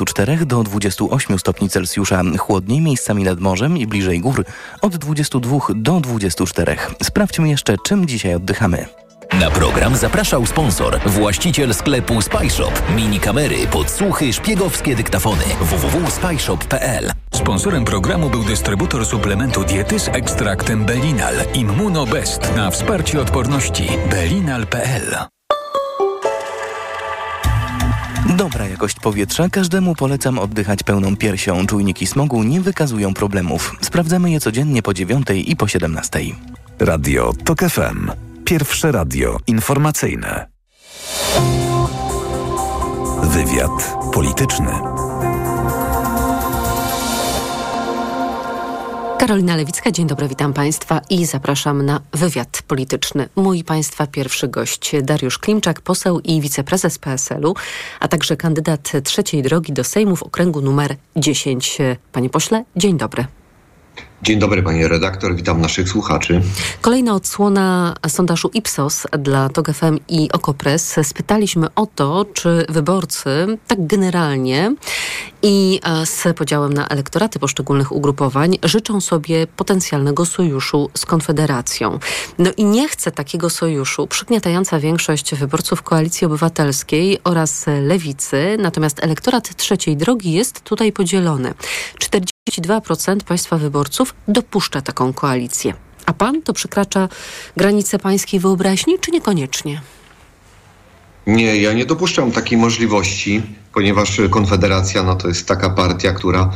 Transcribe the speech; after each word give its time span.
24 0.00 0.46
do 0.46 0.62
28 0.62 1.38
stopni 1.38 1.68
Celsjusza. 1.68 2.22
Chłodniej 2.38 2.80
miejscami 2.80 3.22
nad 3.22 3.40
morzem 3.40 3.78
i 3.78 3.86
bliżej 3.86 4.20
gór 4.20 4.44
od 4.80 4.96
22 4.96 5.58
do 5.74 6.00
24. 6.00 6.76
Sprawdźmy 7.02 7.48
jeszcze, 7.48 7.76
czym 7.84 8.06
dzisiaj 8.06 8.34
oddychamy. 8.34 8.86
Na 9.40 9.50
program 9.50 9.96
zapraszał 9.96 10.46
sponsor, 10.46 11.00
właściciel 11.06 11.74
sklepu 11.74 12.22
Spyshop. 12.22 12.82
Mini 12.96 13.20
kamery, 13.20 13.66
podsłuchy, 13.66 14.32
szpiegowskie 14.32 14.96
dyktafony. 14.96 15.44
www.spyshop.pl 15.60 17.12
Sponsorem 17.34 17.84
programu 17.84 18.30
był 18.30 18.44
dystrybutor 18.44 19.06
suplementu 19.06 19.64
diety 19.64 19.98
z 19.98 20.08
ekstraktem 20.08 20.84
Belinal 20.84 21.34
Immunobest 21.54 22.56
na 22.56 22.70
wsparcie 22.70 23.20
odporności 23.20 23.88
belinal.pl 24.10 25.39
Dobra 28.36 28.68
jakość 28.68 29.00
powietrza. 29.00 29.48
Każdemu 29.48 29.94
polecam 29.94 30.38
oddychać 30.38 30.82
pełną 30.82 31.16
piersią. 31.16 31.66
Czujniki 31.66 32.06
smogu 32.06 32.42
nie 32.42 32.60
wykazują 32.60 33.14
problemów. 33.14 33.76
Sprawdzamy 33.80 34.30
je 34.30 34.40
codziennie 34.40 34.82
po 34.82 34.94
9 34.94 35.26
i 35.44 35.56
po 35.56 35.68
17. 35.68 36.20
Radio 36.78 37.32
TOK 37.44 37.60
FM. 37.60 38.10
Pierwsze 38.44 38.92
radio 38.92 39.38
informacyjne. 39.46 40.46
Wywiad 43.22 43.96
polityczny. 44.12 44.99
Karolina 49.20 49.56
Lewicka, 49.56 49.90
dzień 49.90 50.06
dobry, 50.06 50.28
witam 50.28 50.52
Państwa 50.52 51.00
i 51.10 51.26
zapraszam 51.26 51.82
na 51.82 52.00
wywiad 52.12 52.62
polityczny. 52.66 53.28
Mój 53.36 53.64
Państwa 53.64 54.06
pierwszy 54.06 54.48
gość 54.48 54.92
Dariusz 55.02 55.38
Klimczak, 55.38 55.80
poseł 55.80 56.20
i 56.20 56.40
wiceprezes 56.40 56.98
PSL-u, 56.98 57.54
a 58.00 58.08
także 58.08 58.36
kandydat 58.36 58.92
trzeciej 59.04 59.42
drogi 59.42 59.72
do 59.72 59.84
Sejmu 59.84 60.16
w 60.16 60.22
okręgu 60.22 60.60
numer 60.60 60.96
10. 61.16 61.78
Panie 62.12 62.30
pośle, 62.30 62.64
dzień 62.76 62.98
dobry. 62.98 63.26
Dzień 64.22 64.38
dobry 64.38 64.62
panie 64.62 64.88
redaktor, 64.88 65.36
witam 65.36 65.60
naszych 65.60 65.88
słuchaczy. 65.88 66.42
Kolejna 66.80 67.14
odsłona 67.14 67.94
sondażu 68.08 68.50
Ipsos 68.54 69.06
dla 69.18 69.48
TOG 69.48 69.70
FM 69.72 69.98
i 70.08 70.32
Okopres. 70.32 70.96
Spytaliśmy 71.02 71.66
o 71.74 71.86
to, 71.86 72.24
czy 72.32 72.66
wyborcy 72.68 73.58
tak 73.66 73.86
generalnie 73.86 74.74
i 75.42 75.80
e, 75.84 76.06
z 76.06 76.36
podziałem 76.36 76.72
na 76.72 76.88
elektoraty 76.88 77.38
poszczególnych 77.38 77.92
ugrupowań 77.92 78.58
życzą 78.62 79.00
sobie 79.00 79.46
potencjalnego 79.46 80.26
sojuszu 80.26 80.90
z 80.94 81.06
Konfederacją. 81.06 81.98
No 82.38 82.50
i 82.56 82.64
nie 82.64 82.88
chce 82.88 83.10
takiego 83.10 83.50
sojuszu 83.50 84.06
przygniatająca 84.06 84.80
większość 84.80 85.34
wyborców 85.34 85.82
Koalicji 85.82 86.26
Obywatelskiej 86.26 87.18
oraz 87.24 87.66
Lewicy, 87.82 88.56
natomiast 88.58 89.04
elektorat 89.04 89.56
trzeciej 89.56 89.96
drogi 89.96 90.32
jest 90.32 90.60
tutaj 90.60 90.92
podzielony. 90.92 91.54
42% 92.50 93.16
państwa 93.22 93.58
wyborców 93.58 94.14
dopuszcza 94.28 94.80
taką 94.80 95.12
koalicję. 95.12 95.74
A 96.06 96.12
pan 96.12 96.42
to 96.42 96.52
przekracza 96.52 97.08
granice 97.56 97.98
pańskiej 97.98 98.40
wyobraźni, 98.40 98.98
czy 99.00 99.10
niekoniecznie? 99.10 99.80
Nie, 101.26 101.56
ja 101.56 101.72
nie 101.72 101.86
dopuszczam 101.86 102.32
takiej 102.32 102.58
możliwości, 102.58 103.42
ponieważ 103.74 104.20
Konfederacja 104.30 105.02
no, 105.02 105.16
to 105.16 105.28
jest 105.28 105.48
taka 105.48 105.70
partia, 105.70 106.12
która 106.12 106.50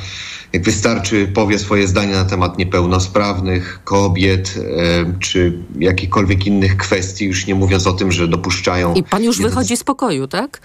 jak 0.52 0.62
wystarczy 0.62 1.26
powie 1.34 1.58
swoje 1.58 1.88
zdanie 1.88 2.12
na 2.12 2.24
temat 2.24 2.58
niepełnosprawnych, 2.58 3.80
kobiet 3.84 4.54
e, 4.58 5.18
czy 5.20 5.58
jakichkolwiek 5.78 6.46
innych 6.46 6.76
kwestii, 6.76 7.24
już 7.24 7.46
nie 7.46 7.54
mówiąc 7.54 7.86
o 7.86 7.92
tym, 7.92 8.12
że 8.12 8.28
dopuszczają... 8.28 8.94
I 8.94 9.02
pan 9.02 9.24
już 9.24 9.36
jeden... 9.36 9.50
wychodzi 9.50 9.76
z 9.76 9.84
pokoju, 9.84 10.28
tak? 10.28 10.60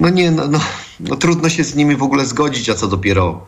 No 0.00 0.08
nie, 0.08 0.30
no, 0.30 0.48
no, 0.48 0.60
no 1.00 1.16
trudno 1.16 1.48
się 1.48 1.64
z 1.64 1.74
nimi 1.74 1.96
w 1.96 2.02
ogóle 2.02 2.26
zgodzić, 2.26 2.70
a 2.70 2.74
co 2.74 2.88
dopiero 2.88 3.46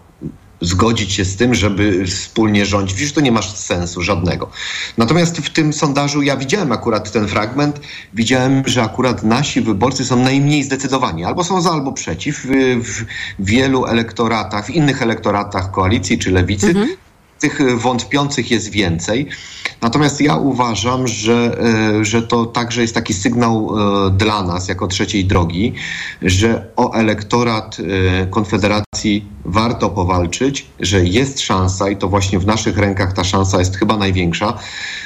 zgodzić 0.61 1.13
się 1.13 1.25
z 1.25 1.37
tym, 1.37 1.55
żeby 1.55 2.07
wspólnie 2.07 2.67
rządzić. 2.67 2.99
Widzisz, 2.99 3.13
to 3.13 3.21
nie 3.21 3.33
ma 3.33 3.43
sensu 3.43 4.03
żadnego. 4.03 4.51
Natomiast 4.99 5.39
w 5.39 5.51
tym 5.51 5.73
sondażu 5.73 6.23
ja 6.23 6.37
widziałem 6.37 6.73
akurat 6.73 7.13
ten 7.13 7.29
fragment, 7.29 7.81
widziałem, 8.15 8.63
że 8.67 8.83
akurat 8.83 9.23
nasi 9.23 9.61
wyborcy 9.61 10.05
są 10.05 10.23
najmniej 10.23 10.65
zdecydowani. 10.65 11.25
Albo 11.25 11.45
są 11.45 11.61
za, 11.61 11.71
albo 11.71 11.93
przeciw. 11.93 12.47
W 12.83 13.05
wielu 13.39 13.87
elektoratach, 13.87 14.67
w 14.67 14.71
innych 14.71 15.03
elektoratach 15.03 15.71
koalicji 15.71 16.19
czy 16.19 16.31
lewicy 16.31 16.67
mhm 16.67 16.89
tych 17.39 17.81
wątpiących 17.81 18.51
jest 18.51 18.71
więcej. 18.71 19.29
Natomiast 19.83 20.21
ja 20.21 20.37
uważam, 20.37 21.09
że, 21.09 21.59
e, 22.01 22.05
że 22.05 22.23
to 22.23 22.47
także 22.47 22.83
jest 22.83 22.95
taki 22.95 23.15
sygnał 23.15 23.71
e, 24.07 24.11
dla 24.11 24.43
nas, 24.43 24.69
jako 24.69 24.87
trzeciej 24.87 25.25
drogi, 25.25 25.73
że 26.23 26.67
o 26.77 26.93
elektorat 26.93 27.77
e, 27.81 28.27
Konfederacji 28.27 29.38
warto 29.49 29.91
powalczyć, 29.91 30.67
że 30.81 31.05
jest 31.05 31.41
szansa 31.41 31.91
i 31.91 31.97
to 31.97 32.09
właśnie 32.09 32.39
w 32.39 32.47
naszych 32.47 32.79
rękach 32.79 33.13
ta 33.13 33.25
szansa 33.25 33.59
jest 33.59 33.77
chyba 33.77 33.97
największa, 33.97 34.59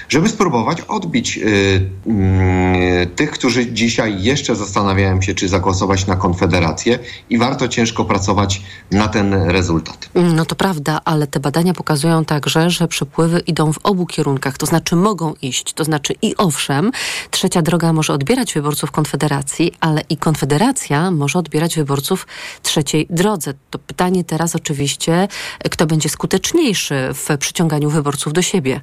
żeby 0.08 0.28
spróbować 0.28 0.80
odbić 0.80 1.38
y, 1.38 3.06
tych, 3.16 3.30
którzy 3.30 3.72
dzisiaj 3.72 4.22
jeszcze 4.22 4.56
zastanawiają 4.56 5.22
się, 5.22 5.34
czy 5.34 5.48
zagłosować 5.48 6.06
na 6.06 6.16
Konfederację 6.16 6.98
i 7.30 7.38
warto 7.38 7.68
ciężko 7.68 8.04
pracować 8.04 8.62
na 8.90 9.08
ten 9.08 9.34
rezultat. 9.34 10.08
No 10.14 10.44
to 10.44 10.54
prawda, 10.54 11.00
ale 11.04 11.26
te 11.26 11.40
badania 11.40 11.74
pokazują 11.74 12.24
także, 12.24 12.70
że 12.70 12.88
przepływy 12.88 13.40
idą 13.40 13.72
w 13.72 13.78
obu 13.82 14.06
kierunkach, 14.06 14.58
to 14.58 14.66
znaczy 14.66 14.96
mogą 14.96 15.34
iść, 15.42 15.72
to 15.72 15.84
znaczy 15.84 16.14
i 16.22 16.36
owszem, 16.36 16.90
trzecia 17.30 17.62
droga 17.62 17.92
może 17.92 18.12
odbierać 18.12 18.54
wyborców 18.54 18.90
Konfederacji, 18.90 19.72
ale 19.80 20.02
i 20.08 20.16
Konfederacja 20.16 21.10
może 21.10 21.38
odbierać 21.38 21.76
wyborców 21.76 22.26
trzeciej 22.62 23.06
drodze. 23.10 23.54
To 23.70 23.78
pytanie 23.78 24.24
teraz 24.32 24.56
oczywiście, 24.56 25.28
kto 25.70 25.86
będzie 25.86 26.08
skuteczniejszy 26.08 26.94
w 27.14 27.38
przyciąganiu 27.38 27.90
wyborców 27.90 28.32
do 28.32 28.42
siebie. 28.42 28.80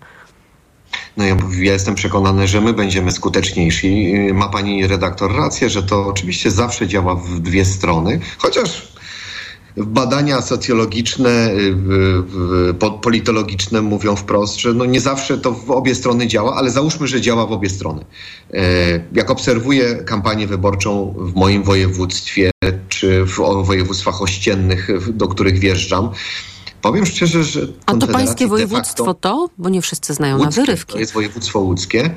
No 1.17 1.25
ja, 1.25 1.37
ja, 1.59 1.73
jestem 1.73 1.95
przekonany, 1.95 2.47
że 2.47 2.61
my 2.61 2.73
będziemy 2.73 3.11
skuteczniejsi. 3.11 4.13
Ma 4.33 4.49
pani 4.49 4.87
redaktor 4.87 5.35
rację, 5.35 5.69
że 5.69 5.83
to 5.83 6.07
oczywiście 6.07 6.51
zawsze 6.51 6.87
działa 6.87 7.15
w 7.15 7.39
dwie 7.39 7.65
strony, 7.65 8.19
chociaż 8.37 8.87
badania 9.77 10.41
socjologiczne, 10.41 11.51
politologiczne 13.01 13.81
mówią 13.81 14.15
wprost, 14.15 14.59
że 14.59 14.73
no 14.73 14.85
nie 14.85 15.01
zawsze 15.01 15.37
to 15.37 15.51
w 15.51 15.71
obie 15.71 15.95
strony 15.95 16.27
działa, 16.27 16.55
ale 16.55 16.71
załóżmy, 16.71 17.07
że 17.07 17.21
działa 17.21 17.45
w 17.45 17.51
obie 17.51 17.69
strony. 17.69 18.05
E, 18.53 18.63
jak 19.13 19.29
obserwuję 19.29 19.95
kampanię 19.95 20.47
wyborczą 20.47 21.15
w 21.17 21.35
moim 21.35 21.63
województwie, 21.63 22.51
w 23.03 23.65
województwach 23.65 24.21
ościennych, 24.21 24.87
do 25.13 25.27
których 25.27 25.59
wjeżdżam, 25.59 26.09
Powiem 26.81 27.05
szczerze, 27.05 27.43
że. 27.43 27.67
A 27.85 27.93
to 27.93 28.07
pańskie 28.07 28.47
województwo 28.47 29.13
to? 29.13 29.49
Bo 29.57 29.69
nie 29.69 29.81
wszyscy 29.81 30.13
znają 30.13 30.37
łódzkie, 30.37 30.59
na 30.59 30.65
wyrywki. 30.65 30.93
To 30.93 30.99
jest 30.99 31.13
województwo 31.13 31.59
łódzkie 31.59 32.09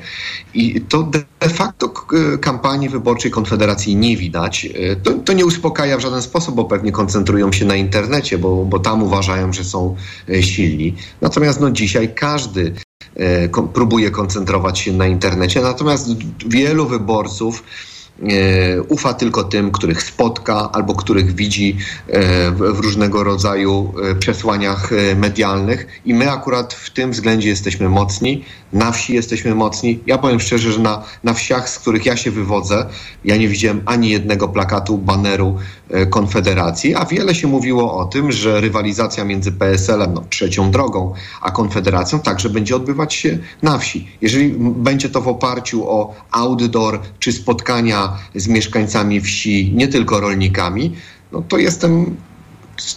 i 0.53 0.81
to 0.81 1.03
de 1.03 1.49
facto 1.49 1.93
kampanii 2.41 2.89
wyborczej 2.89 3.31
Konfederacji 3.31 3.95
nie 3.95 4.17
widać. 4.17 4.65
E, 4.65 4.95
to, 4.95 5.13
to, 5.13 5.33
nie 5.33 5.45
uspokaja 5.45 5.97
w 5.97 6.01
żaden 6.01 6.21
sposób, 6.21 6.55
bo 6.55 6.65
pewnie 6.65 6.91
koncentrują 6.91 7.51
się 7.51 7.65
na 7.65 7.75
internecie, 7.75 8.37
bo, 8.37 8.65
bo 8.65 8.79
tam 8.79 9.03
uważają, 9.03 9.53
że 9.53 9.63
są 9.63 9.95
e, 10.29 10.43
silni. 10.43 10.95
Natomiast 11.21 11.59
no, 11.59 11.71
dzisiaj 11.71 12.13
każdy 12.15 12.73
e, 13.15 13.49
próbuje 13.49 14.11
koncentrować 14.11 14.79
się 14.79 14.93
na 14.93 15.07
internecie, 15.07 15.61
natomiast 15.61 16.09
wielu 16.45 16.87
wyborców 16.87 17.63
E, 17.63 17.92
ufa 18.87 19.13
tylko 19.13 19.43
tym, 19.43 19.71
których 19.71 20.03
spotka 20.03 20.69
albo 20.71 20.95
których 20.95 21.35
widzi 21.35 21.77
e, 22.07 22.51
w 22.51 22.79
różnego 22.79 23.23
rodzaju 23.23 23.93
e, 24.11 24.15
przesłaniach 24.15 24.89
medialnych 25.15 25.87
i 26.05 26.13
my 26.13 26.31
akurat 26.31 26.73
w 26.73 26.89
tym 26.89 27.11
względzie 27.11 27.49
jesteśmy 27.49 27.89
mocni, 27.89 28.45
na 28.73 28.91
wsi 28.91 29.13
jesteśmy 29.13 29.55
mocni. 29.55 29.99
Ja 30.07 30.17
powiem 30.17 30.39
szczerze, 30.39 30.71
że 30.71 30.79
na, 30.79 31.03
na 31.23 31.33
wsiach, 31.33 31.69
z 31.69 31.79
których 31.79 32.05
ja 32.05 32.17
się 32.17 32.31
wywodzę, 32.31 32.85
ja 33.25 33.37
nie 33.37 33.47
widziałem 33.47 33.81
ani 33.85 34.09
jednego 34.09 34.47
plakatu, 34.47 34.97
baneru 34.97 35.57
Konfederacji, 36.09 36.95
a 36.95 37.05
wiele 37.05 37.35
się 37.35 37.47
mówiło 37.47 37.97
o 37.97 38.05
tym, 38.05 38.31
że 38.31 38.61
rywalizacja 38.61 39.25
między 39.25 39.51
PSL-em, 39.51 40.13
no, 40.13 40.23
trzecią 40.29 40.71
drogą, 40.71 41.13
a 41.41 41.51
Konfederacją 41.51 42.19
także 42.19 42.49
będzie 42.49 42.75
odbywać 42.75 43.13
się 43.13 43.37
na 43.61 43.77
wsi. 43.77 44.07
Jeżeli 44.21 44.53
będzie 44.59 45.09
to 45.09 45.21
w 45.21 45.27
oparciu 45.27 45.89
o 45.89 46.15
outdoor 46.31 46.99
czy 47.19 47.31
spotkania 47.31 48.02
z 48.35 48.47
mieszkańcami 48.47 49.21
wsi, 49.21 49.71
nie 49.75 49.87
tylko 49.87 50.19
rolnikami, 50.19 50.95
no 51.31 51.41
to 51.41 51.57
jestem 51.57 52.15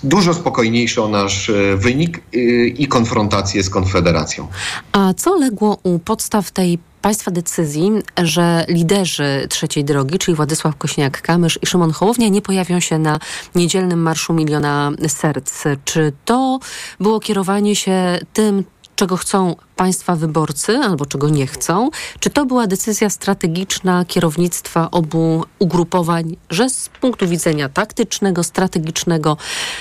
dużo 0.05 0.35
spokojniejszy 0.35 1.03
o 1.03 1.09
nasz 1.09 1.51
e, 1.51 1.77
wynik 1.77 2.19
e, 2.19 2.39
i 2.67 2.87
konfrontację 2.87 3.63
z 3.63 3.71
Konfederacją. 3.71 4.49
A 4.93 5.15
co 5.15 5.37
legło 5.37 5.79
u 5.83 5.99
podstaw 5.99 6.51
tej 6.51 6.79
państwa 7.03 7.31
decyzji, 7.31 7.93
że 8.23 8.65
liderzy 8.69 9.47
trzeciej 9.51 9.85
drogi, 9.85 10.19
czyli 10.19 10.35
Władysław 10.35 10.77
Kośniak-Kamysz 10.77 11.59
i 11.63 11.67
Szymon 11.67 11.93
Hołownia 11.93 12.29
nie 12.29 12.43
pojawią 12.43 12.81
się 12.81 12.99
na 12.99 13.19
niedzielnym 13.55 14.03
Marszu 14.03 14.33
Miliona 14.33 14.93
Serc. 15.09 15.65
Czy 15.85 16.13
to 16.25 16.59
było 17.01 17.21
kierowanie 17.21 17.77
się 17.77 18.19
tym, 18.33 18.65
czego 18.97 19.17
chcą 19.17 19.57
państwa 19.77 20.17
wyborcy 20.17 20.77
albo 20.77 21.07
czego 21.07 21.29
nie 21.29 21.47
chcą? 21.47 21.91
Czy 22.21 22.31
to 22.31 22.47
była 22.47 22.67
decyzja 22.67 23.11
strategiczna 23.11 24.05
kierownictwa 24.05 24.91
obu 24.91 25.45
ugrupowań, 25.59 26.37
że 26.51 26.71
z 26.71 26.89
punktu 27.01 27.29
widzenia 27.29 27.69
taktycznego, 27.69 28.43
strategicznego 28.43 29.37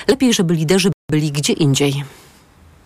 lepiej, 0.08 0.34
żeby 0.34 0.54
liderzy 0.54 0.92
byli 1.12 1.32
gdzie 1.32 1.54
indziej? 1.54 2.04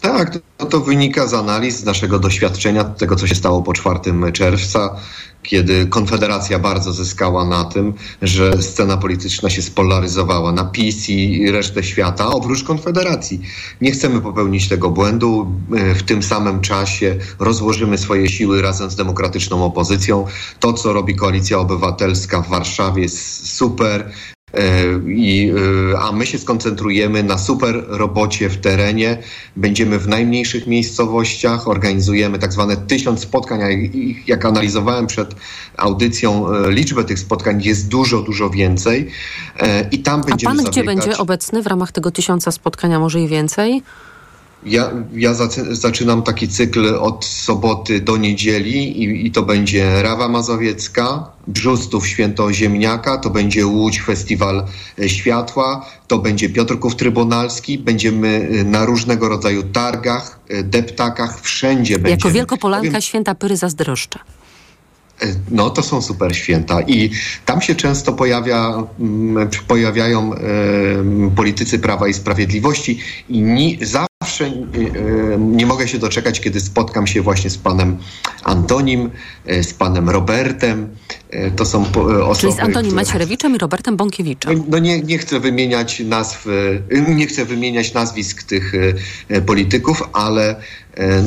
Tak, 0.02 0.40
to, 0.58 0.66
to 0.66 0.80
wynika 0.80 1.28
z 1.28 1.34
analiz, 1.34 1.80
z 1.80 1.86
naszego 1.86 2.20
doświadczenia, 2.20 2.84
tego 2.84 3.16
co 3.16 3.28
się 3.28 3.36
stało 3.36 3.62
po 3.62 3.74
4 3.74 4.00
czerwca, 4.34 4.96
kiedy 5.44 5.88
Konfederacja 5.88 6.60
bardzo 6.60 6.94
zyskała 6.94 7.46
na 7.46 7.64
tym, 7.64 7.94
że 8.22 8.62
scena 8.62 8.98
polityczna 8.98 9.50
się 9.50 9.62
spolaryzowała 9.62 10.52
na 10.52 10.66
PiS 10.66 11.10
i 11.10 11.52
resztę 11.52 11.84
świata, 11.84 12.28
oprócz 12.28 12.64
Konfederacji. 12.64 13.42
Nie 13.82 13.92
chcemy 13.92 14.22
popełnić 14.22 14.70
tego 14.70 14.90
błędu. 14.90 15.52
W 15.96 16.04
tym 16.04 16.24
samym 16.24 16.62
czasie 16.62 17.16
rozłożymy 17.40 17.98
swoje 17.98 18.30
siły 18.30 18.62
razem 18.62 18.90
z 18.90 18.96
demokratyczną 18.96 19.66
opozycją. 19.66 20.26
To, 20.60 20.74
co 20.74 20.94
robi 20.94 21.16
Koalicja 21.16 21.60
Obywatelska 21.60 22.42
w 22.42 22.50
Warszawie 22.50 23.02
jest 23.02 23.50
super. 23.58 24.12
E, 24.54 24.62
I, 25.08 25.52
e, 25.94 26.00
a 26.00 26.12
my 26.12 26.26
się 26.26 26.38
skoncentrujemy 26.38 27.24
na 27.24 27.38
super 27.38 27.84
robocie 27.88 28.50
w 28.50 28.58
terenie. 28.58 29.18
Będziemy 29.56 30.00
w 30.00 30.08
najmniejszych 30.08 30.68
miejscowościach, 30.68 31.68
organizujemy 31.68 32.40
tak 32.40 32.54
zwane 32.54 32.78
tysiąc 32.78 33.20
spotkań. 33.20 33.60
Jak 34.28 34.46
analizowałem 34.46 35.08
przed 35.08 35.36
audycją, 35.78 36.54
e, 36.54 36.72
liczbę 36.72 37.04
tych 37.04 37.20
spotkań 37.20 37.64
jest 37.64 37.88
dużo, 37.88 38.22
dużo 38.22 38.50
więcej. 38.50 39.10
I 39.92 40.00
tam 40.00 40.22
będziemy. 40.22 40.54
A 40.54 40.56
pan 40.56 40.66
zabiegać... 40.66 40.72
gdzie 40.72 40.84
będzie 40.84 41.18
obecny 41.18 41.62
w 41.62 41.68
ramach 41.68 41.92
tego 41.92 42.12
tysiąca 42.12 42.52
spotkania, 42.52 43.00
może 43.00 43.22
i 43.22 43.28
więcej? 43.28 43.84
Ja, 44.66 44.92
ja 45.14 45.34
zaczynam 45.72 46.24
taki 46.24 46.48
cykl 46.48 46.96
od 46.96 47.26
soboty 47.26 48.02
do 48.02 48.18
niedzieli 48.18 49.04
i, 49.04 49.26
i, 49.26 49.32
to 49.32 49.44
będzie 49.44 50.04
Rawa 50.04 50.28
Mazowiecka, 50.28 51.32
Brzustów 51.48 52.08
Święto 52.08 52.54
Ziemniaka, 52.54 53.18
to 53.18 53.30
będzie 53.30 53.66
Łódź 53.66 54.02
Festiwal 54.02 54.66
e, 55.00 55.10
Światła, 55.10 55.86
to 56.08 56.18
będzie 56.18 56.50
Piotrków 56.50 56.96
Trybunalski, 56.96 57.78
będziemy 57.78 58.50
e, 58.52 58.64
na 58.64 58.86
różnego 58.86 59.30
rodzaju 59.30 59.64
targach, 59.64 60.40
e, 60.50 60.64
deptakach, 60.64 61.42
wszędzie 61.42 61.94
będziemy. 61.94 62.10
Jako 62.10 62.32
Wielkopolanka 62.32 63.02
Święta 63.02 63.36
Pyry 63.36 63.58
zazdroszcza. 63.58 64.20
No, 65.52 65.70
to 65.70 65.84
są 65.84 66.02
super 66.02 66.36
święta 66.36 66.82
i 66.82 67.10
tam 67.46 67.62
się 67.62 67.76
często 67.76 68.14
pojawia, 68.14 68.84
mm, 69.00 69.50
pojawiają 69.68 70.34
e, 70.34 70.40
politycy 71.36 71.80
Prawa 71.80 72.08
i 72.08 72.14
Sprawiedliwości 72.14 73.00
i 73.30 73.42
ni, 73.42 73.80
zawsze 73.82 74.09
e, 74.42 75.38
nie 75.40 75.66
mogę 75.66 75.88
się 75.88 76.00
doczekać, 76.00 76.40
kiedy 76.40 76.60
spotkam 76.60 77.08
się 77.08 77.22
właśnie 77.22 77.50
z 77.50 77.58
panem 77.58 77.98
Antonim, 78.44 79.10
e, 79.46 79.64
z 79.64 79.74
panem 79.74 80.10
Robertem. 80.10 80.90
To 81.56 81.66
są 81.66 81.86
osoby, 82.24 82.40
Czyli 82.40 82.54
z 82.54 82.60
Antonim 82.60 82.92
które... 82.92 83.06
Macierewiczem 83.06 83.56
i 83.56 83.58
Robertem 83.58 83.98
Bąkiewiczem. 83.98 84.58
No, 84.58 84.64
no 84.68 84.80
nie, 84.80 85.00
nie 85.00 85.18
chcę 85.18 85.40
wymieniać 85.40 86.00
nazw, 86.00 86.48
nie 87.16 87.28
chcę 87.28 87.46
wymieniać 87.46 87.94
nazwisk 87.94 88.44
tych 88.44 88.74
polityków, 89.46 90.04
ale 90.14 90.56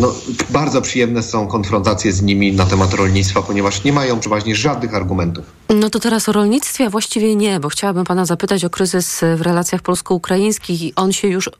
no, 0.00 0.14
bardzo 0.50 0.82
przyjemne 0.82 1.22
są 1.22 1.46
konfrontacje 1.46 2.12
z 2.12 2.22
nimi 2.22 2.52
na 2.52 2.66
temat 2.66 2.94
rolnictwa, 2.94 3.42
ponieważ 3.42 3.84
nie 3.84 3.92
mają 3.92 4.20
przeważnie 4.20 4.56
żadnych 4.56 4.94
argumentów. 4.94 5.44
No 5.74 5.90
to 5.90 6.00
teraz 6.00 6.28
o 6.28 6.32
rolnictwie 6.32 6.90
właściwie 6.90 7.36
nie, 7.36 7.60
bo 7.60 7.69
chciałabym 7.69 8.04
pana 8.04 8.24
zapytać 8.24 8.64
o 8.64 8.70
kryzys 8.70 9.20
w 9.36 9.40
relacjach 9.40 9.82
polsko-ukraińskich 9.82 10.92
on 10.96 11.12
się 11.12 11.28
już 11.28 11.46
y, 11.46 11.50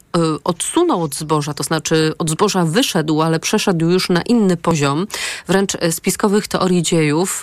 odsunął 0.45 1.03
od 1.03 1.15
zboża, 1.15 1.55
to 1.55 1.63
znaczy 1.63 2.15
od 2.19 2.31
zboża 2.31 2.65
wyszedł, 2.65 3.23
ale 3.23 3.41
przeszedł 3.41 3.91
już 3.91 4.09
na 4.09 4.23
inny 4.23 4.57
poziom, 4.57 5.07
wręcz 5.49 5.73
spiskowych 5.91 6.49
teorii 6.49 6.83
dziejów, 6.83 7.43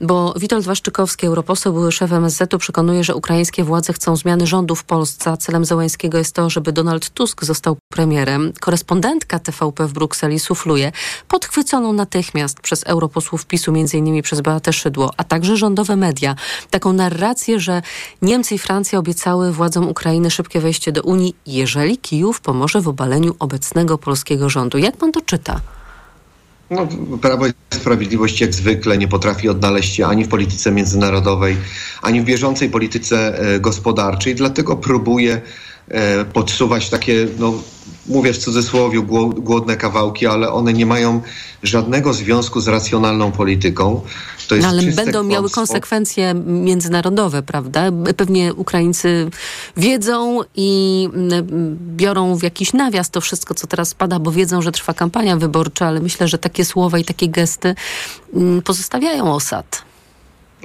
y, 0.00 0.04
bo 0.04 0.34
Witold 0.36 0.64
Waszczykowski, 0.64 1.26
europoseł, 1.26 1.72
były 1.72 1.92
szef 1.92 2.12
MSZ-u, 2.12 2.58
przekonuje, 2.58 3.04
że 3.04 3.14
ukraińskie 3.14 3.64
władze 3.64 3.92
chcą 3.92 4.16
zmiany 4.16 4.46
rządu 4.46 4.74
w 4.74 4.84
Polsce, 4.84 5.30
a 5.30 5.36
celem 5.36 5.64
Zełańskiego 5.64 6.18
jest 6.18 6.34
to, 6.34 6.50
żeby 6.50 6.72
Donald 6.72 7.10
Tusk 7.10 7.44
został 7.44 7.76
premierem. 7.92 8.52
Korespondentka 8.60 9.38
TVP 9.38 9.86
w 9.86 9.92
Brukseli 9.92 10.38
sufluje, 10.38 10.92
podchwyconą 11.28 11.92
natychmiast 11.92 12.60
przez 12.60 12.84
europosłów 12.86 13.46
PiSu, 13.46 13.70
m.in. 13.70 14.22
przez 14.22 14.40
Beatę 14.40 14.72
Szydło, 14.72 15.10
a 15.16 15.24
także 15.24 15.56
rządowe 15.56 15.97
media. 15.98 16.34
Taką 16.70 16.92
narrację, 16.92 17.60
że 17.60 17.82
Niemcy 18.22 18.54
i 18.54 18.58
Francja 18.58 18.98
obiecały 18.98 19.52
władzom 19.52 19.88
Ukrainy 19.88 20.30
szybkie 20.30 20.60
wejście 20.60 20.92
do 20.92 21.02
Unii, 21.02 21.34
jeżeli 21.46 21.98
Kijów 21.98 22.40
pomoże 22.40 22.80
w 22.80 22.88
obaleniu 22.88 23.36
obecnego 23.38 23.98
polskiego 23.98 24.48
rządu. 24.48 24.78
Jak 24.78 24.96
pan 24.96 25.12
to 25.12 25.20
czyta? 25.20 25.60
No, 26.70 26.86
Prawo 27.22 27.46
i 27.46 27.52
Sprawiedliwość 27.74 28.40
jak 28.40 28.54
zwykle 28.54 28.98
nie 28.98 29.08
potrafi 29.08 29.48
odnaleźć 29.48 29.94
się 29.94 30.06
ani 30.06 30.24
w 30.24 30.28
polityce 30.28 30.70
międzynarodowej, 30.70 31.56
ani 32.02 32.20
w 32.20 32.24
bieżącej 32.24 32.70
polityce 32.70 33.38
e, 33.38 33.60
gospodarczej, 33.60 34.34
dlatego 34.34 34.76
próbuje 34.76 35.40
e, 35.88 36.24
podsuwać 36.24 36.90
takie 36.90 37.26
no, 37.38 37.52
mówię 38.08 38.32
w 38.32 38.38
cudzysłowie, 38.38 39.02
głodne 39.36 39.76
kawałki, 39.76 40.26
ale 40.26 40.52
one 40.52 40.72
nie 40.72 40.86
mają 40.86 41.20
żadnego 41.62 42.12
związku 42.12 42.60
z 42.60 42.68
racjonalną 42.68 43.32
polityką. 43.32 44.00
To 44.48 44.54
jest 44.54 44.66
no, 44.66 44.70
ale 44.70 44.82
będą 44.82 45.02
kłamstwo. 45.02 45.22
miały 45.22 45.50
konsekwencje 45.50 46.34
międzynarodowe, 46.46 47.42
prawda? 47.42 47.82
Pewnie 48.16 48.54
Ukraińcy 48.54 49.30
wiedzą 49.76 50.40
i 50.56 51.08
mm, 51.14 51.46
biorą 51.96 52.36
w 52.36 52.42
jakiś 52.42 52.72
nawias 52.72 53.10
to 53.10 53.20
wszystko, 53.20 53.54
co 53.54 53.66
teraz 53.66 53.94
pada, 53.94 54.18
bo 54.18 54.32
wiedzą, 54.32 54.62
że 54.62 54.72
trwa 54.72 54.94
kampania 54.94 55.36
wyborcza, 55.36 55.86
ale 55.86 56.00
myślę, 56.00 56.28
że 56.28 56.38
takie 56.38 56.64
słowa 56.64 56.98
i 56.98 57.04
takie 57.04 57.28
gesty 57.28 57.74
mm, 58.34 58.62
pozostawiają 58.62 59.34
osad. 59.34 59.87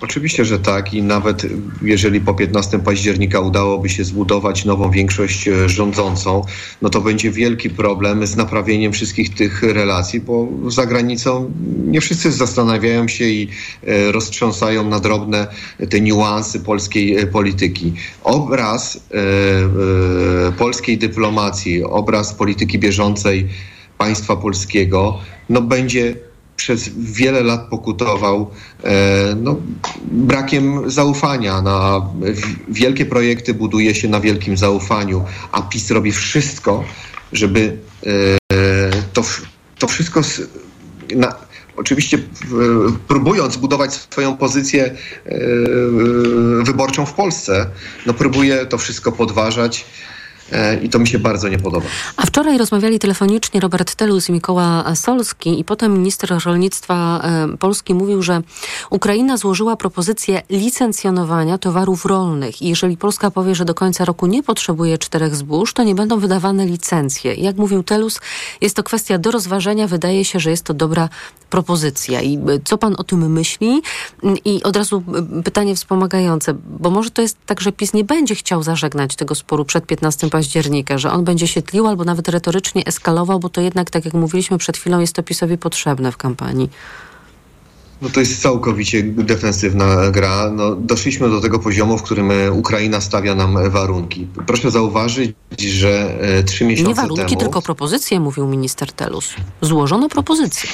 Oczywiście, 0.01 0.45
że 0.45 0.59
tak 0.59 0.93
i 0.93 1.03
nawet 1.03 1.45
jeżeli 1.81 2.21
po 2.21 2.33
15 2.33 2.79
października 2.79 3.39
udałoby 3.39 3.89
się 3.89 4.03
zbudować 4.03 4.65
nową 4.65 4.91
większość 4.91 5.47
e, 5.47 5.69
rządzącą, 5.69 6.45
no 6.81 6.89
to 6.89 7.01
będzie 7.01 7.31
wielki 7.31 7.69
problem 7.69 8.27
z 8.27 8.35
naprawieniem 8.35 8.93
wszystkich 8.93 9.33
tych 9.35 9.63
relacji, 9.63 10.19
bo 10.19 10.47
za 10.67 10.85
granicą 10.85 11.51
nie 11.85 12.01
wszyscy 12.01 12.31
zastanawiają 12.31 13.07
się 13.07 13.25
i 13.25 13.47
e, 13.83 14.11
roztrząsają 14.11 14.89
na 14.89 14.99
drobne 14.99 15.47
te 15.89 16.01
niuanse 16.01 16.59
polskiej 16.59 17.17
e, 17.17 17.27
polityki. 17.27 17.93
Obraz 18.23 18.99
polskiej 20.57 20.97
dyplomacji, 20.97 21.83
obraz 21.83 22.33
polityki 22.33 22.79
bieżącej 22.79 23.47
państwa 23.97 24.35
polskiego, 24.35 25.19
no 25.49 25.61
będzie 25.61 26.15
przez 26.55 26.89
wiele 26.89 27.43
lat 27.43 27.67
pokutował 27.69 28.51
e, 28.83 29.35
no, 29.35 29.55
brakiem 30.11 30.89
zaufania. 30.89 31.61
Na 31.61 32.01
wielkie 32.67 33.05
projekty 33.05 33.53
buduje 33.53 33.95
się 33.95 34.09
na 34.09 34.19
wielkim 34.19 34.57
zaufaniu, 34.57 35.23
a 35.51 35.61
PiS 35.61 35.91
robi 35.91 36.11
wszystko, 36.11 36.83
żeby 37.31 37.77
e, 38.05 38.89
to, 39.13 39.23
to 39.79 39.87
wszystko 39.87 40.21
na, 41.15 41.35
oczywiście 41.77 42.17
próbując 43.07 43.57
budować 43.57 43.93
swoją 43.93 44.37
pozycję 44.37 44.85
e, 44.85 44.95
wyborczą 46.63 47.05
w 47.05 47.13
Polsce, 47.13 47.69
no 48.05 48.13
próbuje 48.13 48.65
to 48.65 48.77
wszystko 48.77 49.11
podważać. 49.11 49.85
E, 50.51 50.75
i 50.75 50.89
to 50.89 50.99
mi 50.99 51.07
się 51.07 51.19
bardzo 51.19 51.49
nie 51.49 51.59
podoba. 51.59 51.85
A 52.17 52.25
wczoraj 52.25 52.57
rozmawiali 52.57 52.99
telefonicznie 52.99 53.59
Robert 53.59 53.95
Telus 53.95 54.29
i 54.29 54.31
Mikoła 54.31 54.95
Solski 54.95 55.59
i 55.59 55.63
potem 55.63 55.93
minister 55.93 56.29
rolnictwa 56.45 57.21
e, 57.23 57.57
Polski 57.57 57.93
mówił, 57.93 58.21
że 58.21 58.41
Ukraina 58.89 59.37
złożyła 59.37 59.75
propozycję 59.75 60.41
licencjonowania 60.49 61.57
towarów 61.57 62.05
rolnych 62.05 62.61
i 62.61 62.69
jeżeli 62.69 62.97
Polska 62.97 63.31
powie, 63.31 63.55
że 63.55 63.65
do 63.65 63.73
końca 63.73 64.05
roku 64.05 64.27
nie 64.27 64.43
potrzebuje 64.43 64.97
czterech 64.97 65.35
zbóż, 65.35 65.73
to 65.73 65.83
nie 65.83 65.95
będą 65.95 66.19
wydawane 66.19 66.65
licencje. 66.65 67.33
Jak 67.33 67.55
mówił 67.55 67.83
Telus, 67.83 68.19
jest 68.61 68.75
to 68.75 68.83
kwestia 68.83 69.17
do 69.17 69.31
rozważenia. 69.31 69.87
Wydaje 69.87 70.25
się, 70.25 70.39
że 70.39 70.49
jest 70.49 70.63
to 70.63 70.73
dobra 70.73 71.09
propozycja. 71.49 72.21
I 72.21 72.37
e, 72.37 72.39
co 72.63 72.77
pan 72.77 72.95
o 72.97 73.03
tym 73.03 73.31
myśli? 73.31 73.81
I 74.45 74.63
od 74.63 74.77
razu 74.77 75.03
pytanie 75.43 75.75
wspomagające, 75.75 76.53
bo 76.79 76.89
może 76.89 77.11
to 77.11 77.21
jest 77.21 77.37
tak, 77.45 77.61
że 77.61 77.71
PiS 77.71 77.93
nie 77.93 78.03
będzie 78.03 78.35
chciał 78.35 78.63
zażegnać 78.63 79.15
tego 79.15 79.35
sporu 79.35 79.65
przed 79.65 79.85
15 79.85 80.29
października, 80.33 80.97
że 80.97 81.11
on 81.11 81.23
będzie 81.23 81.47
się 81.47 81.61
tlił 81.61 81.87
albo 81.87 82.03
nawet 82.03 82.29
retorycznie 82.29 82.85
eskalował, 82.85 83.39
bo 83.39 83.49
to 83.49 83.61
jednak, 83.61 83.89
tak 83.89 84.05
jak 84.05 84.13
mówiliśmy 84.13 84.57
przed 84.57 84.77
chwilą, 84.77 84.99
jest 84.99 85.13
to 85.13 85.23
PiSowi 85.23 85.57
potrzebne 85.57 86.11
w 86.11 86.17
kampanii. 86.17 86.69
No 88.01 88.09
to 88.09 88.19
jest 88.19 88.41
całkowicie 88.41 89.03
defensywna 89.03 90.11
gra. 90.11 90.51
No, 90.55 90.75
doszliśmy 90.75 91.29
do 91.29 91.41
tego 91.41 91.59
poziomu, 91.59 91.97
w 91.97 92.03
którym 92.03 92.31
e, 92.31 92.51
Ukraina 92.51 93.01
stawia 93.01 93.35
nam 93.35 93.69
warunki. 93.69 94.27
Proszę 94.47 94.71
zauważyć, 94.71 95.35
że 95.59 96.19
e, 96.21 96.43
trzy 96.43 96.65
miesiące 96.65 96.93
temu... 96.93 97.07
Nie 97.07 97.15
warunki, 97.15 97.35
temu... 97.35 97.39
tylko 97.39 97.61
propozycje, 97.61 98.19
mówił 98.19 98.47
minister 98.47 98.91
Telus. 98.91 99.33
Złożono 99.61 100.09
propozycję. 100.09 100.69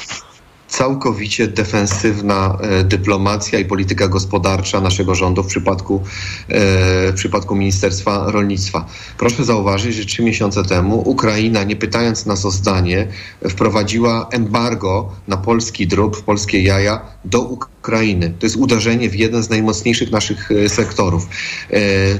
Całkowicie 0.69 1.47
defensywna 1.47 2.57
e, 2.61 2.83
dyplomacja 2.83 3.59
i 3.59 3.65
polityka 3.65 4.07
gospodarcza 4.07 4.81
naszego 4.81 5.15
rządu 5.15 5.43
w 5.43 5.47
przypadku, 5.47 6.03
w 6.49 7.13
przypadku 7.15 7.55
Ministerstwa 7.55 8.31
Rolnictwa. 8.31 8.85
Proszę 9.17 9.45
zauważyć, 9.45 9.95
że 9.95 10.05
trzy 10.05 10.23
miesiące 10.23 10.63
temu 10.63 11.09
Ukraina, 11.09 11.63
nie 11.63 11.75
pytając 11.75 12.25
nas 12.25 12.45
o 12.45 12.51
zdanie, 12.51 13.07
wprowadziła 13.49 14.27
embargo 14.31 15.11
na 15.27 15.37
polski 15.37 15.87
drób, 15.87 16.23
polskie 16.23 16.63
jaja 16.63 17.01
do 17.25 17.41
Ukrainy. 17.41 18.33
To 18.39 18.45
jest 18.45 18.55
uderzenie 18.55 19.09
w 19.09 19.15
jeden 19.15 19.43
z 19.43 19.49
najmocniejszych 19.49 20.11
naszych 20.11 20.49
sektorów. 20.67 21.27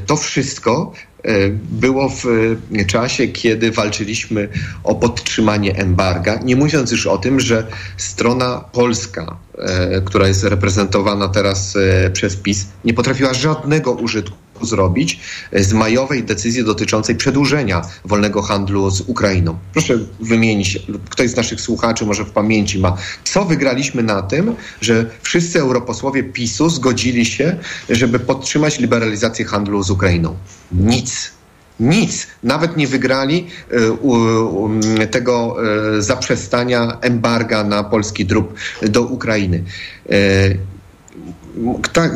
To 0.06 0.18
wszystko 0.18 0.92
E, 1.09 1.09
było 1.72 2.10
w 2.10 2.26
e, 2.26 2.86
czasie, 2.86 3.28
kiedy 3.28 3.72
walczyliśmy 3.72 4.50
o 4.84 4.96
podtrzymanie 4.96 5.76
embarga, 5.76 6.40
nie 6.44 6.56
mówiąc 6.56 6.92
już 6.92 7.08
o 7.08 7.18
tym, 7.18 7.40
że 7.40 7.68
strona 7.98 8.64
polska, 8.72 9.38
e, 9.58 10.02
która 10.02 10.28
jest 10.28 10.44
reprezentowana 10.44 11.28
teraz 11.28 11.78
przez 12.14 12.36
PiS, 12.36 12.68
nie 12.86 12.94
potrafiła 12.94 13.34
żadnego 13.34 13.92
użytku 13.92 14.36
zrobić 14.62 15.20
z 15.54 15.74
majowej 15.74 16.24
decyzji 16.24 16.64
dotyczącej 16.64 17.16
przedłużenia 17.16 17.82
wolnego 18.06 18.42
handlu 18.42 18.92
z 18.92 19.02
Ukrainą. 19.02 19.58
Proszę 19.74 20.00
wymienić, 20.20 20.80
ktoś 21.10 21.30
z 21.30 21.36
naszych 21.36 21.62
słuchaczy 21.62 22.06
może 22.06 22.26
w 22.26 22.32
pamięci 22.32 22.80
ma, 22.80 22.98
co 23.24 23.46
wygraliśmy 23.46 24.04
na 24.04 24.22
tym, 24.22 24.56
że 24.82 25.06
wszyscy 25.22 25.60
europosłowie 25.60 26.24
PiSu 26.24 26.70
zgodzili 26.70 27.26
się, 27.26 27.58
żeby 27.90 28.20
podtrzymać 28.20 28.80
liberalizację 28.80 29.46
handlu 29.46 29.84
z 29.84 29.90
Ukrainą. 29.90 30.36
Nic. 30.72 31.32
Nic. 31.80 32.28
Nawet 32.44 32.78
nie 32.78 32.88
wygrali 32.88 33.48
y, 35.02 35.08
tego 35.08 35.56
y, 35.98 36.02
zaprzestania 36.02 36.98
embarga 37.02 37.64
na 37.64 37.84
polski 37.84 38.26
drób 38.26 38.54
do 38.82 39.02
Ukrainy. 39.02 39.64
Y, 41.60 41.90
tak, 41.94 42.12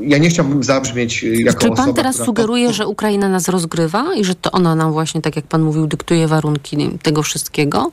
ja 0.00 0.18
nie 0.18 0.28
chciałbym 0.28 0.64
zabrzmieć 0.64 1.22
jako 1.22 1.60
Czy 1.60 1.68
pan 1.68 1.78
osoba, 1.80 1.92
teraz 1.92 2.16
sugeruje, 2.16 2.72
że 2.72 2.86
Ukraina 2.86 3.28
nas 3.28 3.48
rozgrywa 3.48 4.14
i 4.14 4.24
że 4.24 4.34
to 4.34 4.50
ona 4.50 4.74
nam 4.74 4.92
właśnie, 4.92 5.22
tak 5.22 5.36
jak 5.36 5.44
pan 5.44 5.62
mówił, 5.62 5.86
dyktuje 5.86 6.28
warunki 6.28 6.98
tego 7.02 7.22
wszystkiego? 7.22 7.90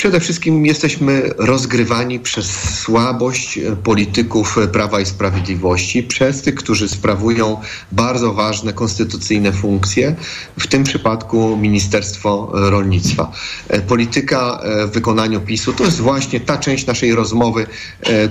Przede 0.00 0.20
wszystkim 0.20 0.66
jesteśmy 0.66 1.30
rozgrywani 1.38 2.20
przez 2.20 2.78
słabość 2.78 3.58
e, 3.58 3.76
polityków 3.76 4.58
e, 4.58 4.68
Prawa 4.68 5.00
i 5.00 5.06
Sprawiedliwości, 5.06 6.02
przez 6.02 6.42
tych, 6.42 6.54
którzy 6.54 6.88
sprawują 6.88 7.60
bardzo 7.92 8.32
ważne 8.32 8.72
konstytucyjne 8.72 9.52
funkcje, 9.52 10.14
w 10.58 10.66
tym 10.66 10.84
przypadku 10.84 11.56
Ministerstwo 11.56 12.50
Rolnictwa. 12.52 13.32
E, 13.68 13.80
polityka 13.80 14.62
w 14.86 14.90
wykonaniu 14.90 15.40
PiSu 15.40 15.72
to 15.72 15.84
jest 15.84 16.00
właśnie 16.00 16.40
ta 16.40 16.58
część 16.58 16.86
naszej 16.86 17.14
rozmowy, 17.14 17.66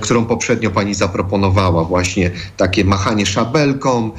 którą 0.00 0.24
poprzednio 0.24 0.70
pani 0.70 0.94
zaproponowała. 0.94 1.84
Właśnie 1.84 2.30
takie 2.56 2.84
machanie 2.84 3.26
szabelką, 3.26 4.10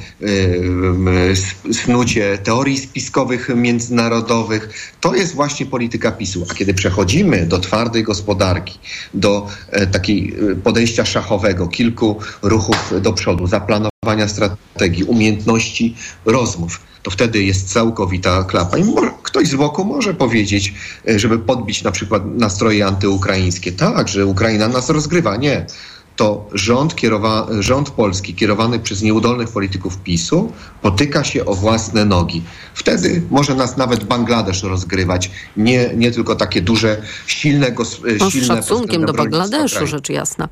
snucie 1.72 2.38
teorii 2.38 2.78
spiskowych 2.78 3.48
międzynarodowych. 3.56 4.92
To 5.00 5.14
jest 5.14 5.34
właśnie 5.34 5.66
polityka 5.66 6.12
PiSu. 6.12 6.46
A 6.50 6.54
kiedy 6.54 6.74
przechodzimy 6.74 7.41
do 7.46 7.58
twardej 7.58 8.02
gospodarki, 8.02 8.78
do 9.14 9.46
e, 9.70 9.86
takiej 9.86 10.34
e, 10.52 10.56
podejścia 10.56 11.04
szachowego, 11.04 11.68
kilku 11.68 12.16
ruchów 12.42 13.02
do 13.02 13.12
przodu, 13.12 13.46
zaplanowania 13.46 14.28
strategii, 14.28 15.04
umiejętności 15.04 15.96
rozmów, 16.24 16.80
to 17.02 17.10
wtedy 17.10 17.42
jest 17.42 17.72
całkowita 17.72 18.44
klapa. 18.44 18.78
I 18.78 18.84
ktoś 19.22 19.48
z 19.48 19.54
boku 19.54 19.84
może 19.84 20.14
powiedzieć, 20.14 20.74
e, 21.08 21.18
żeby 21.18 21.38
podbić 21.38 21.82
na 21.82 21.90
przykład 21.90 22.22
nastroje 22.26 22.86
antyukraińskie. 22.86 23.72
Tak, 23.72 24.08
że 24.08 24.26
Ukraina 24.26 24.68
nas 24.68 24.90
rozgrywa. 24.90 25.36
Nie 25.36 25.66
to 26.16 26.48
rząd, 26.52 26.94
kierowa, 26.94 27.46
rząd 27.60 27.90
polski 27.90 28.34
kierowany 28.34 28.78
przez 28.78 29.02
nieudolnych 29.02 29.48
polityków 29.48 29.98
PiSu 29.98 30.52
potyka 30.82 31.24
się 31.24 31.44
o 31.44 31.54
własne 31.54 32.04
nogi. 32.04 32.42
Wtedy 32.74 33.22
może 33.30 33.54
nas 33.54 33.76
nawet 33.76 34.04
Bangladesz 34.04 34.62
rozgrywać. 34.62 35.30
Nie, 35.56 35.90
nie 35.96 36.10
tylko 36.10 36.36
takie 36.36 36.62
duże, 36.62 37.02
silne... 37.26 37.72
Gos, 37.72 38.00
no, 38.20 38.30
silne 38.30 38.46
z 38.46 38.48
szacunkiem 38.48 39.06
do 39.06 39.12
Bangladeszu, 39.12 39.86
rzecz 39.86 40.08
jasna. 40.08 40.48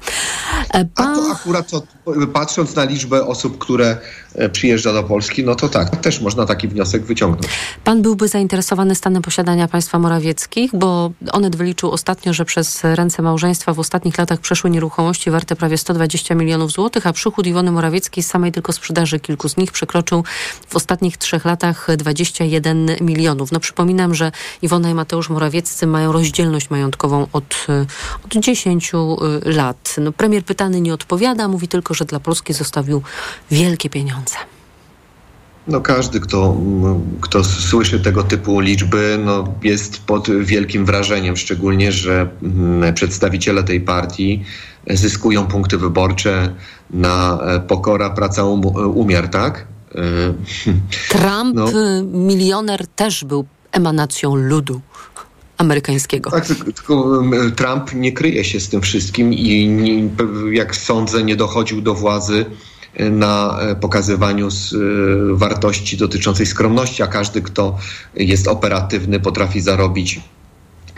Pan... 0.72 0.86
A 0.94 1.14
to 1.14 1.32
akurat 1.32 1.70
to, 1.70 1.82
patrząc 2.32 2.76
na 2.76 2.84
liczbę 2.84 3.26
osób, 3.26 3.58
które 3.58 3.96
e, 4.34 4.48
przyjeżdża 4.48 4.92
do 4.92 5.02
Polski, 5.02 5.44
no 5.44 5.54
to 5.54 5.68
tak, 5.68 5.96
też 5.96 6.20
można 6.20 6.46
taki 6.46 6.68
wniosek 6.68 7.02
wyciągnąć. 7.04 7.46
Pan 7.84 8.02
byłby 8.02 8.28
zainteresowany 8.28 8.94
stanem 8.94 9.22
posiadania 9.22 9.68
państwa 9.68 9.98
Morawieckich, 9.98 10.70
bo 10.74 11.10
Onet 11.32 11.56
wyliczył 11.56 11.90
ostatnio, 11.90 12.32
że 12.32 12.44
przez 12.44 12.84
ręce 12.84 13.22
małżeństwa 13.22 13.74
w 13.74 13.78
ostatnich 13.78 14.18
latach 14.18 14.40
przeszły 14.40 14.70
nieruchomości 14.70 15.30
warte 15.30 15.49
prawie 15.56 15.78
120 15.78 16.34
milionów 16.34 16.72
złotych, 16.72 17.06
a 17.06 17.12
przychód 17.12 17.46
Iwony 17.46 17.72
Morawieckiej 17.72 18.24
z 18.24 18.26
samej 18.26 18.52
tylko 18.52 18.72
sprzedaży 18.72 19.20
kilku 19.20 19.48
z 19.48 19.56
nich 19.56 19.72
przekroczył 19.72 20.24
w 20.68 20.76
ostatnich 20.76 21.16
trzech 21.16 21.44
latach 21.44 21.86
21 21.96 22.90
milionów. 23.00 23.52
No 23.52 23.60
przypominam, 23.60 24.14
że 24.14 24.32
Iwona 24.62 24.90
i 24.90 24.94
Mateusz 24.94 25.30
Morawieccy 25.30 25.86
mają 25.86 26.12
rozdzielność 26.12 26.70
majątkową 26.70 27.26
od, 27.32 27.66
od 28.24 28.32
10 28.42 28.92
y, 28.94 28.96
lat. 29.50 29.96
No, 30.00 30.12
premier 30.12 30.44
pytany 30.44 30.80
nie 30.80 30.94
odpowiada, 30.94 31.48
mówi 31.48 31.68
tylko, 31.68 31.94
że 31.94 32.04
dla 32.04 32.20
Polski 32.20 32.52
zostawił 32.52 33.02
wielkie 33.50 33.90
pieniądze. 33.90 34.36
No 35.66 35.80
każdy, 35.80 36.20
kto, 36.20 36.56
kto 37.20 37.44
słyszy 37.44 38.00
tego 38.00 38.22
typu 38.22 38.60
liczby, 38.60 39.18
no 39.24 39.54
jest 39.62 40.04
pod 40.06 40.30
wielkim 40.44 40.84
wrażeniem, 40.84 41.36
szczególnie, 41.36 41.92
że 41.92 42.28
przedstawiciele 42.94 43.64
tej 43.64 43.80
partii 43.80 44.44
zyskują 44.86 45.46
punkty 45.46 45.78
wyborcze 45.78 46.54
na 46.90 47.38
e, 47.42 47.60
pokora, 47.60 48.10
praca, 48.10 48.44
um, 48.44 48.66
umiar, 48.94 49.28
tak? 49.28 49.66
E, 49.94 50.00
Trump, 51.18 51.54
no. 51.54 51.66
milioner, 52.04 52.86
też 52.86 53.24
był 53.24 53.44
emanacją 53.72 54.36
ludu 54.36 54.80
amerykańskiego. 55.58 56.30
Tak, 56.30 56.46
tylko 56.46 57.22
Trump 57.56 57.94
nie 57.94 58.12
kryje 58.12 58.44
się 58.44 58.60
z 58.60 58.68
tym 58.68 58.80
wszystkim 58.80 59.32
i 59.32 59.68
nie, 59.68 60.10
jak 60.50 60.76
sądzę, 60.76 61.22
nie 61.22 61.36
dochodził 61.36 61.80
do 61.82 61.94
władzy 61.94 62.46
na 62.98 63.58
e, 63.60 63.74
pokazywaniu 63.74 64.48
wartości 65.32 65.96
dotyczącej 65.96 66.46
skromności, 66.46 67.02
a 67.02 67.06
każdy, 67.06 67.42
kto 67.42 67.78
jest 68.14 68.48
operatywny, 68.48 69.20
potrafi 69.20 69.60
zarobić 69.60 70.20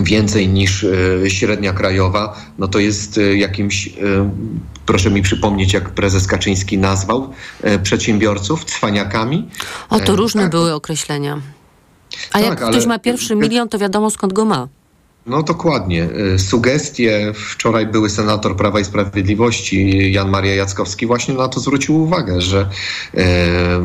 więcej 0.05 0.49
niż 0.49 0.85
e, 0.85 1.31
średnia 1.31 1.73
krajowa, 1.73 2.37
no 2.59 2.69
to 2.69 2.79
jest 2.79 3.19
e, 3.19 3.37
jakimś, 3.37 3.89
e, 3.89 3.91
proszę 4.87 5.11
mi 5.11 5.23
przypomnieć, 5.23 5.73
jak 5.73 5.91
prezes 5.91 6.27
Kaczyński 6.27 6.79
nazwał 6.79 7.33
przedsiębiorców, 7.83 8.65
cwaniakami. 8.65 9.49
O, 9.91 10.01
to 10.01 10.17
różne 10.17 10.43
tak. 10.43 10.51
były 10.51 10.75
określenia. 10.75 11.41
A 12.33 12.39
tak, 12.39 12.43
jak 12.43 12.57
ktoś 12.57 12.77
ale... 12.77 12.87
ma 12.87 12.99
pierwszy 12.99 13.37
milion, 13.37 13.69
to 13.69 13.79
wiadomo 13.79 14.11
skąd 14.11 14.33
go 14.33 14.45
ma. 14.45 14.69
No 15.27 15.43
dokładnie. 15.43 16.09
Sugestie, 16.39 17.33
wczoraj 17.35 17.87
były 17.87 18.11
senator 18.11 18.57
Prawa 18.57 18.81
i 18.81 18.85
Sprawiedliwości 18.85 20.13
Jan 20.13 20.31
Maria 20.31 20.55
Jackowski 20.55 21.07
właśnie 21.07 21.35
na 21.35 21.49
to 21.49 21.61
zwrócił 21.61 22.03
uwagę, 22.03 22.41
że, 22.41 22.69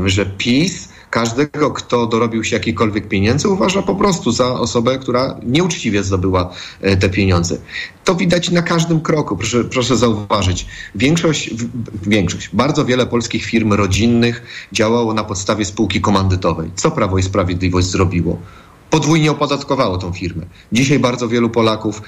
że 0.06 0.26
PiS 0.26 0.90
każdego, 1.10 1.72
kto 1.72 2.06
dorobił 2.06 2.44
się 2.44 2.56
jakichkolwiek 2.56 3.08
pieniędzy, 3.08 3.50
uważa 3.50 3.82
po 3.82 3.96
prostu 3.96 4.32
za 4.32 4.54
osobę, 4.54 4.98
która 4.98 5.38
nieuczciwie 5.44 6.04
zdobyła 6.04 6.54
e, 6.82 6.98
te 6.98 7.10
pieniądze. 7.10 7.58
To 8.04 8.16
widać 8.16 8.50
na 8.50 8.62
każdym 8.62 9.02
kroku, 9.02 9.38
proszę, 9.38 9.64
proszę 9.64 9.98
zauważyć. 9.98 10.66
Większość, 10.96 11.50
większość, 12.02 12.50
bardzo 12.54 12.86
wiele 12.86 13.06
polskich 13.06 13.46
firm 13.46 13.74
rodzinnych 13.74 14.44
działało 14.72 15.14
na 15.14 15.24
podstawie 15.24 15.66
spółki 15.66 16.02
komandytowej. 16.02 16.72
Co 16.76 16.92
Prawo 16.92 17.18
i 17.18 17.24
Sprawiedliwość 17.24 17.88
zrobiło? 17.88 18.40
podwójnie 18.90 19.32
opodatkowało 19.32 19.98
tą 19.98 20.14
firmę. 20.14 20.46
Dzisiaj 20.72 21.00
bardzo 21.00 21.28
wielu 21.28 21.50
Polaków 21.50 22.02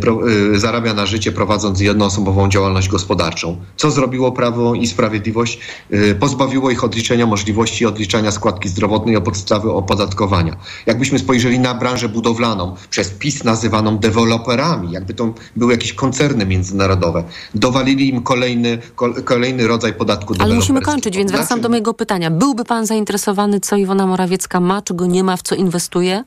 pro, 0.00 0.20
e, 0.54 0.58
zarabia 0.58 0.94
na 0.94 1.06
życie 1.06 1.32
prowadząc 1.32 1.80
jednoosobową 1.80 2.48
działalność 2.48 2.88
gospodarczą. 2.88 3.56
Co 3.76 3.90
zrobiło 3.90 4.32
Prawo 4.32 4.74
i 4.74 4.86
Sprawiedliwość? 4.86 5.58
E, 5.90 6.14
pozbawiło 6.14 6.70
ich 6.70 6.84
odliczenia 6.84 7.26
możliwości 7.26 7.86
odliczania 7.86 8.30
składki 8.30 8.68
zdrowotnej 8.68 9.16
o 9.16 9.20
podstawy 9.20 9.72
opodatkowania. 9.72 10.56
Jakbyśmy 10.86 11.18
spojrzeli 11.18 11.58
na 11.58 11.74
branżę 11.74 12.08
budowlaną, 12.08 12.74
przez 12.90 13.10
PiS 13.10 13.44
nazywaną 13.44 13.98
deweloperami, 13.98 14.92
jakby 14.92 15.14
to 15.14 15.34
były 15.56 15.72
jakieś 15.72 15.92
koncerny 15.92 16.46
międzynarodowe, 16.46 17.24
dowalili 17.54 18.08
im 18.08 18.22
kolejny, 18.22 18.78
kolejny 19.24 19.66
rodzaj 19.66 19.94
podatku 19.94 20.34
Ale 20.38 20.54
musimy 20.54 20.80
kończyć, 20.80 21.16
więc 21.16 21.30
wracam 21.30 21.46
znaczy... 21.46 21.62
do 21.62 21.68
mojego 21.68 21.94
pytania. 21.94 22.30
Byłby 22.30 22.64
pan 22.64 22.86
zainteresowany, 22.86 23.60
co 23.60 23.76
Iwona 23.76 24.06
Morawiecka 24.06 24.60
ma, 24.60 24.82
czego 24.82 25.06
nie 25.06 25.24
ma, 25.24 25.36
w 25.36 25.42
co 25.42 25.54
inwestuje? 25.54 26.24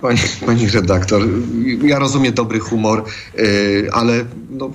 Pani, 0.00 0.18
pani 0.46 0.68
redaktor, 0.68 1.22
ja 1.82 1.98
rozumiem 1.98 2.34
dobry 2.34 2.58
humor, 2.60 3.04
yy, 3.38 3.88
ale 3.92 4.24
no, 4.50 4.70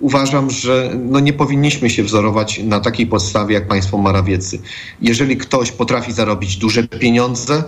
uważam, 0.00 0.50
że 0.50 0.90
no, 1.04 1.20
nie 1.20 1.32
powinniśmy 1.32 1.90
się 1.90 2.02
wzorować 2.02 2.58
na 2.58 2.80
takiej 2.80 3.06
podstawie 3.06 3.54
jak 3.54 3.68
państwo 3.68 3.98
Morawieccy. 3.98 4.58
Jeżeli 5.02 5.36
ktoś 5.36 5.72
potrafi 5.72 6.12
zarobić 6.12 6.56
duże 6.56 6.88
pieniądze, 6.88 7.64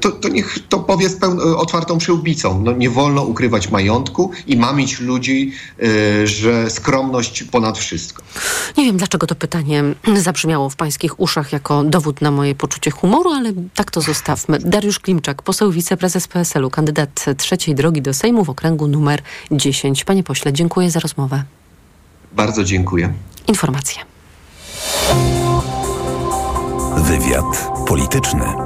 to, 0.00 0.10
to 0.12 0.28
niech 0.28 0.58
to 0.68 0.78
powie 0.78 1.08
z 1.08 1.20
pełn- 1.20 1.54
otwartą 1.56 1.98
przyłbicą. 1.98 2.62
No, 2.62 2.72
nie 2.72 2.90
wolno 2.90 3.22
ukrywać 3.22 3.70
majątku 3.70 4.30
i 4.46 4.56
mamić 4.56 5.00
ludzi, 5.00 5.52
yy, 5.78 6.26
że 6.26 6.70
skromność 6.70 7.42
ponad 7.44 7.78
wszystko. 7.78 8.22
Nie 8.76 8.84
wiem, 8.84 8.96
dlaczego 8.96 9.26
to 9.26 9.34
pytanie 9.34 9.84
zabrzmiało 10.16 10.70
w 10.70 10.76
pańskich 10.76 11.20
uszach 11.20 11.52
jako 11.52 11.84
dowód 11.84 12.20
na 12.20 12.30
moje 12.30 12.54
poczucie 12.54 12.90
humoru, 12.90 13.30
ale 13.30 13.52
tak 13.74 13.90
to 13.90 14.00
zostawmy. 14.00 14.58
Dariusz 14.58 15.00
Klimczak, 15.00 15.42
poseł 15.42 15.70
wiceprezes 15.72 16.28
PSL-u, 16.28 16.70
kandydat 16.70 17.24
trzeciej 17.36 17.74
drogi 17.74 18.02
do 18.02 18.14
Sejmu 18.14 18.44
w 18.44 18.50
okręgu 18.50 18.88
numer 18.88 19.22
10. 19.50 20.04
Panie 20.04 20.22
pośle, 20.22 20.52
dziękuję 20.52 20.90
za 20.90 21.00
rozmowę. 21.00 21.44
Bardzo 22.32 22.64
dziękuję. 22.64 23.12
Informacje. 23.46 24.02
Wywiad 26.96 27.70
polityczny. 27.88 28.65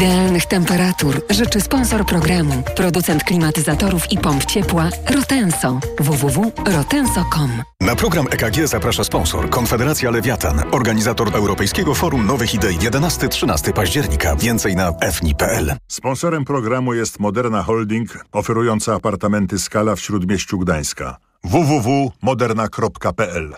Idealnych 0.00 0.46
temperatur 0.46 1.22
życzy 1.30 1.60
sponsor 1.60 2.06
programu, 2.06 2.62
producent 2.76 3.24
klimatyzatorów 3.24 4.12
i 4.12 4.18
pomp 4.18 4.44
ciepła 4.44 4.88
Rotenso. 5.14 5.80
www.rotenso.com 5.98 7.50
Na 7.80 7.96
program 7.96 8.26
EKG 8.30 8.66
zaprasza 8.66 9.04
sponsor 9.04 9.50
Konfederacja 9.50 10.10
Lewiatan, 10.10 10.62
organizator 10.70 11.36
Europejskiego 11.36 11.94
Forum 11.94 12.26
Nowych 12.26 12.54
Idei 12.54 12.78
11-13 12.78 13.72
października. 13.72 14.36
Więcej 14.36 14.76
na 14.76 14.92
fni.pl. 15.12 15.76
Sponsorem 15.88 16.44
programu 16.44 16.94
jest 16.94 17.20
Moderna 17.20 17.62
Holding, 17.62 18.24
oferująca 18.32 18.94
apartamenty 18.94 19.58
Skala 19.58 19.96
w 19.96 20.00
Śródmieściu 20.00 20.58
Gdańska. 20.58 21.16
www.moderna.pl 21.44 23.54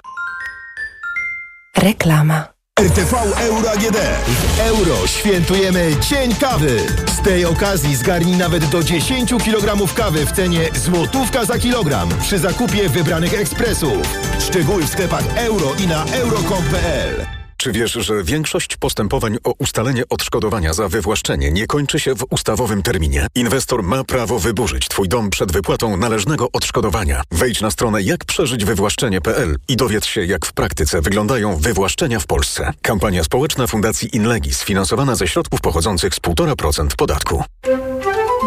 Reklama. 1.77 2.62
RTV 2.83 3.15
Euro 3.41 3.71
AGD. 3.71 3.97
W 4.27 4.61
euro 4.61 5.07
świętujemy 5.07 5.97
Cień 6.01 6.35
Kawy. 6.35 6.77
Z 7.07 7.23
tej 7.23 7.45
okazji 7.45 7.97
zgarnij 7.97 8.37
nawet 8.37 8.65
do 8.65 8.83
10 8.83 9.31
kg 9.31 9.95
kawy 9.95 10.27
w 10.27 10.33
cenie 10.33 10.69
złotówka 10.75 11.45
za 11.45 11.59
kilogram 11.59 12.09
przy 12.21 12.39
zakupie 12.39 12.89
wybranych 12.89 13.35
ekspresów. 13.35 14.19
Szczegóły 14.39 14.83
w 14.83 14.89
sklepach 14.89 15.25
euro 15.37 15.75
i 15.85 15.87
na 15.87 16.05
euro.com.pl. 16.05 17.42
Czy 17.63 17.73
wiesz, 17.73 17.93
że 17.93 18.25
większość 18.25 18.77
postępowań 18.77 19.37
o 19.45 19.55
ustalenie 19.59 20.03
odszkodowania 20.09 20.73
za 20.73 20.89
wywłaszczenie 20.89 21.53
nie 21.53 21.67
kończy 21.67 22.01
się 22.01 22.15
w 22.15 22.25
ustawowym 22.31 22.83
terminie? 22.83 23.27
Inwestor 23.35 23.83
ma 23.83 24.05
prawo 24.05 24.39
wyburzyć 24.39 24.89
Twój 24.89 25.09
dom 25.09 25.31
przed 25.31 25.53
wypłatą 25.53 25.97
należnego 25.97 26.49
odszkodowania. 26.53 27.23
Wejdź 27.31 27.61
na 27.61 27.71
stronę 27.71 28.03
jakprzeżyćwywłaszczenie.pl 28.03 29.57
i 29.69 29.77
dowiedz 29.77 30.05
się, 30.05 30.25
jak 30.25 30.47
w 30.47 30.53
praktyce 30.53 31.01
wyglądają 31.01 31.57
wywłaszczenia 31.57 32.21
w 32.21 32.27
Polsce. 32.27 32.73
Kampania 32.83 33.25
społeczna 33.25 33.67
Fundacji 33.67 34.17
Inlegis, 34.17 34.63
finansowana 34.63 35.15
ze 35.15 35.29
środków 35.29 35.61
pochodzących 35.61 36.15
z 36.15 36.21
1,5% 36.21 36.97
podatku. 36.97 37.45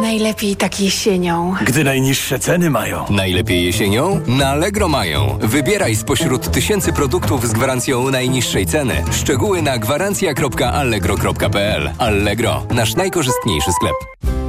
Najlepiej 0.01 0.55
tak 0.55 0.79
jesienią. 0.79 1.53
Gdy 1.65 1.83
najniższe 1.83 2.39
ceny 2.39 2.69
mają. 2.69 3.05
Najlepiej 3.09 3.65
jesienią? 3.65 4.21
Na 4.27 4.49
Allegro 4.49 4.87
mają. 4.87 5.37
Wybieraj 5.41 5.95
spośród 5.95 6.51
tysięcy 6.51 6.93
produktów 6.93 7.47
z 7.47 7.53
gwarancją 7.53 8.11
najniższej 8.11 8.65
ceny. 8.65 9.03
Szczegóły 9.11 9.61
na 9.61 9.77
gwarancja.allegro.pl 9.77 11.89
Allegro, 11.97 12.65
nasz 12.71 12.95
najkorzystniejszy 12.95 13.71
sklep. 13.71 13.95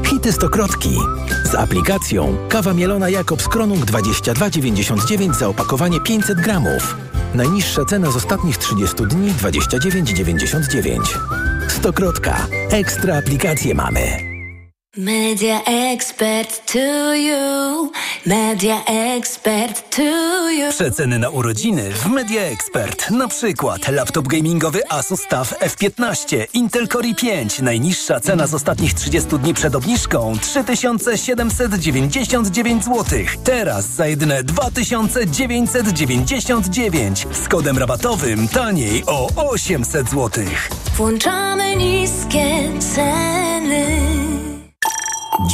Hity 0.06 0.32
Stokrotki. 0.32 0.96
Z 1.44 1.54
aplikacją 1.54 2.36
kawa 2.48 2.74
mielona 2.74 3.08
Jakobs 3.08 3.48
Kronung 3.48 3.84
22,99 3.84 5.34
za 5.34 5.48
opakowanie 5.48 6.00
500 6.00 6.40
gramów. 6.40 6.96
Najniższa 7.34 7.84
cena 7.84 8.10
z 8.10 8.16
ostatnich 8.16 8.58
30 8.58 8.96
dni 8.96 9.32
29,99. 9.32 11.00
Stokrotka. 11.68 12.46
Ekstra 12.70 13.18
aplikacje 13.18 13.74
mamy. 13.74 14.35
Media 14.98 15.60
expert 15.66 16.72
to 16.72 17.14
you. 17.14 17.92
Media 18.26 18.82
expert 18.86 19.96
to 19.96 20.02
you. 20.50 20.70
Przeceny 20.70 21.18
na 21.18 21.30
urodziny 21.30 21.90
w 21.92 22.06
Media 22.06 22.42
Expert. 22.42 23.10
Na 23.10 23.28
przykład 23.28 23.88
laptop 23.88 24.28
gamingowy 24.28 24.90
Asus 24.90 25.20
TUF 25.28 25.54
F15, 25.60 26.46
Intel 26.52 26.88
Core 26.88 27.08
i5. 27.08 27.62
Najniższa 27.62 28.20
cena 28.20 28.46
z 28.46 28.54
ostatnich 28.54 28.94
30 28.94 29.38
dni 29.38 29.54
przed 29.54 29.74
obniżką 29.74 30.38
3799 30.38 32.84
zł. 32.84 33.04
Teraz 33.44 33.86
za 33.86 34.06
jedyne 34.06 34.44
2999 34.44 37.26
z 37.44 37.48
kodem 37.48 37.78
rabatowym 37.78 38.48
taniej 38.48 39.02
o 39.06 39.28
800 39.36 40.10
zł. 40.10 40.44
Włączamy 40.96 41.76
niskie 41.76 42.45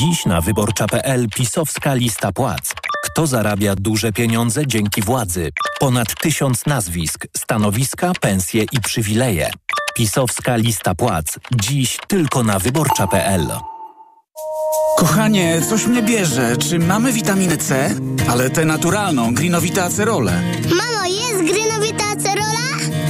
Dziś 0.03 0.27
na 0.27 0.41
wyborcza.pl 0.41 1.29
pisowska 1.37 1.95
lista 1.95 2.33
płac. 2.33 2.75
Kto 3.05 3.27
zarabia 3.27 3.75
duże 3.77 4.13
pieniądze 4.13 4.67
dzięki 4.67 5.03
władzy? 5.03 5.51
Ponad 5.81 6.15
tysiąc 6.21 6.67
nazwisk, 6.67 7.27
stanowiska, 7.37 8.13
pensje 8.21 8.63
i 8.73 8.81
przywileje. 8.81 9.51
Pisowska 9.95 10.57
lista 10.57 10.95
płac. 10.95 11.39
Dziś 11.55 11.99
tylko 12.09 12.43
na 12.43 12.59
wyborcza.pl. 12.59 13.47
Kochanie, 14.97 15.63
coś 15.69 15.87
mnie 15.87 16.03
bierze. 16.03 16.57
Czy 16.57 16.79
mamy 16.79 17.13
witaminę 17.13 17.57
C? 17.57 17.95
Ale 18.31 18.51
tę 18.51 18.65
naturalną, 18.65 19.35
grinowite 19.35 19.85
acerole. 19.85 20.43
Mamo, 20.43 21.02
grinowita? 21.02 21.02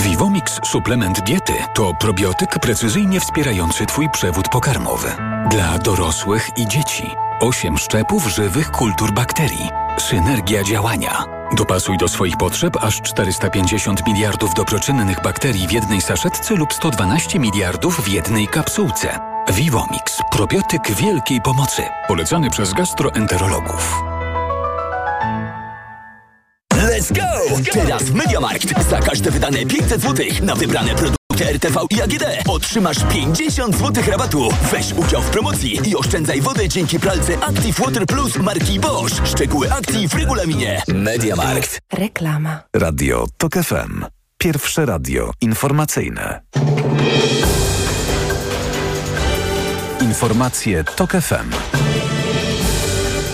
Vivomix 0.00 0.60
suplement 0.64 1.20
diety 1.20 1.52
to 1.74 1.94
probiotyk 1.94 2.58
precyzyjnie 2.62 3.20
wspierający 3.20 3.86
Twój 3.86 4.10
przewód 4.10 4.48
pokarmowy. 4.48 5.08
Dla 5.50 5.78
dorosłych 5.78 6.50
i 6.56 6.68
dzieci. 6.68 7.10
8 7.40 7.78
szczepów 7.78 8.26
żywych 8.26 8.70
kultur 8.70 9.12
bakterii. 9.12 9.68
Synergia 9.98 10.62
działania. 10.62 11.24
Dopasuj 11.56 11.98
do 11.98 12.08
swoich 12.08 12.36
potrzeb 12.36 12.76
aż 12.80 13.02
450 13.02 14.06
miliardów 14.06 14.54
dobroczynnych 14.54 15.22
bakterii 15.22 15.68
w 15.68 15.72
jednej 15.72 16.00
saszetce 16.00 16.54
lub 16.54 16.72
112 16.72 17.38
miliardów 17.38 18.00
w 18.00 18.08
jednej 18.08 18.48
kapsułce. 18.48 19.18
Vivomix. 19.52 20.18
Probiotyk 20.30 20.90
wielkiej 20.90 21.40
pomocy. 21.40 21.82
Polecany 22.08 22.50
przez 22.50 22.72
gastroenterologów. 22.72 24.15
Let's 26.96 27.12
go! 27.12 27.56
Teraz 27.72 28.02
w 28.02 28.14
Mediamarkt 28.14 28.88
za 28.90 28.98
każde 28.98 29.30
wydane 29.30 29.66
500 29.66 30.02
zł 30.02 30.26
na 30.42 30.54
wybrane 30.54 30.94
produkty 30.94 31.44
RTV 31.44 31.80
i 31.90 32.02
AGD 32.02 32.24
otrzymasz 32.48 32.96
50 33.12 33.76
zł 33.76 34.04
rabatu. 34.10 34.48
Weź 34.72 34.92
udział 34.92 35.22
w 35.22 35.30
promocji 35.30 35.80
i 35.84 35.96
oszczędzaj 35.96 36.40
wodę 36.40 36.68
dzięki 36.68 37.00
pralce 37.00 37.38
Active 37.44 37.80
Water 37.80 38.06
Plus 38.06 38.36
marki 38.36 38.80
Bosch. 38.80 39.26
Szczegóły 39.26 39.72
akcji 39.72 40.08
w 40.08 40.14
regulaminie. 40.14 40.82
Mediamarkt. 40.88 41.80
Reklama. 41.92 42.62
Radio 42.76 43.26
TOK 43.36 43.54
FM. 43.54 44.04
Pierwsze 44.38 44.86
radio 44.86 45.30
informacyjne. 45.40 46.40
Informacje 50.00 50.84
TOK 50.84 51.12
FM. 51.12 51.50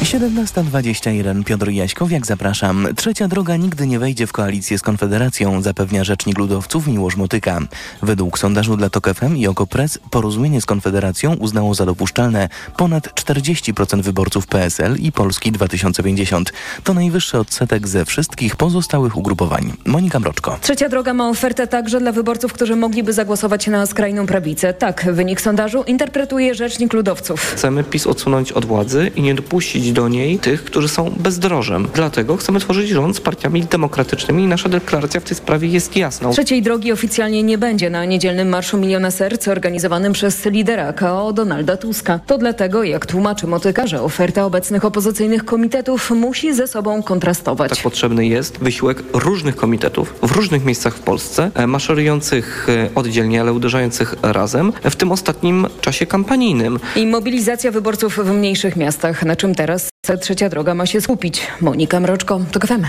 17.21 0.02 1.44
Piotr 1.44 1.68
Jaśkowiak, 1.68 2.26
zapraszam. 2.26 2.88
Trzecia 2.96 3.28
droga 3.28 3.56
nigdy 3.56 3.86
nie 3.86 3.98
wejdzie 3.98 4.26
w 4.26 4.32
koalicję 4.32 4.78
z 4.78 4.82
Konfederacją, 4.82 5.62
zapewnia 5.62 6.04
rzecznik 6.04 6.38
ludowców 6.38 6.86
Miłosz 6.86 7.16
Motyka. 7.16 7.60
Według 8.02 8.38
sondażu 8.38 8.76
dla 8.76 8.90
TOK 8.90 9.08
FM 9.14 9.36
i 9.36 9.46
OKO.press 9.46 9.98
porozumienie 10.10 10.60
z 10.60 10.66
Konfederacją 10.66 11.34
uznało 11.34 11.74
za 11.74 11.86
dopuszczalne 11.86 12.48
ponad 12.76 13.20
40% 13.20 14.02
wyborców 14.02 14.46
PSL 14.46 14.96
i 14.96 15.12
Polski 15.12 15.52
2050. 15.52 16.52
To 16.84 16.94
najwyższy 16.94 17.38
odsetek 17.38 17.88
ze 17.88 18.04
wszystkich 18.04 18.56
pozostałych 18.56 19.16
ugrupowań. 19.16 19.72
Monika 19.86 20.20
Mroczko. 20.20 20.58
Trzecia 20.60 20.88
droga 20.88 21.14
ma 21.14 21.28
ofertę 21.28 21.66
także 21.66 22.00
dla 22.00 22.12
wyborców, 22.12 22.52
którzy 22.52 22.76
mogliby 22.76 23.12
zagłosować 23.12 23.66
na 23.66 23.86
skrajną 23.86 24.26
prawicę. 24.26 24.74
Tak, 24.74 25.06
wynik 25.12 25.40
sondażu 25.40 25.82
interpretuje 25.82 26.54
rzecznik 26.54 26.92
ludowców. 26.92 27.40
Chcemy 27.40 27.84
PiS 27.84 28.06
odsunąć 28.06 28.52
od 28.52 28.64
władzy 28.64 29.10
i 29.16 29.22
nie 29.22 29.34
dopuścić 29.34 29.91
do 29.92 30.08
niej 30.08 30.38
tych, 30.38 30.64
którzy 30.64 30.88
są 30.88 31.10
bezdrożem. 31.16 31.88
Dlatego 31.94 32.36
chcemy 32.36 32.60
tworzyć 32.60 32.88
rząd 32.88 33.16
z 33.16 33.20
partiami 33.20 33.64
demokratycznymi 33.64 34.42
i 34.42 34.46
nasza 34.46 34.68
deklaracja 34.68 35.20
w 35.20 35.24
tej 35.24 35.36
sprawie 35.36 35.68
jest 35.68 35.96
jasna. 35.96 36.30
Trzeciej 36.30 36.62
drogi 36.62 36.92
oficjalnie 36.92 37.42
nie 37.42 37.58
będzie 37.58 37.90
na 37.90 38.04
niedzielnym 38.04 38.48
Marszu 38.48 38.78
Miliona 38.78 39.10
Serc 39.10 39.48
organizowanym 39.48 40.12
przez 40.12 40.44
lidera 40.44 40.92
KO 40.92 41.32
Donalda 41.32 41.76
Tuska. 41.76 42.20
To 42.26 42.38
dlatego, 42.38 42.84
jak 42.84 43.06
tłumaczy 43.06 43.46
Motyka, 43.46 43.86
że 43.86 44.02
oferta 44.02 44.44
obecnych 44.44 44.84
opozycyjnych 44.84 45.44
komitetów 45.44 46.10
musi 46.10 46.54
ze 46.54 46.66
sobą 46.66 47.02
kontrastować. 47.02 47.70
Tak 47.70 47.82
potrzebny 47.82 48.26
jest 48.26 48.58
wysiłek 48.58 49.02
różnych 49.12 49.56
komitetów 49.56 50.14
w 50.22 50.32
różnych 50.32 50.64
miejscach 50.64 50.94
w 50.94 51.00
Polsce, 51.00 51.50
e, 51.54 51.66
maszerujących 51.66 52.66
e, 52.68 52.88
oddzielnie, 52.94 53.40
ale 53.40 53.52
uderzających 53.52 54.14
razem, 54.22 54.72
w 54.84 54.96
tym 54.96 55.12
ostatnim 55.12 55.66
czasie 55.80 56.06
kampanijnym. 56.06 56.78
I 56.96 57.06
mobilizacja 57.06 57.70
wyborców 57.70 58.16
w 58.16 58.32
mniejszych 58.32 58.76
miastach, 58.76 59.24
na 59.24 59.36
czym 59.36 59.54
teraz 59.54 59.81
trzecia 60.20 60.48
droga 60.48 60.74
ma 60.74 60.86
się 60.86 61.00
skupić. 61.00 61.46
Monika 61.60 62.00
Mroczko, 62.00 62.40
to 62.52 62.60
FM. 62.60 62.84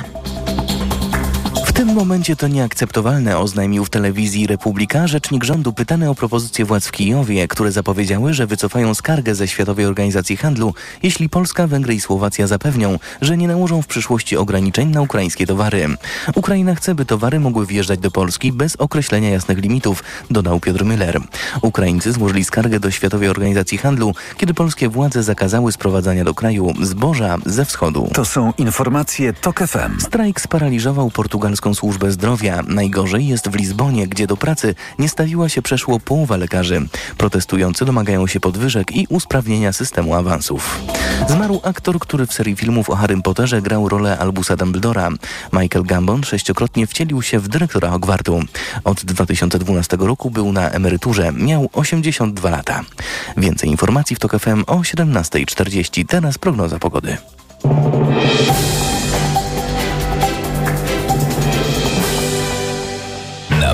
W 1.73 1.75
tym 1.75 1.93
momencie 1.93 2.35
to 2.35 2.47
nieakceptowalne, 2.47 3.37
oznajmił 3.37 3.85
w 3.85 3.89
telewizji 3.89 4.47
Republika 4.47 5.07
rzecznik 5.07 5.43
rządu 5.43 5.73
pytany 5.73 6.09
o 6.09 6.15
propozycje 6.15 6.65
władz 6.65 6.87
w 6.87 6.91
Kijowie, 6.91 7.47
które 7.47 7.71
zapowiedziały, 7.71 8.33
że 8.33 8.47
wycofają 8.47 8.93
skargę 8.93 9.35
ze 9.35 9.47
Światowej 9.47 9.85
Organizacji 9.85 10.37
Handlu, 10.37 10.73
jeśli 11.03 11.29
Polska, 11.29 11.67
Węgry 11.67 11.95
i 11.95 12.01
Słowacja 12.01 12.47
zapewnią, 12.47 12.99
że 13.21 13.37
nie 13.37 13.47
nałożą 13.47 13.81
w 13.81 13.87
przyszłości 13.87 14.37
ograniczeń 14.37 14.89
na 14.89 15.01
ukraińskie 15.01 15.47
towary. 15.47 15.87
Ukraina 16.35 16.75
chce, 16.75 16.95
by 16.95 17.05
towary 17.05 17.39
mogły 17.39 17.65
wjeżdżać 17.65 17.99
do 17.99 18.11
Polski 18.11 18.51
bez 18.51 18.75
określenia 18.75 19.29
jasnych 19.29 19.57
limitów, 19.57 20.03
dodał 20.31 20.59
Piotr 20.59 20.83
Müller. 20.83 21.21
Ukraińcy 21.61 22.11
złożyli 22.11 22.45
skargę 22.45 22.79
do 22.79 22.91
Światowej 22.91 23.29
Organizacji 23.29 23.77
Handlu, 23.77 24.13
kiedy 24.37 24.53
polskie 24.53 24.89
władze 24.89 25.23
zakazały 25.23 25.71
sprowadzania 25.71 26.23
do 26.23 26.33
kraju 26.33 26.73
zboża 26.81 27.37
ze 27.45 27.65
wschodu. 27.65 28.09
To 28.13 28.25
są 28.25 28.53
informacje 28.57 29.33
TOK 29.33 29.59
FM. 29.59 30.01
Strajk 30.01 30.41
sparaliżował 30.41 31.09
portugalską 31.63 31.73
służbę 31.73 32.11
zdrowia. 32.11 32.63
Najgorzej 32.67 33.27
jest 33.27 33.49
w 33.49 33.55
Lizbonie, 33.55 34.07
gdzie 34.07 34.27
do 34.27 34.37
pracy 34.37 34.75
nie 34.99 35.09
stawiła 35.09 35.49
się 35.49 35.61
przeszło 35.61 35.99
połowa 35.99 36.37
lekarzy. 36.37 36.87
Protestujący 37.17 37.85
domagają 37.85 38.27
się 38.27 38.39
podwyżek 38.39 38.95
i 38.95 39.07
usprawnienia 39.09 39.73
systemu 39.73 40.15
awansów. 40.15 40.79
Zmarł 41.29 41.61
aktor, 41.63 41.99
który 41.99 42.27
w 42.27 42.33
serii 42.33 42.55
filmów 42.55 42.89
o 42.89 42.95
Harrym 42.95 43.21
Potterze 43.21 43.61
grał 43.61 43.89
rolę 43.89 44.17
Albusa 44.17 44.55
Dumbledora. 44.55 45.09
Michael 45.53 45.85
Gambon 45.85 46.23
sześciokrotnie 46.23 46.87
wcielił 46.87 47.21
się 47.21 47.39
w 47.39 47.47
dyrektora 47.47 47.89
Hogwartu. 47.89 48.39
Od 48.83 49.05
2012 49.05 49.97
roku 49.99 50.31
był 50.31 50.51
na 50.51 50.69
emeryturze. 50.69 51.31
Miał 51.31 51.69
82 51.73 52.49
lata. 52.49 52.81
Więcej 53.37 53.69
informacji 53.69 54.15
w 54.15 54.19
TOK 54.19 54.39
FM 54.39 54.63
o 54.67 54.75
17.40. 54.75 56.05
Teraz 56.07 56.37
prognoza 56.37 56.79
pogody. 56.79 57.17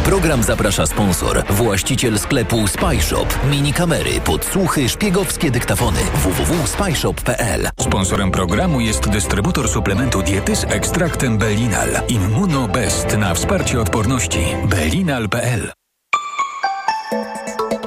Program 0.10 0.44
zaprasza 0.44 0.86
sponsor, 0.86 1.44
właściciel 1.50 2.20
sklepu 2.20 2.68
Spyshop. 2.68 3.26
Mini 3.52 3.74
kamery, 3.74 4.22
podsłuchy, 4.22 4.90
szpiegowskie 4.90 5.52
dyktafony. 5.52 6.00
www.spyshop.pl 6.14 7.70
Sponsorem 7.80 8.32
programu 8.32 8.80
jest 8.80 9.10
dystrybutor 9.10 9.70
suplementu 9.70 10.22
diety 10.22 10.56
z 10.56 10.64
ekstraktem 10.64 11.38
Belinal. 11.38 11.90
Immunobest 12.08 13.18
na 13.18 13.34
wsparcie 13.34 13.82
odporności. 13.82 14.40
Belinal.pl 14.70 15.72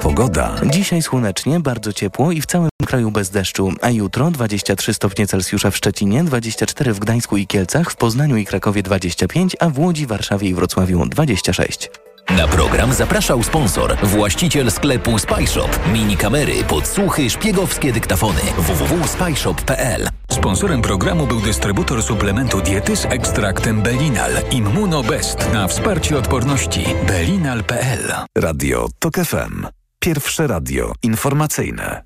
Pogoda. 0.01 0.55
Dzisiaj 0.65 1.01
słonecznie, 1.01 1.59
bardzo 1.59 1.93
ciepło 1.93 2.31
i 2.31 2.41
w 2.41 2.45
całym 2.45 2.69
kraju 2.85 3.11
bez 3.11 3.29
deszczu, 3.29 3.73
a 3.81 3.89
jutro 3.89 4.31
23 4.31 4.93
stopnie 4.93 5.27
Celsjusza 5.27 5.71
w 5.71 5.77
Szczecinie, 5.77 6.23
24 6.23 6.93
w 6.93 6.99
Gdańsku 6.99 7.37
i 7.37 7.47
Kielcach, 7.47 7.91
w 7.91 7.95
Poznaniu 7.95 8.37
i 8.37 8.45
Krakowie 8.45 8.83
25, 8.83 9.55
a 9.59 9.69
w 9.69 9.79
Łodzi, 9.79 10.05
Warszawie 10.05 10.49
i 10.49 10.53
Wrocławiu 10.53 11.05
26. 11.05 11.89
Na 12.29 12.47
program 12.47 12.93
zapraszał 12.93 13.43
sponsor, 13.43 13.97
właściciel 14.03 14.71
sklepu 14.71 15.19
Spyshop. 15.19 15.79
Mini 15.93 16.17
kamery, 16.17 16.63
podsłuchy, 16.63 17.29
szpiegowskie 17.29 17.93
dyktafony. 17.93 18.41
www.spyshop.pl 18.57 20.09
Sponsorem 20.31 20.81
programu 20.81 21.27
był 21.27 21.41
dystrybutor 21.41 22.03
suplementu 22.03 22.61
diety 22.61 22.95
z 22.95 23.05
ekstraktem 23.05 23.81
Belinal. 23.81 24.31
Immunobest 24.51 25.53
na 25.53 25.67
wsparcie 25.67 26.17
odporności. 26.17 26.85
Belinal.pl 27.07 28.13
Radio 28.37 28.87
TOK 28.99 29.15
FM. 29.15 29.67
Pierwsze 29.99 30.47
radio 30.47 30.93
informacyjne. 31.03 32.03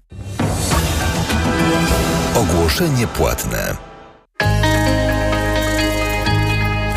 Ogłoszenie 2.35 3.07
płatne. 3.07 3.86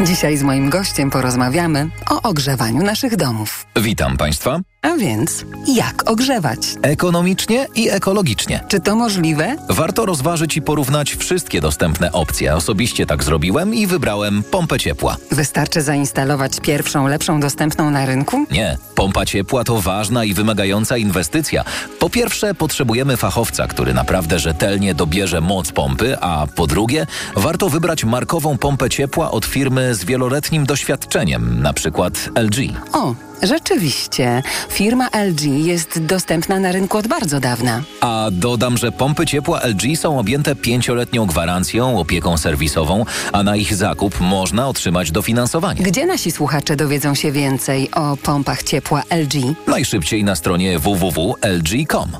Dzisiaj 0.05 0.37
z 0.37 0.43
moim 0.43 0.71
gościem 0.71 1.11
porozmawiamy 1.11 1.89
o 2.11 2.23
ogrzewaniu 2.23 2.83
naszych 2.83 3.17
domów. 3.17 3.67
Witam 3.77 4.17
Państwa. 4.17 4.61
A 4.83 4.97
więc, 4.97 5.45
jak 5.66 6.11
ogrzewać? 6.11 6.59
Ekonomicznie 6.83 7.66
i 7.75 7.90
ekologicznie. 7.90 8.64
Czy 8.69 8.81
to 8.81 8.97
możliwe? 8.97 9.57
Warto 9.69 10.07
rozważyć 10.07 10.57
i 10.57 10.62
porównać 10.62 11.14
wszystkie 11.14 11.61
dostępne 11.61 12.12
opcje. 12.12 12.55
Osobiście 12.55 13.07
tak 13.07 13.25
zrobiłem 13.25 13.75
i 13.75 13.87
wybrałem 13.87 14.43
pompę 14.43 14.79
ciepła. 14.79 15.16
Wystarczy 15.31 15.83
zainstalować 15.83 16.61
pierwszą, 16.61 17.07
lepszą 17.07 17.40
dostępną 17.40 17.90
na 17.90 18.07
rynku? 18.07 18.47
Nie. 18.51 18.79
Pompa 18.95 19.27
ciepła 19.27 19.64
to 19.64 19.81
ważna 19.81 20.25
i 20.25 20.35
wymagająca 20.35 20.97
inwestycja. 20.97 21.64
Po 21.99 22.11
pierwsze, 22.11 22.55
potrzebujemy 22.55 23.16
fachowca, 23.16 23.66
który 23.66 23.95
naprawdę 23.95 24.38
rzetelnie 24.38 24.95
dobierze 24.95 25.40
moc 25.40 25.73
pompy, 25.73 26.16
a 26.21 26.47
po 26.57 26.66
drugie, 26.66 27.07
warto 27.37 27.69
wybrać 27.69 28.05
markową 28.05 28.59
pompę 28.59 28.90
ciepła 28.90 29.31
od 29.31 29.45
firmy 29.45 29.95
z 29.95 30.05
wieloletnim 30.05 30.66
doświadczeniem, 30.66 31.62
na 31.62 31.73
przykład 31.73 32.29
LG. 32.35 32.57
O, 32.93 33.14
rzeczywiście. 33.42 34.42
Firma 34.68 35.09
LG 35.09 35.42
jest 35.42 35.98
dostępna 35.98 36.59
na 36.59 36.72
rynku 36.72 36.98
od 36.98 37.07
bardzo 37.07 37.40
dawna. 37.40 37.83
A 38.00 38.29
dodam, 38.33 38.79
że 38.79 38.92
pompy 38.92 39.26
ciepła 39.26 39.61
LG 39.64 39.96
są 39.96 40.18
objęte 40.18 40.57
pięcioletnią 40.57 41.26
gwarancją, 41.26 41.98
opieką 41.98 42.38
serwisową, 42.38 43.05
a 43.33 43.42
na 43.42 43.57
ich 43.57 43.74
zakup 43.74 44.20
można 44.20 44.68
otrzymać 44.68 45.11
dofinansowanie. 45.11 45.83
Gdzie 45.83 46.07
nasi 46.07 46.31
słuchacze 46.31 46.76
dowiedzą 46.76 47.14
się 47.14 47.33
więcej 47.33 47.90
o 47.90 48.16
pompach 48.16 48.62
ciepła 48.62 49.03
LG? 49.11 49.55
Najszybciej 49.66 50.24
na 50.24 50.37
stronie 50.37 50.79
www.lg.com. 50.79 52.11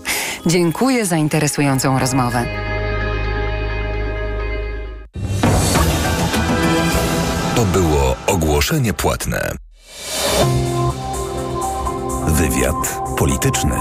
Dziękuję 0.46 1.06
za 1.06 1.16
interesującą 1.16 1.98
rozmowę. 1.98 2.44
To 7.54 7.64
było 7.64 8.16
ogłoszenie 8.26 8.92
płatne. 8.92 9.52
Wywiad 12.31 13.01
polityczny. 13.19 13.75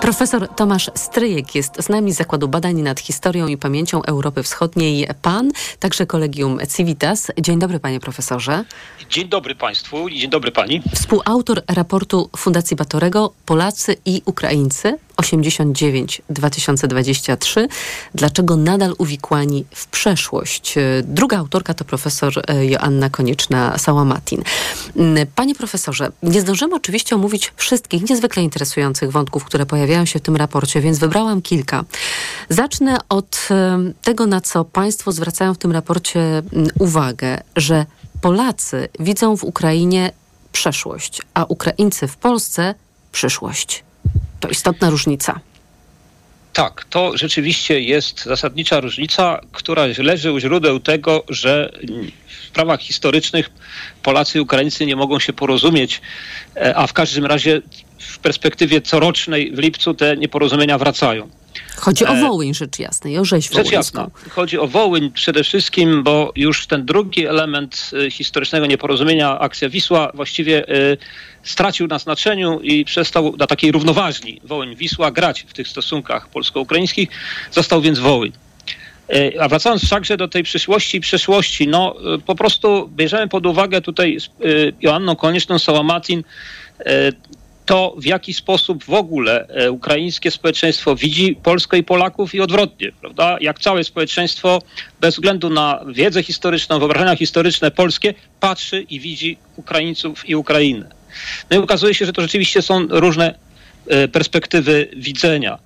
Profesor 0.00 0.48
Tomasz 0.48 0.90
Stryjek 0.94 1.54
jest 1.54 1.82
z 1.82 1.88
nami 1.88 2.12
z 2.12 2.16
Zakładu 2.16 2.48
Badań 2.48 2.82
nad 2.82 3.00
Historią 3.00 3.46
i 3.46 3.56
Pamięcią 3.56 4.02
Europy 4.02 4.42
Wschodniej 4.42 5.08
PAN, 5.22 5.50
także 5.78 6.06
Kolegium 6.06 6.58
Civitas. 6.76 7.32
Dzień 7.40 7.58
dobry 7.58 7.80
panie 7.80 8.00
profesorze. 8.00 8.64
Dzień 9.10 9.28
dobry 9.28 9.54
państwu 9.54 10.08
i 10.08 10.18
dzień 10.18 10.30
dobry 10.30 10.52
pani. 10.52 10.82
Współautor 10.94 11.62
raportu 11.68 12.30
Fundacji 12.36 12.76
Batorego 12.76 13.32
Polacy 13.46 13.96
i 14.04 14.22
Ukraińcy 14.24 14.98
89-2023. 15.20 17.68
Dlaczego 18.14 18.56
nadal 18.56 18.94
uwikłani 18.98 19.64
w 19.74 19.86
przeszłość? 19.86 20.74
Druga 21.02 21.38
autorka 21.38 21.74
to 21.74 21.84
profesor 21.84 22.32
Joanna 22.62 23.10
Konieczna-Sałamatin. 23.10 24.42
Panie 25.34 25.54
profesorze, 25.54 26.12
nie 26.22 26.40
zdążymy 26.40 26.74
oczywiście 26.74 27.16
omówić 27.16 27.52
wszystkich 27.56 28.10
niezwykle 28.10 28.42
interesujących 28.42 29.12
wątków, 29.12 29.44
które 29.44 29.66
pojawiają 29.66 30.04
się 30.04 30.18
w 30.18 30.22
tym 30.22 30.36
raporcie, 30.36 30.80
więc 30.80 30.98
wybrałam 30.98 31.42
kilka. 31.42 31.84
Zacznę 32.48 32.98
od 33.08 33.48
tego, 34.02 34.26
na 34.26 34.40
co 34.40 34.64
państwo 34.64 35.12
zwracają 35.12 35.54
w 35.54 35.58
tym 35.58 35.72
raporcie 35.72 36.42
uwagę, 36.78 37.40
że 37.56 37.86
Polacy 38.20 38.88
widzą 39.00 39.36
w 39.36 39.44
Ukrainie 39.44 40.12
przeszłość, 40.52 41.22
a 41.34 41.44
Ukraińcy 41.44 42.08
w 42.08 42.16
Polsce 42.16 42.74
przyszłość. 43.12 43.84
To 44.40 44.48
istotna 44.48 44.90
różnica. 44.90 45.40
Tak, 46.52 46.84
to 46.84 47.16
rzeczywiście 47.16 47.80
jest 47.80 48.24
zasadnicza 48.24 48.80
różnica, 48.80 49.40
która 49.52 49.82
leży 49.98 50.32
u 50.32 50.38
źródeł 50.38 50.80
tego, 50.80 51.24
że 51.28 51.72
w 52.26 52.46
sprawach 52.46 52.80
historycznych 52.80 53.50
Polacy 54.02 54.38
i 54.38 54.40
Ukraińcy 54.40 54.86
nie 54.86 54.96
mogą 54.96 55.18
się 55.18 55.32
porozumieć, 55.32 56.00
e, 56.56 56.76
a 56.76 56.86
w 56.86 56.92
każdym 56.92 57.26
razie 57.26 57.62
w 57.98 58.18
perspektywie 58.18 58.80
corocznej 58.80 59.52
w 59.52 59.58
lipcu 59.58 59.94
te 59.94 60.16
nieporozumienia 60.16 60.78
wracają. 60.78 61.28
Chodzi 61.76 62.04
o 62.06 62.08
E, 62.08 62.20
Wołyń, 62.20 62.54
rzecz 62.54 62.78
jasna, 62.78 63.10
i 63.10 63.18
o 63.18 63.24
rzeź 63.24 63.44
Rzecz 63.44 63.52
wołyńską. 63.52 63.76
jasna. 63.76 64.10
Chodzi 64.30 64.58
o 64.58 64.66
Wołyń 64.66 65.10
przede 65.10 65.44
wszystkim, 65.44 66.02
bo 66.02 66.32
już 66.36 66.66
ten 66.66 66.86
drugi 66.86 67.26
element 67.26 67.90
y, 68.06 68.10
historycznego 68.10 68.66
nieporozumienia, 68.66 69.38
akcja 69.38 69.68
Wisła, 69.68 70.10
właściwie 70.14 70.68
y, 70.68 70.96
stracił 71.42 71.86
na 71.86 71.98
znaczeniu 71.98 72.60
i 72.60 72.84
przestał 72.84 73.36
na 73.36 73.46
takiej 73.46 73.72
równoważni 73.72 74.40
Wołyń-Wisła 74.44 75.10
grać 75.12 75.46
w 75.48 75.52
tych 75.52 75.68
stosunkach 75.68 76.28
polsko-ukraińskich. 76.28 77.08
Został 77.50 77.80
więc 77.80 77.98
Wołyń. 77.98 78.32
A 79.40 79.48
wracając 79.48 79.84
wszakże 79.84 80.16
do 80.16 80.28
tej 80.28 80.42
przyszłości 80.42 80.98
i 80.98 81.00
przeszłości, 81.00 81.68
no 81.68 81.94
po 82.26 82.34
prostu 82.34 82.88
bierzemy 82.88 83.28
pod 83.28 83.46
uwagę 83.46 83.80
tutaj 83.80 84.18
z 84.20 84.28
Joanną 84.80 85.16
Konieczną 85.16 85.58
Sałamatin 85.58 86.22
to, 87.70 87.94
w 87.98 88.04
jaki 88.04 88.34
sposób 88.34 88.84
w 88.84 88.92
ogóle 88.92 89.46
e, 89.48 89.70
ukraińskie 89.70 90.30
społeczeństwo 90.30 90.96
widzi 90.96 91.36
Polskę 91.42 91.78
i 91.78 91.82
Polaków 91.82 92.34
i 92.34 92.40
odwrotnie, 92.40 92.92
prawda? 93.00 93.36
Jak 93.40 93.58
całe 93.58 93.84
społeczeństwo, 93.84 94.62
bez 95.00 95.14
względu 95.14 95.50
na 95.50 95.84
wiedzę 95.88 96.22
historyczną, 96.22 96.78
wyobrażenia 96.78 97.16
historyczne 97.16 97.70
polskie, 97.70 98.14
patrzy 98.40 98.80
i 98.82 99.00
widzi 99.00 99.38
Ukraińców 99.56 100.28
i 100.28 100.34
Ukrainę. 100.34 100.90
No 101.50 101.56
i 101.56 101.60
okazuje 101.60 101.94
się, 101.94 102.06
że 102.06 102.12
to 102.12 102.22
rzeczywiście 102.22 102.62
są 102.62 102.86
różne 102.88 103.34
e, 103.86 104.08
perspektywy 104.08 104.88
widzenia. 104.96 105.58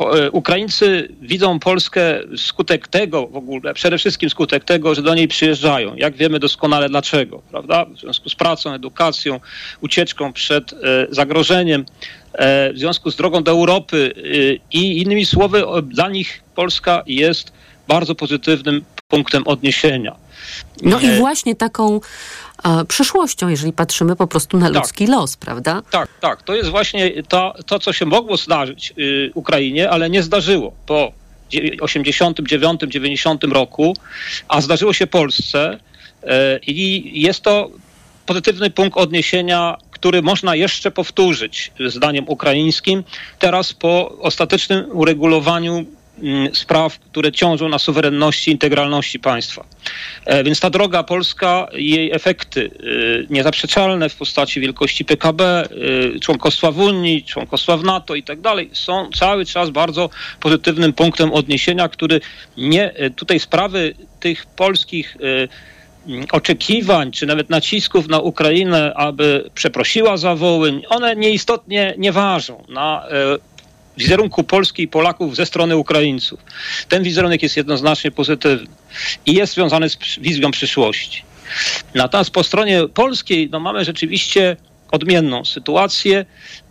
E, 0.00 0.30
Ukraińcy 0.30 1.08
widzą 1.20 1.58
Polskę 1.58 2.20
skutek 2.36 2.88
tego 2.88 3.26
w 3.26 3.36
ogóle, 3.36 3.74
przede 3.74 3.98
wszystkim 3.98 4.30
skutek 4.30 4.64
tego, 4.64 4.94
że 4.94 5.02
do 5.02 5.14
niej 5.14 5.28
przyjeżdżają. 5.28 5.96
Jak 5.96 6.16
wiemy 6.16 6.38
doskonale 6.38 6.88
dlaczego, 6.88 7.42
prawda? 7.50 7.84
W 7.84 7.98
związku 7.98 8.28
z 8.28 8.34
pracą, 8.34 8.72
edukacją, 8.72 9.40
ucieczką 9.80 10.32
przed 10.32 10.72
e, 10.72 10.76
zagrożeniem, 11.10 11.84
e, 12.32 12.72
w 12.72 12.78
związku 12.78 13.10
z 13.10 13.16
drogą 13.16 13.42
do 13.42 13.50
Europy 13.50 14.12
i 14.72 15.02
innymi 15.02 15.26
słowy, 15.26 15.62
dla 15.82 16.08
nich 16.08 16.42
Polska 16.54 17.02
jest 17.06 17.52
bardzo 17.88 18.14
pozytywnym 18.14 18.84
punktem 19.08 19.46
odniesienia. 19.46 20.27
No 20.82 21.00
i 21.00 21.06
E, 21.06 21.16
właśnie 21.18 21.54
taką 21.56 22.00
e, 22.64 22.84
przyszłością, 22.84 23.48
jeżeli 23.48 23.72
patrzymy 23.72 24.16
po 24.16 24.26
prostu 24.26 24.58
na 24.58 24.66
Tak. 24.66 24.74
ludzki 24.74 25.06
los, 25.06 25.36
prawda? 25.36 25.82
Tak, 25.90 26.08
tak. 26.20 26.42
To 26.42 26.54
jest 26.54 26.70
właśnie 26.70 27.22
to, 27.22 27.54
to 27.66 27.78
co 27.78 27.92
się 27.92 28.06
mogło 28.06 28.36
zdarzyć 28.36 28.94
y, 28.98 29.30
Ukrainie, 29.34 29.90
ale 29.90 30.10
nie 30.10 30.22
zdarzyło 30.22 30.72
po 30.86 31.12
dzie- 31.50 31.76
89-90 31.76 33.52
roku, 33.52 33.96
a 34.48 34.60
zdarzyło 34.60 34.92
się 34.92 35.06
Polsce 35.06 35.78
y, 36.24 36.26
i 36.66 37.12
jest 37.22 37.40
to 37.40 37.70
pozytywny 38.26 38.70
punkt 38.70 38.96
odniesienia, 38.98 39.76
który 39.90 40.22
można 40.22 40.54
jeszcze 40.56 40.90
powtórzyć 40.90 41.72
zdaniem 41.86 42.24
ukraińskim, 42.28 43.04
teraz 43.38 43.72
po 43.72 44.18
ostatecznym 44.18 44.84
uregulowaniu 44.92 45.84
spraw, 46.52 46.98
które 46.98 47.32
ciążą 47.32 47.68
na 47.68 47.78
suwerenności 47.78 48.50
i 48.50 48.52
integralności 48.52 49.18
państwa. 49.18 49.64
E, 50.26 50.44
Więc 50.44 50.60
ta 50.60 50.70
droga 50.70 51.02
polska, 51.02 51.68
jej 51.72 52.12
efekty 52.12 52.60
y, 52.60 53.26
niezaprzeczalne 53.30 54.08
w 54.08 54.16
postaci 54.16 54.60
wielkości 54.60 55.04
PKB, 55.04 55.68
y, 56.16 56.20
członkostwa 56.20 56.70
w 56.70 56.78
Unii, 56.78 57.24
członkostwa 57.24 57.76
w 57.76 57.84
NATO 57.84 58.14
i 58.14 58.22
tak 58.22 58.40
dalej, 58.40 58.70
są 58.72 59.10
cały 59.14 59.46
czas 59.46 59.70
bardzo 59.70 60.10
pozytywnym 60.40 60.92
punktem 60.92 61.32
odniesienia, 61.32 61.88
który 61.88 62.20
nie, 62.56 62.92
tutaj 63.16 63.40
sprawy 63.40 63.94
tych 64.20 64.46
polskich 64.46 65.16
mm, 65.20 66.24
oczekiwań, 66.32 67.10
czy 67.12 67.26
nawet 67.26 67.50
nacisków 67.50 68.08
na 68.08 68.20
Ukrainę, 68.20 68.94
aby 68.94 69.50
przeprosiła 69.54 70.16
za 70.16 70.34
Wołyń, 70.34 70.82
one 70.88 71.16
nieistotnie 71.16 71.94
nie 71.98 72.12
ważą 72.12 72.64
na 72.68 73.08
e, 73.08 73.38
wizerunku 73.98 74.44
Polski 74.44 74.82
i 74.82 74.88
Polaków 74.88 75.36
ze 75.36 75.46
strony 75.46 75.76
Ukraińców. 75.76 76.40
Ten 76.88 77.02
wizerunek 77.02 77.42
jest 77.42 77.56
jednoznacznie 77.56 78.10
pozytywny 78.10 78.68
i 79.26 79.34
jest 79.34 79.54
związany 79.54 79.88
z 79.88 79.98
wizją 80.20 80.50
przyszłości. 80.50 81.22
Natomiast 81.94 82.30
po 82.30 82.44
stronie 82.44 82.88
polskiej 82.88 83.48
no, 83.50 83.60
mamy 83.60 83.84
rzeczywiście 83.84 84.56
odmienną 84.90 85.44
sytuację, 85.44 86.26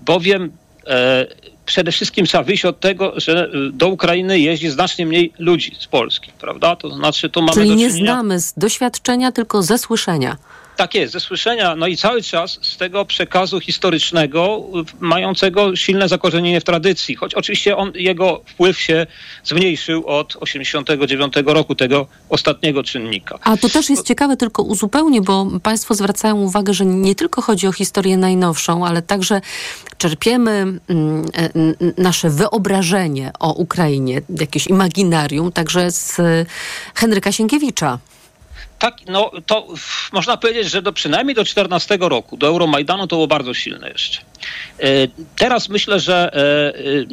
bowiem 0.05 0.51
e, 0.87 1.27
przede 1.65 1.91
wszystkim 1.91 2.25
trzeba 2.25 2.43
wyjść 2.43 2.65
od 2.65 2.79
tego, 2.79 3.13
że 3.15 3.43
e, 3.43 3.71
do 3.71 3.87
Ukrainy 3.87 4.39
jeździ 4.39 4.69
znacznie 4.69 5.05
mniej 5.05 5.33
ludzi 5.39 5.75
z 5.79 5.87
Polski, 5.87 6.31
prawda? 6.39 6.75
To 6.75 6.89
znaczy 6.89 7.29
tu 7.29 7.41
mamy 7.41 7.53
Czyli 7.53 7.75
nie 7.75 7.91
znamy 7.91 8.39
z 8.39 8.53
doświadczenia, 8.53 9.31
tylko 9.31 9.63
ze 9.63 9.77
słyszenia. 9.77 10.37
Tak 10.77 10.95
jest, 10.95 11.13
ze 11.13 11.19
słyszenia, 11.19 11.75
no 11.75 11.87
i 11.87 11.97
cały 11.97 12.21
czas 12.21 12.59
z 12.61 12.77
tego 12.77 13.05
przekazu 13.05 13.59
historycznego, 13.59 14.63
mającego 14.99 15.75
silne 15.75 16.07
zakorzenienie 16.07 16.61
w 16.61 16.63
tradycji, 16.63 17.15
choć 17.15 17.33
oczywiście 17.33 17.77
on, 17.77 17.91
jego 17.95 18.41
wpływ 18.45 18.79
się 18.79 19.07
zmniejszył 19.43 20.05
od 20.05 20.37
89 20.39 21.33
roku, 21.45 21.75
tego 21.75 22.07
ostatniego 22.29 22.83
czynnika. 22.83 23.39
A 23.43 23.57
to 23.57 23.69
też 23.69 23.89
jest 23.89 24.07
ciekawe, 24.07 24.37
tylko 24.37 24.63
uzupełnię, 24.63 25.21
bo 25.21 25.47
Państwo 25.63 25.93
zwracają 25.93 26.35
uwagę, 26.35 26.73
że 26.73 26.85
nie 26.85 27.15
tylko 27.15 27.41
chodzi 27.41 27.67
o 27.67 27.71
historię 27.71 28.17
najnowszą, 28.17 28.85
ale 28.85 29.01
także 29.01 29.41
czerpiemy 29.97 30.51
mm, 30.51 30.81
e, 31.35 32.01
nasze 32.01 32.29
wyobrażenie 32.29 33.31
o 33.39 33.53
Ukrainie, 33.53 34.21
jakieś 34.39 34.67
imaginarium, 34.67 35.51
także 35.51 35.91
z 35.91 36.21
Henryka 36.95 37.31
Sienkiewicza. 37.31 37.99
Tak, 38.79 38.95
no 39.07 39.31
to 39.45 39.67
można 40.11 40.37
powiedzieć, 40.37 40.71
że 40.71 40.81
do, 40.81 40.93
przynajmniej 40.93 41.35
do 41.35 41.45
14 41.45 41.97
roku, 42.01 42.37
do 42.37 42.47
Euromajdanu 42.47 43.07
to 43.07 43.15
było 43.15 43.27
bardzo 43.27 43.53
silne 43.53 43.89
jeszcze. 43.89 44.21
E, 44.79 44.85
Teraz 45.35 45.69
myślę, 45.69 45.99
że 45.99 46.33
e, 46.33 46.79
e, 46.79 47.05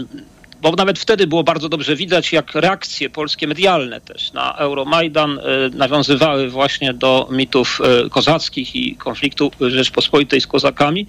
bo 0.63 0.73
nawet 0.73 0.99
wtedy 0.99 1.27
było 1.27 1.45
bardzo 1.45 1.69
dobrze 1.69 1.97
widać, 1.97 2.33
jak 2.33 2.55
reakcje 2.55 3.11
polskie 3.11 3.47
medialne 3.47 4.01
też 4.01 4.33
na 4.33 4.55
Euromajdan 4.55 5.41
nawiązywały 5.73 6.51
właśnie 6.51 6.95
do 6.95 7.29
mitów 7.31 7.81
kozackich 8.11 8.77
i 8.77 8.97
konfliktu 8.97 9.51
Rzeczpospolitej 9.61 10.41
z 10.41 10.47
kozakami. 10.47 11.07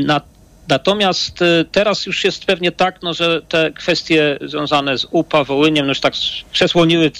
Na, 0.00 0.20
Natomiast 0.68 1.38
teraz 1.72 2.06
już 2.06 2.24
jest 2.24 2.44
pewnie 2.44 2.72
tak, 2.72 3.02
no, 3.02 3.14
że 3.14 3.42
te 3.48 3.70
kwestie 3.70 4.38
związane 4.40 4.98
z 4.98 5.06
UPA, 5.10 5.44
Wołyniem, 5.44 5.86
no 5.86 5.90
już 5.90 6.00
tak 6.00 6.14
przesłoniły 6.52 7.10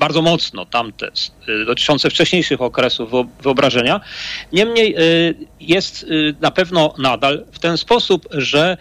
bardzo 0.00 0.22
mocno 0.22 0.66
tamte 0.66 1.10
y, 1.48 1.64
dotyczące 1.64 2.10
wcześniejszych 2.10 2.60
okresów 2.60 3.10
wyo- 3.10 3.28
wyobrażenia. 3.42 4.00
Niemniej 4.52 4.94
y, 4.98 5.34
jest 5.60 6.02
y, 6.02 6.34
na 6.40 6.50
pewno 6.50 6.94
nadal 6.98 7.44
w 7.52 7.58
ten 7.58 7.76
sposób, 7.76 8.28
że 8.32 8.76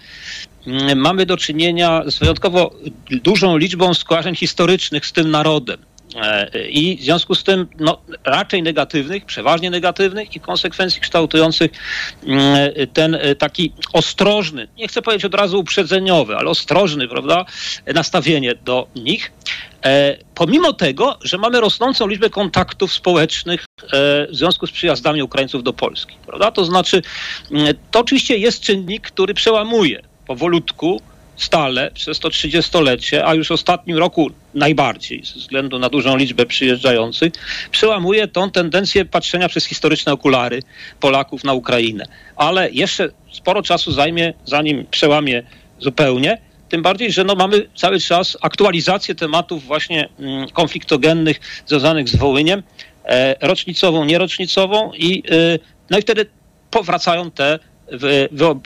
mm, 0.68 1.00
mamy 1.00 1.26
do 1.26 1.38
czynienia 1.38 2.04
z 2.08 2.20
wyjątkowo 2.20 2.76
dużą 3.12 3.58
liczbą 3.58 3.94
skojarzeń 3.94 4.36
historycznych 4.36 5.06
z 5.06 5.12
tym 5.14 5.32
narodem. 5.32 5.89
E, 6.16 6.70
I 6.70 6.98
w 6.98 7.02
związku 7.02 7.36
z 7.36 7.44
tym 7.44 7.68
no, 7.80 8.02
raczej 8.24 8.64
negatywnych, 8.64 9.26
przeważnie 9.26 9.70
negatywnych 9.70 10.36
i 10.36 10.40
konsekwencji 10.40 11.02
kształtujących 11.02 11.72
mm, 12.24 12.72
ten 12.94 13.16
e, 13.16 13.36
taki 13.36 13.74
ostrożny, 13.94 14.68
nie 14.78 14.88
chcę 14.88 15.02
powiedzieć 15.02 15.26
od 15.26 15.36
razu 15.36 15.60
uprzedzeniowy, 15.60 16.36
ale 16.36 16.50
ostrożny, 16.50 17.08
prawda, 17.08 17.46
nastawienie 17.96 18.56
do 18.56 18.88
nich. 18.96 19.32
E, 19.86 20.18
pomimo 20.36 20.74
tego, 20.74 21.18
że 21.24 21.38
mamy 21.38 21.62
rosnącą 21.62 22.08
liczbę 22.08 22.30
kontaktów 22.30 22.94
społecznych 22.94 23.66
w 23.92 24.28
związku 24.32 24.68
z 24.68 24.72
przyjazdami 24.72 25.24
Ukraińców 25.24 25.64
do 25.64 25.74
Polski, 25.74 26.16
prawda? 26.26 26.52
To 26.52 26.66
znaczy, 26.66 27.02
mm, 27.52 27.74
to 27.92 28.00
oczywiście 28.00 28.38
jest 28.38 28.62
czynnik, 28.62 29.12
który 29.12 29.34
przełamuje 29.34 30.02
powolutku 30.30 31.02
stale 31.44 31.92
przez 31.92 32.20
to 32.20 32.30
30-lecie, 32.30 33.26
a 33.26 33.36
już 33.36 33.48
w 33.48 33.52
ostatnim 33.52 33.98
roku 33.98 34.32
najbardziej, 34.54 35.24
ze 35.26 35.40
względu 35.40 35.80
na 35.80 35.90
dużą 35.90 36.18
liczbę 36.18 36.46
przyjeżdżających, 36.46 37.34
przełamuje 37.72 38.28
tą 38.28 38.52
tendencję 38.52 39.06
patrzenia 39.06 39.50
przez 39.50 39.66
historyczne 39.66 40.14
okulary 40.14 40.64
Polaków 41.00 41.44
na 41.44 41.54
Ukrainę. 41.54 42.06
Ale 42.36 42.72
jeszcze 42.72 43.10
sporo 43.32 43.62
czasu 43.62 43.92
zajmie, 43.92 44.34
zanim 44.46 44.86
przełamie 44.92 45.44
zupełnie. 45.80 46.38
Tym 46.70 46.82
bardziej, 46.82 47.12
że 47.12 47.24
no 47.24 47.36
mamy 47.36 47.68
cały 47.76 48.00
czas 48.00 48.38
aktualizację 48.42 49.16
tematów 49.16 49.64
właśnie 49.64 50.10
mm, 50.20 50.50
konfliktogennych 50.50 51.40
związanych 51.66 52.10
z 52.10 52.16
Wołyniem, 52.16 52.64
e, 53.06 53.36
rocznicową, 53.48 54.06
nierocznicową 54.06 54.92
i, 54.94 55.24
y, 55.34 55.60
no 55.90 55.98
i 55.98 56.02
wtedy 56.02 56.26
powracają 56.72 57.32
te, 57.32 57.60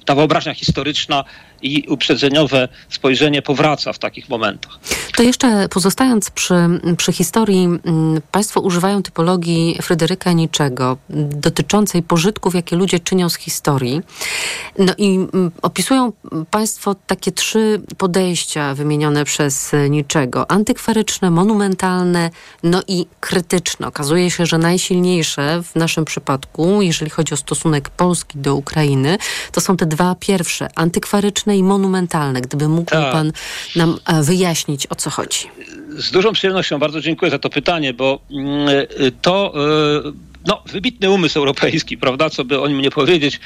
ta 0.06 0.16
wyobraźnia 0.16 0.54
historyczna 0.54 1.24
i 1.63 1.88
uprzedzeniowe 1.88 2.67
spojrzenie 2.89 3.41
powraca 3.41 3.93
w 3.93 3.99
takich 3.99 4.30
momentach. 4.30 4.80
To 5.15 5.23
jeszcze 5.23 5.69
pozostając 5.69 6.30
przy, 6.30 6.56
przy 6.97 7.13
historii, 7.13 7.63
mm, 7.63 8.21
Państwo 8.32 8.62
używają 8.62 9.04
typologii 9.04 9.78
Fryderyka 9.82 10.32
Niczego 10.32 10.97
dotyczącej 11.10 12.04
pożytków, 12.04 12.56
jakie 12.56 12.76
ludzie 12.76 12.99
czynią 12.99 13.30
z 13.30 13.36
historii. 13.36 14.02
No 14.80 14.93
i 14.97 15.15
mm, 15.15 15.52
opisują 15.62 16.12
Państwo 16.52 16.95
takie 17.08 17.32
trzy 17.32 17.82
podejścia 17.97 18.76
wymienione 18.76 19.26
przez 19.26 19.71
Niczego. 19.89 20.52
Antykwaryczne, 20.52 21.32
monumentalne, 21.32 22.30
no 22.63 22.82
i 22.88 23.06
krytyczne. 23.19 23.88
Okazuje 23.88 24.32
się, 24.32 24.45
że 24.45 24.58
najsilniejsze 24.58 25.63
w 25.63 25.76
naszym 25.76 26.06
przypadku, 26.06 26.82
jeżeli 26.82 27.12
chodzi 27.12 27.34
o 27.34 27.38
stosunek 27.38 27.89
Polski 27.89 28.38
do 28.38 28.56
Ukrainy, 28.56 29.17
to 29.52 29.62
są 29.62 29.78
te 29.78 29.86
dwa 29.86 30.15
pierwsze, 30.19 30.67
antykwaryczne 30.76 31.53
i 31.58 31.63
monumentalne. 31.63 32.42
Gdyby 32.42 32.68
mógł 32.68 32.92
Tak. 32.92 33.12
Pan 33.12 33.32
nam 33.76 33.98
e, 34.06 34.24
wyjaśnić, 34.24 34.88
o 34.89 34.96
co 34.96 35.10
chodzi. 35.10 35.39
Z 35.98 36.12
dużą 36.12 36.34
przyjemnością 36.34 36.80
bardzo 36.80 37.02
dziękuję 37.02 37.32
za 37.32 37.39
to 37.39 37.50
pytanie, 37.50 37.94
bo 37.94 38.20
mm, 38.32 38.68
y, 38.70 39.12
to 39.22 39.54
y, 40.08 40.34
no, 40.48 40.63
wybitny 40.66 41.10
umysł 41.10 41.39
europejski, 41.39 41.98
prawda, 41.98 42.30
co 42.30 42.46
by 42.46 42.62
o 42.62 42.68
nim 42.68 42.82
nie 42.82 42.92
powiedzieć 42.92 43.39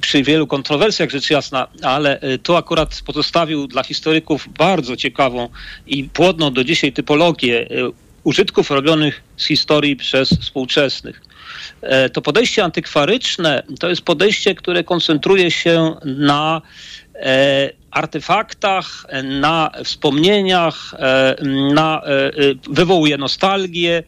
przy 0.00 0.22
wielu 0.22 0.46
kontrowersjach 0.46 1.10
rzecz 1.10 1.30
jasna, 1.30 1.66
ale 1.82 2.20
tu 2.42 2.56
akurat 2.56 3.02
pozostawił 3.06 3.66
dla 3.66 3.84
historyków 3.84 4.48
bardzo 4.58 4.96
ciekawą 4.96 5.48
i 5.86 6.04
płodną 6.04 6.52
do 6.52 6.64
dzisiaj 6.64 6.92
typologię 6.92 7.66
użytków 8.24 8.70
robionych 8.70 9.22
z 9.36 9.46
historii 9.46 9.96
przez 9.96 10.28
współczesnych. 10.28 11.22
E, 11.82 12.10
To 12.10 12.22
podejście 12.22 12.64
antykwaryczne 12.64 13.62
to 13.80 13.88
jest 13.88 14.02
podejście, 14.02 14.54
które 14.54 14.84
koncentruje 14.84 15.50
się 15.50 15.94
na 16.04 16.62
e, 16.62 17.03
artefaktach, 17.94 19.06
e, 19.08 19.22
na 19.22 19.70
wspomnieniach, 19.84 20.94
e, 20.98 21.36
na, 21.74 22.02
e, 22.02 22.30
wywołuje 22.70 23.16
nostalgię, 23.18 24.02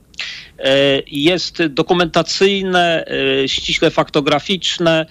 jest 1.07 1.67
dokumentacyjne, 1.67 3.05
ściśle 3.47 3.91
faktograficzne 3.91 5.07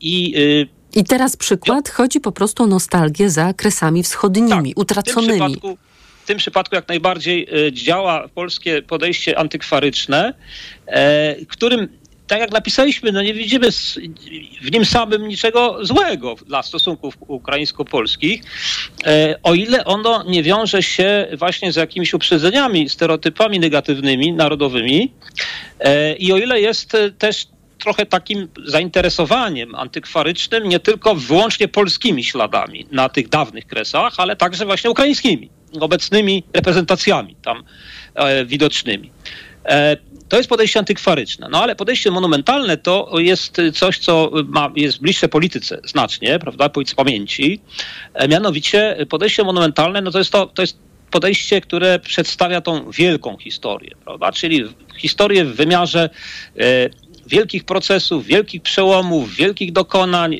i 0.00 0.34
I 0.94 1.04
teraz 1.04 1.36
przykład, 1.36 1.88
chodzi 1.88 2.20
po 2.20 2.32
prostu 2.32 2.62
o 2.62 2.66
nostalgię 2.66 3.30
za 3.30 3.54
kresami 3.54 4.02
wschodnimi, 4.02 4.48
Tak, 4.48 4.60
w 4.60 4.64
tym 4.64 4.72
utraconymi. 4.76 5.32
przypadku, 5.32 5.78
w 6.24 6.26
tym 6.26 6.38
przypadku 6.38 6.74
jak 6.74 6.88
najbardziej 6.88 7.48
działa 7.72 8.28
polskie 8.28 8.82
podejście 8.82 9.38
antykwaryczne, 9.38 10.34
którym, 11.48 11.88
tak 12.26 12.40
jak 12.40 12.52
napisaliśmy, 12.52 13.12
no 13.12 13.22
nie 13.22 13.34
widzimy 13.34 13.70
w 14.62 14.72
nim 14.72 14.84
samym 14.84 15.28
niczego 15.28 15.78
złego 15.82 16.34
dla 16.46 16.62
stosunków 16.62 17.14
ukraińsko-polskich, 17.20 18.42
e, 19.06 19.38
o 19.42 19.54
ile 19.54 19.84
ono 19.84 20.24
nie 20.28 20.42
wiąże 20.42 20.82
się 20.82 21.28
właśnie 21.38 21.72
z 21.72 21.76
jakimiś 21.76 22.14
uprzedzeniami, 22.14 22.88
stereotypami 22.88 23.60
negatywnymi, 23.60 24.32
narodowymi 24.32 25.12
e, 25.80 26.14
i 26.14 26.32
o 26.32 26.38
ile 26.38 26.60
jest 26.60 26.94
e, 26.94 27.10
też 27.10 27.46
trochę 27.78 28.06
takim 28.06 28.48
zainteresowaniem 28.64 29.74
antykwarycznym, 29.74 30.68
nie 30.68 30.80
tylko 30.80 31.14
wyłącznie 31.14 31.68
polskimi 31.68 32.24
śladami 32.24 32.86
na 32.92 33.08
tych 33.08 33.28
dawnych 33.28 33.66
kresach, 33.66 34.12
ale 34.16 34.36
także 34.36 34.66
właśnie 34.66 34.90
ukraińskimi, 34.90 35.50
obecnymi 35.80 36.44
reprezentacjami 36.52 37.36
tam 37.42 37.64
widocznymi. 38.46 39.10
To 40.32 40.36
jest 40.36 40.48
podejście 40.48 40.78
antykwaryczne. 40.78 41.48
No 41.50 41.62
ale 41.62 41.76
podejście 41.76 42.10
monumentalne 42.10 42.76
to 42.76 43.10
jest 43.18 43.56
coś, 43.74 43.98
co 43.98 44.30
ma, 44.46 44.72
jest 44.76 45.00
bliższe 45.00 45.28
polityce 45.28 45.80
znacznie, 45.84 46.38
prawda, 46.38 46.68
polityce 46.68 46.96
pamięci. 46.96 47.60
E, 48.14 48.28
mianowicie 48.28 48.96
podejście 49.08 49.44
monumentalne 49.44 50.00
no 50.00 50.10
to 50.10 50.18
jest 50.18 50.30
to, 50.30 50.46
to 50.46 50.62
jest 50.62 50.78
podejście, 51.10 51.60
które 51.60 51.98
przedstawia 51.98 52.60
tą 52.60 52.90
wielką 52.90 53.36
historię, 53.36 53.90
prawda? 54.04 54.32
czyli 54.32 54.64
historię 54.96 55.44
w 55.44 55.56
wymiarze 55.56 56.10
e, 56.58 56.90
wielkich 57.26 57.64
procesów, 57.64 58.26
wielkich 58.26 58.62
przełomów, 58.62 59.34
wielkich 59.36 59.72
dokonań 59.72 60.34
e, 60.34 60.38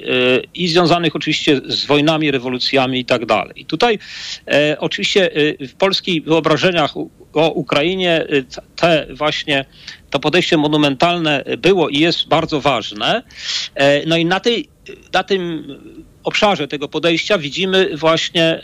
i 0.55 0.68
związanych 0.68 1.16
oczywiście 1.16 1.61
z 1.66 1.87
wojnami, 1.87 2.31
rewolucjami 2.31 3.01
i 3.01 3.05
tak 3.05 3.27
dalej. 3.27 3.53
I 3.57 3.66
tutaj 3.66 3.99
e, 4.49 4.77
oczywiście 4.79 5.31
e, 5.35 5.68
w 5.68 5.75
polskich 5.75 6.25
wyobrażeniach 6.25 6.95
o 7.33 7.51
Ukrainie 7.51 8.27
te 8.77 9.07
właśnie 9.11 9.64
to 10.11 10.21
podejście 10.21 10.57
monumentalne 10.57 11.45
było 11.59 11.88
i 11.88 11.99
jest 11.99 12.29
bardzo 12.29 12.61
ważne. 12.61 13.23
No 14.07 14.16
i 14.16 14.25
na, 14.25 14.40
tej, 14.40 14.68
na 15.12 15.23
tym 15.23 15.64
obszarze 16.25 16.69
tego 16.69 16.89
podejścia 16.89 17.39
widzimy 17.39 17.97
właśnie 17.97 18.45
e, 18.45 18.61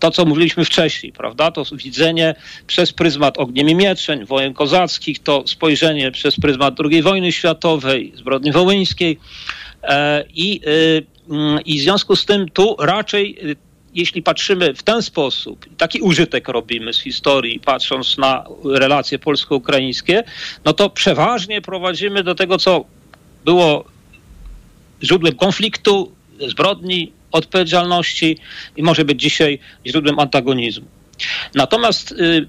to, 0.00 0.10
co 0.10 0.24
mówiliśmy 0.24 0.64
wcześniej, 0.64 1.12
prawda? 1.12 1.50
To 1.50 1.64
widzenie 1.72 2.34
przez 2.66 2.92
pryzmat 2.92 3.38
ogniem 3.38 3.68
i 3.68 3.74
mieczeń, 3.74 4.24
wojen 4.24 4.54
kozackich, 4.54 5.18
to 5.18 5.44
spojrzenie 5.46 6.10
przez 6.10 6.36
pryzmat 6.36 6.74
II 6.90 7.02
wojny 7.02 7.32
światowej, 7.32 8.12
zbrodni 8.16 8.52
wołyńskiej. 8.52 9.18
E, 9.82 10.24
I, 10.34 10.60
e, 11.30 11.34
mm, 11.34 11.60
I 11.64 11.78
w 11.78 11.82
związku 11.82 12.16
z 12.16 12.24
tym 12.24 12.48
tu 12.48 12.76
raczej 12.78 13.38
e, 13.50 13.74
jeśli 13.94 14.22
patrzymy 14.22 14.74
w 14.74 14.82
ten 14.82 15.02
sposób, 15.02 15.66
taki 15.76 16.00
użytek 16.00 16.48
robimy 16.48 16.92
z 16.92 17.00
historii, 17.00 17.60
patrząc 17.60 18.18
na 18.18 18.44
relacje 18.64 19.18
polsko-ukraińskie, 19.18 20.24
no 20.64 20.72
to 20.72 20.90
przeważnie 20.90 21.62
prowadzimy 21.62 22.22
do 22.22 22.34
tego, 22.34 22.58
co 22.58 22.84
było 23.44 23.84
źródłem 25.02 25.36
konfliktu, 25.36 26.12
zbrodni, 26.48 27.12
odpowiedzialności 27.32 28.38
i 28.76 28.82
może 28.82 29.04
być 29.04 29.20
dzisiaj 29.20 29.58
źródłem 29.86 30.18
antagonizmu. 30.18 30.86
Natomiast 31.54 32.12
y, 32.12 32.46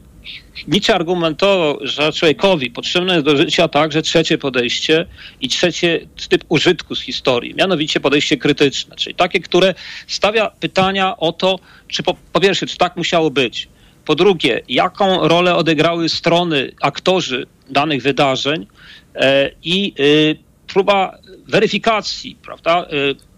Nietzsche 0.68 0.96
argumentował, 0.96 1.78
że 1.82 2.14
człowiekowi 2.14 2.72
potrzebne 2.72 3.14
jest 3.14 3.26
do 3.26 3.38
życia 3.38 3.68
także 3.68 4.02
trzecie 4.02 4.38
podejście 4.38 5.06
i 5.42 5.50
trzecie 5.50 6.08
typ 6.30 6.44
użytku 6.50 6.96
z 6.96 7.02
historii, 7.02 7.56
mianowicie 7.56 8.00
podejście 8.00 8.38
krytyczne, 8.38 8.96
czyli 8.96 9.16
takie, 9.16 9.40
które 9.40 9.76
stawia 10.08 10.50
pytania 10.60 11.18
o 11.18 11.32
to, 11.32 11.60
czy 11.88 12.04
po, 12.04 12.16
po 12.34 12.40
pierwsze, 12.40 12.66
czy 12.66 12.78
tak 12.78 12.98
musiało 12.98 13.32
być, 13.32 13.68
po 14.06 14.16
drugie, 14.16 14.62
jaką 14.70 15.28
rolę 15.28 15.56
odegrały 15.56 16.10
strony, 16.10 16.72
aktorzy 16.82 17.46
danych 17.70 18.02
wydarzeń 18.02 18.68
e, 19.16 19.52
i 19.64 19.94
y, 20.00 20.38
próba 20.68 21.18
weryfikacji, 21.48 22.38
prawda, 22.42 22.86
y, 22.94 23.35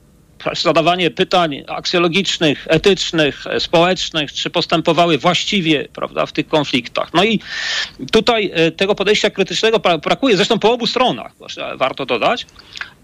zadawanie 0.62 1.12
pytań 1.12 1.64
aksjologicznych, 1.68 2.68
etycznych, 2.70 3.48
e, 3.48 3.60
społecznych, 3.60 4.34
czy 4.34 4.50
postępowały 4.50 5.18
właściwie 5.18 5.88
prawda, 5.94 6.26
w 6.26 6.32
tych 6.32 6.48
konfliktach. 6.48 7.14
No 7.14 7.24
i 7.24 7.40
tutaj 8.12 8.52
e, 8.54 8.72
tego 8.72 8.96
podejścia 8.96 9.30
krytycznego 9.30 9.80
brakuje, 10.04 10.36
zresztą 10.36 10.60
po 10.60 10.72
obu 10.72 10.88
stronach, 10.88 11.32
właśnie 11.38 11.64
warto 11.76 12.06
dodać, 12.06 12.46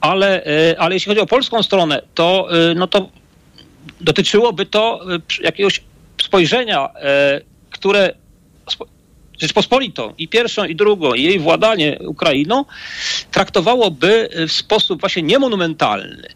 ale, 0.02 0.46
e, 0.46 0.80
ale 0.80 0.96
jeśli 0.96 1.10
chodzi 1.10 1.22
o 1.22 1.26
polską 1.26 1.64
stronę, 1.64 2.02
to, 2.16 2.48
e, 2.72 2.74
no 2.74 2.88
to 2.88 3.10
dotyczyłoby 4.02 4.66
to 4.66 5.02
e, 5.16 5.20
jakiegoś 5.44 5.82
spojrzenia, 6.22 6.90
e, 6.96 7.42
które 7.70 8.14
Rzeczpospolitą 9.40 10.14
i 10.18 10.28
pierwszą 10.28 10.66
i 10.66 10.76
drugą 10.76 11.14
i 11.14 11.24
jej 11.24 11.40
władanie 11.40 12.00
Ukrainą 12.00 12.66
traktowałoby 13.32 14.30
w 14.48 14.52
sposób 14.52 15.00
właśnie 15.00 15.22
nie 15.22 15.40
monumentalny, 15.40 16.28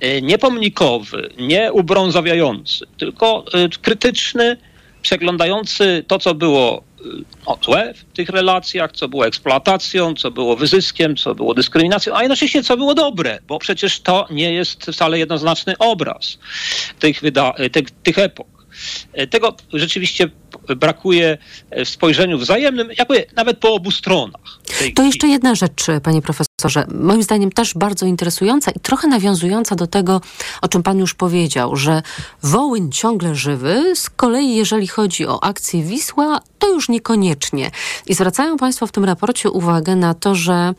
e, 0.00 0.22
nie 0.22 0.38
pomnikowy, 0.38 1.30
nie 1.38 1.72
ubrązawiający, 1.72 2.86
tylko 2.98 3.44
e, 3.54 3.68
krytyczny, 3.68 4.56
przeglądający 5.02 6.04
to, 6.06 6.18
co 6.18 6.34
było 6.34 6.78
e, 6.78 7.02
no, 7.46 7.58
złe 7.62 7.94
w 7.94 8.16
tych 8.16 8.28
relacjach, 8.28 8.92
co 8.92 9.08
było 9.08 9.26
eksploatacją, 9.26 10.14
co 10.14 10.30
było 10.30 10.56
wyzyskiem, 10.56 11.16
co 11.16 11.34
było 11.34 11.54
dyskryminacją, 11.54 12.16
a 12.16 12.22
jednocześnie 12.22 12.62
co 12.62 12.76
było 12.76 12.94
dobre, 12.94 13.38
bo 13.46 13.58
przecież 13.58 14.00
to 14.00 14.26
nie 14.30 14.52
jest 14.52 14.84
wcale 14.84 15.18
jednoznaczny 15.18 15.78
obraz 15.78 16.38
tych, 16.98 17.20
e, 17.56 17.70
tych, 17.70 17.90
tych 17.90 18.18
epok. 18.18 18.66
E, 19.12 19.26
Tego 19.26 19.56
rzeczywiście 19.72 20.30
brakuje 20.76 21.38
e, 21.70 21.84
w 21.84 21.88
spojrzeniu 21.88 22.38
wzajemnym, 22.38 22.88
jakby 22.98 23.26
nawet 23.36 23.58
po 23.58 23.74
obu 23.74 23.90
stronach. 23.90 24.60
To 24.94 25.02
jeszcze 25.02 25.28
jedna 25.28 25.54
rzecz, 25.54 25.86
panie 26.02 26.22
profesorze, 26.22 26.49
moim 26.94 27.22
zdaniem 27.22 27.52
też 27.52 27.74
bardzo 27.74 28.06
interesująca 28.06 28.70
i 28.70 28.80
trochę 28.80 29.08
nawiązująca 29.08 29.76
do 29.76 29.86
tego, 29.86 30.20
o 30.62 30.68
czym 30.68 30.82
pan 30.82 30.98
już 30.98 31.14
powiedział, 31.14 31.76
że 31.76 32.02
Wołyń 32.42 32.92
ciągle 32.92 33.34
żywy, 33.34 33.92
z 33.96 34.10
kolei 34.10 34.56
jeżeli 34.56 34.86
chodzi 34.86 35.26
o 35.26 35.44
akcję 35.44 35.82
Wisła, 35.82 36.40
to 36.58 36.68
już 36.68 36.88
niekoniecznie. 36.88 37.70
I 38.06 38.14
zwracają 38.14 38.56
państwo 38.56 38.86
w 38.86 38.92
tym 38.92 39.04
raporcie 39.04 39.50
uwagę 39.50 39.96
na 39.96 40.14
to, 40.14 40.34
że 40.34 40.74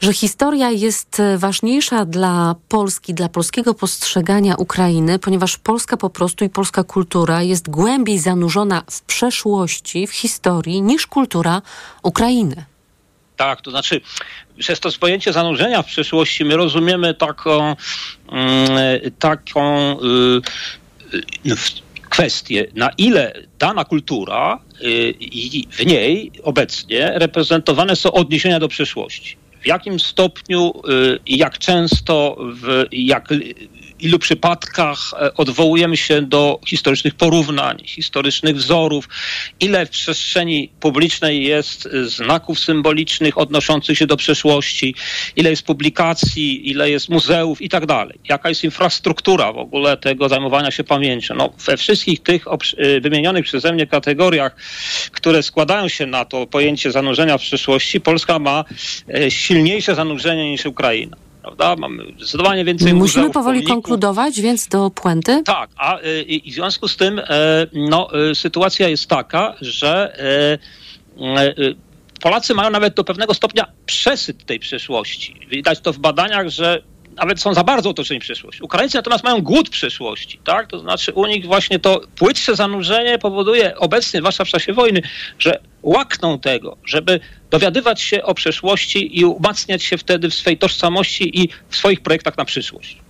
że 0.00 0.12
historia 0.12 0.70
jest 0.70 1.20
e, 1.20 1.38
ważniejsza 1.38 2.04
dla 2.04 2.54
Polski, 2.68 3.14
dla 3.14 3.28
polskiego 3.28 3.74
postrzegania 3.74 4.54
Ukrainy, 4.54 5.18
ponieważ 5.18 5.56
Polska 5.56 5.96
po 5.96 6.10
prostu 6.10 6.44
i 6.44 6.50
polska 6.50 6.84
kultura 6.84 7.42
jest 7.42 7.70
głębiej 7.70 8.18
zanurzona 8.18 8.82
w 8.90 9.02
przeszłości, 9.02 10.06
w 10.06 10.12
historii, 10.12 10.82
niż 10.82 11.06
kultura 11.06 11.62
Ukrainy. 12.02 12.64
Tak, 13.36 13.62
to 13.62 13.70
znaczy 13.70 14.00
przez 14.58 14.80
to 14.80 14.88
pojęcie 15.00 15.32
zanurzenia 15.32 15.82
w 15.82 15.86
przeszłości 15.86 16.44
my 16.44 16.56
rozumiemy 16.56 17.14
taką, 17.14 17.76
mm, 18.32 18.68
taką 19.18 19.96
y, 20.00 20.40
y, 21.46 21.54
kwestię, 22.08 22.66
na 22.74 22.90
ile 22.98 23.32
dana 23.58 23.84
kultura 23.84 24.58
y, 24.82 25.14
i 25.20 25.68
w 25.70 25.86
niej 25.86 26.32
obecnie 26.42 27.12
reprezentowane 27.14 27.96
są 27.96 28.12
odniesienia 28.12 28.60
do 28.60 28.68
przeszłości. 28.68 29.36
W 29.62 29.66
jakim 29.66 30.00
stopniu 30.00 30.72
i 31.26 31.38
jak 31.38 31.58
często, 31.58 32.36
w 32.40 32.84
jak 32.92 33.28
ilu 34.00 34.18
przypadkach 34.18 34.98
e, 35.12 35.34
odwołujemy 35.34 35.96
się 35.96 36.22
do 36.22 36.60
historycznych 36.66 37.14
porównań, 37.14 37.78
historycznych 37.84 38.56
wzorów, 38.56 39.08
ile 39.60 39.86
w 39.86 39.90
przestrzeni 39.90 40.70
publicznej 40.80 41.44
jest 41.44 41.86
e, 41.86 42.04
znaków 42.04 42.60
symbolicznych 42.60 43.38
odnoszących 43.38 43.98
się 43.98 44.06
do 44.06 44.16
przeszłości, 44.16 44.94
ile 45.36 45.50
jest 45.50 45.62
publikacji, 45.62 46.70
ile 46.70 46.90
jest 46.90 47.08
muzeów 47.08 47.62
i 47.62 47.68
tak 47.68 47.86
dalej. 47.86 48.18
Jaka 48.28 48.48
jest 48.48 48.64
infrastruktura 48.64 49.52
w 49.52 49.58
ogóle 49.58 49.96
tego 49.96 50.28
zajmowania 50.28 50.70
się 50.70 50.84
pamięcią. 50.84 51.34
No, 51.34 51.50
we 51.66 51.76
wszystkich 51.76 52.22
tych 52.22 52.44
e, 52.48 53.00
wymienionych 53.00 53.44
przeze 53.44 53.72
mnie 53.72 53.86
kategoriach, 53.86 54.56
które 55.12 55.42
składają 55.42 55.88
się 55.88 56.06
na 56.06 56.24
to 56.24 56.46
pojęcie 56.46 56.92
zanurzenia 56.92 57.38
w 57.38 57.40
przeszłości, 57.40 58.00
Polska 58.00 58.38
ma 58.38 58.64
silniejsze 59.28 59.94
zanurzenie 59.94 60.50
niż 60.50 60.66
Ukraina 60.66 61.27
prawda? 61.48 61.76
Mamy 61.76 62.04
zdecydowanie 62.16 62.64
więcej 62.64 62.94
Musimy 62.94 63.30
powoli 63.30 63.62
konkludować, 63.62 64.40
więc 64.40 64.68
do 64.68 64.90
puenty. 64.90 65.42
Tak, 65.42 65.70
a 65.76 66.00
y, 66.00 66.22
i 66.22 66.50
w 66.50 66.54
związku 66.54 66.88
z 66.88 66.96
tym 66.96 67.18
e, 67.18 67.24
no, 67.72 68.28
y, 68.30 68.34
sytuacja 68.34 68.88
jest 68.88 69.06
taka, 69.06 69.54
że 69.60 70.18
e, 70.18 71.38
e, 71.40 71.54
Polacy 72.20 72.54
mają 72.54 72.70
nawet 72.70 72.94
do 72.94 73.04
pewnego 73.04 73.34
stopnia 73.34 73.66
przesyt 73.86 74.44
tej 74.46 74.58
przeszłości. 74.58 75.40
Widać 75.50 75.80
to 75.80 75.92
w 75.92 75.98
badaniach, 75.98 76.48
że 76.48 76.82
nawet 77.18 77.40
są 77.40 77.54
za 77.54 77.64
bardzo 77.64 77.90
otoczeni 77.90 78.20
przeszłość. 78.20 78.62
Ukraińcy 78.62 78.96
natomiast 78.96 79.24
mają 79.24 79.42
głód 79.42 79.70
przeszłości, 79.70 80.40
tak? 80.44 80.66
To 80.66 80.78
znaczy 80.78 81.12
u 81.12 81.26
nich 81.26 81.46
właśnie 81.46 81.78
to 81.78 82.00
płytsze 82.16 82.56
zanurzenie 82.56 83.18
powoduje 83.18 83.76
obecnie, 83.76 84.20
zwłaszcza 84.20 84.44
w 84.44 84.48
czasie 84.48 84.72
wojny, 84.72 85.02
że 85.38 85.60
łakną 85.82 86.38
tego, 86.38 86.76
żeby 86.84 87.20
dowiadywać 87.50 88.02
się 88.02 88.22
o 88.22 88.34
przeszłości 88.34 89.18
i 89.20 89.24
umacniać 89.24 89.82
się 89.82 89.98
wtedy 89.98 90.30
w 90.30 90.34
swojej 90.34 90.58
tożsamości 90.58 91.42
i 91.42 91.48
w 91.68 91.76
swoich 91.76 92.00
projektach 92.00 92.36
na 92.36 92.44
przyszłość. 92.44 93.07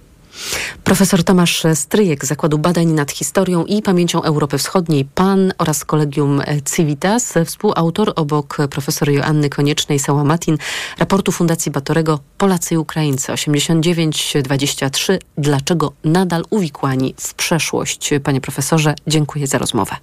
Profesor 0.84 1.24
Tomasz 1.24 1.66
Stryjek 1.74 2.24
z 2.24 2.28
Zakładu 2.28 2.58
Badań 2.58 2.86
nad 2.86 3.10
Historią 3.10 3.64
i 3.64 3.82
Pamięcią 3.82 4.22
Europy 4.22 4.58
Wschodniej, 4.58 5.04
PAN 5.04 5.52
oraz 5.58 5.84
Kolegium 5.84 6.42
Civitas, 6.74 7.34
współautor 7.44 8.12
obok 8.16 8.56
profesor 8.70 9.10
Joanny 9.10 9.48
Koniecznej-Sałamatin 9.48 10.58
raportu 10.98 11.32
Fundacji 11.32 11.72
Batorego 11.72 12.18
Polacy 12.38 12.74
i 12.74 12.78
Ukraińcy 12.78 13.32
89-23. 13.32 15.18
Dlaczego 15.38 15.92
nadal 16.04 16.44
uwikłani 16.50 17.14
w 17.20 17.34
przeszłość? 17.34 18.10
Panie 18.24 18.40
profesorze, 18.40 18.94
dziękuję 19.06 19.46
za 19.46 19.58
rozmowę. 19.58 19.96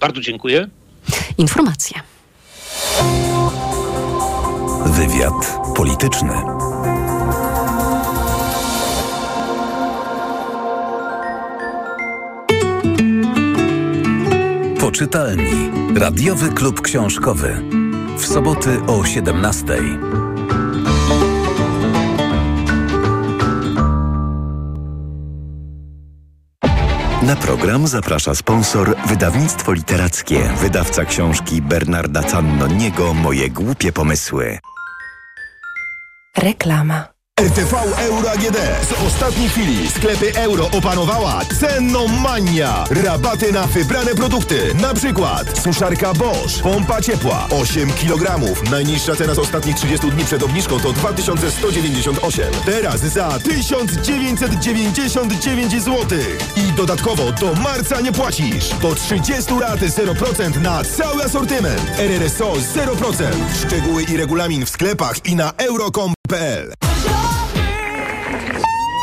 Bardzo 0.00 0.20
dziękuję. 0.20 0.68
Informacje. 1.38 2.00
Wywiad 4.86 5.58
polityczny. 5.76 6.32
Poczytalni. 14.88 15.70
Radiowy 15.96 16.48
klub 16.48 16.80
książkowy. 16.80 17.62
W 18.16 18.26
soboty 18.26 18.80
o 18.86 19.04
17. 19.04 19.64
Na 27.22 27.36
program 27.36 27.86
zaprasza 27.86 28.34
sponsor 28.34 28.96
Wydawnictwo 29.06 29.72
Literackie, 29.72 30.50
wydawca 30.60 31.04
książki 31.04 31.62
Bernarda 31.62 32.22
Cannoniego 32.22 33.14
Moje 33.14 33.50
głupie 33.50 33.92
pomysły. 33.92 34.58
Reklama. 36.36 37.17
RTV 37.38 37.74
Euro 37.98 38.30
AGD. 38.30 38.56
Z 38.88 38.92
ostatniej 39.06 39.48
chwili 39.48 39.90
sklepy 39.90 40.34
euro 40.34 40.70
opanowała 40.70 41.40
cenomania. 41.60 42.84
Rabaty 42.90 43.52
na 43.52 43.66
wybrane 43.66 44.14
produkty. 44.14 44.74
Na 44.74 44.94
przykład 44.94 45.58
suszarka 45.58 46.14
Bosch, 46.14 46.62
pompa 46.62 47.00
ciepła 47.00 47.48
8 47.50 47.92
kg. 47.92 48.40
Najniższa 48.70 49.16
cena 49.16 49.34
z 49.34 49.38
ostatnich 49.38 49.76
30 49.76 50.10
dni 50.10 50.24
przed 50.24 50.42
obniżką 50.42 50.80
to 50.80 50.92
2198. 50.92 52.52
Teraz 52.66 53.00
za 53.00 53.38
1999 53.38 55.72
zł. 55.72 56.18
I 56.56 56.72
dodatkowo 56.72 57.32
do 57.32 57.54
marca 57.54 58.00
nie 58.00 58.12
płacisz. 58.12 58.68
Do 58.68 58.94
30 58.94 59.54
lat 59.60 59.80
0% 59.80 60.60
na 60.60 60.84
cały 60.84 61.24
asortyment. 61.24 61.90
RRSO 61.98 62.52
0%. 62.52 63.24
Szczegóły 63.66 64.02
i 64.02 64.16
regulamin 64.16 64.66
w 64.66 64.70
sklepach 64.70 65.26
i 65.26 65.36
na 65.36 65.52
euro.com.pl. 66.32 66.72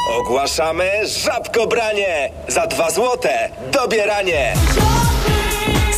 Ogłaszamy 0.10 0.92
żabkobranie! 1.06 2.32
Za 2.48 2.68
dwa 2.68 2.92
złote 2.92 3.50
dobieranie! 3.72 4.54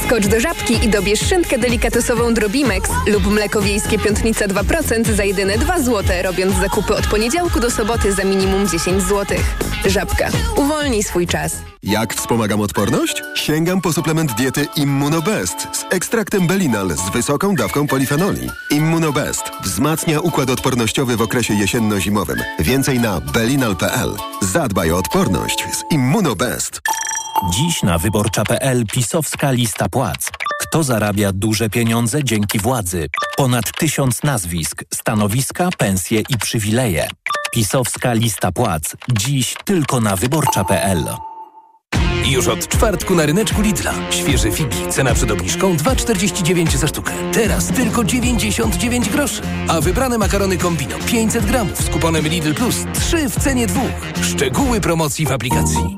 Skocz 0.08 0.28
do 0.28 0.40
żabki 0.40 0.86
i 0.86 0.90
dobierz 0.90 1.20
szynkę 1.20 1.58
delikatesową 1.58 2.34
Drobimex 2.34 2.90
lub 3.08 3.28
mleko 3.28 3.62
wiejskie 3.62 4.00
piątnica 4.00 4.48
2% 4.48 5.14
za 5.14 5.24
jedyne 5.24 5.58
2 5.58 5.80
zł, 5.80 6.04
robiąc 6.24 6.56
zakupy 6.56 6.96
od 6.96 7.08
poniedziałku 7.08 7.60
do 7.60 7.72
soboty 7.72 8.14
za 8.14 8.24
minimum 8.24 8.68
10 8.68 9.04
zł. 9.04 9.38
Żabka. 9.86 10.30
Uwolnij 10.56 11.04
swój 11.04 11.28
czas. 11.28 11.56
Jak 11.84 12.14
wspomagam 12.14 12.62
odporność? 12.62 13.24
Sięgam 13.36 13.82
po 13.82 13.94
suplement 13.94 14.34
diety 14.34 14.68
Immunobest 14.76 15.68
z 15.72 15.86
ekstraktem 15.90 16.48
Belinal 16.48 16.90
z 16.92 17.10
wysoką 17.10 17.56
dawką 17.56 17.88
polifenoli. 17.88 18.50
Immunobest 18.72 19.44
wzmacnia 19.64 20.20
układ 20.20 20.50
odpornościowy 20.50 21.18
w 21.18 21.22
okresie 21.22 21.54
jesienno-zimowym. 21.54 22.44
Więcej 22.60 23.00
na 23.00 23.22
belinal.pl. 23.22 24.16
Zadbaj 24.42 24.92
o 24.92 24.98
odporność 24.98 25.66
z 25.74 25.94
Immunobest. 25.94 26.82
Dziś 27.44 27.84
na 27.84 27.98
wyborcza.pl 27.98 28.86
pisowska 28.94 29.52
lista 29.52 29.90
płac. 29.90 30.32
Kto 30.62 30.84
zarabia 30.84 31.32
duże 31.34 31.70
pieniądze 31.70 32.24
dzięki 32.24 32.60
władzy? 32.60 33.08
Ponad 33.38 33.78
tysiąc 33.78 34.24
nazwisk, 34.24 34.84
stanowiska, 34.94 35.70
pensje 35.78 36.20
i 36.30 36.38
przywileje. 36.38 37.08
Pisowska 37.52 38.14
lista 38.14 38.52
płac. 38.52 38.96
Dziś 39.12 39.56
tylko 39.66 40.00
na 40.02 40.16
wyborcza.pl. 40.16 41.04
Już 42.26 42.48
od 42.48 42.68
czwartku 42.68 43.16
na 43.16 43.26
ryneczku 43.26 43.62
Lidla. 43.62 43.94
Świeże 44.10 44.52
figi. 44.52 44.78
Cena 44.90 45.14
przed 45.14 45.32
obniżką 45.32 45.76
2,49 45.76 46.78
za 46.78 46.88
sztukę. 46.88 47.14
Teraz 47.34 47.68
tylko 47.68 48.04
99 48.04 49.10
groszy. 49.10 49.42
A 49.68 49.82
wybrane 49.82 50.18
makarony 50.18 50.58
Kombino 50.58 50.96
500 51.06 51.46
gramów 51.46 51.78
z 51.78 51.90
kuponem 51.90 52.28
Lidl 52.28 52.54
Plus 52.54 52.76
3 52.94 53.30
w 53.30 53.40
cenie 53.40 53.68
dwóch. 53.68 53.92
Szczegóły 54.22 54.82
promocji 54.82 55.26
w 55.26 55.32
aplikacji. 55.32 55.98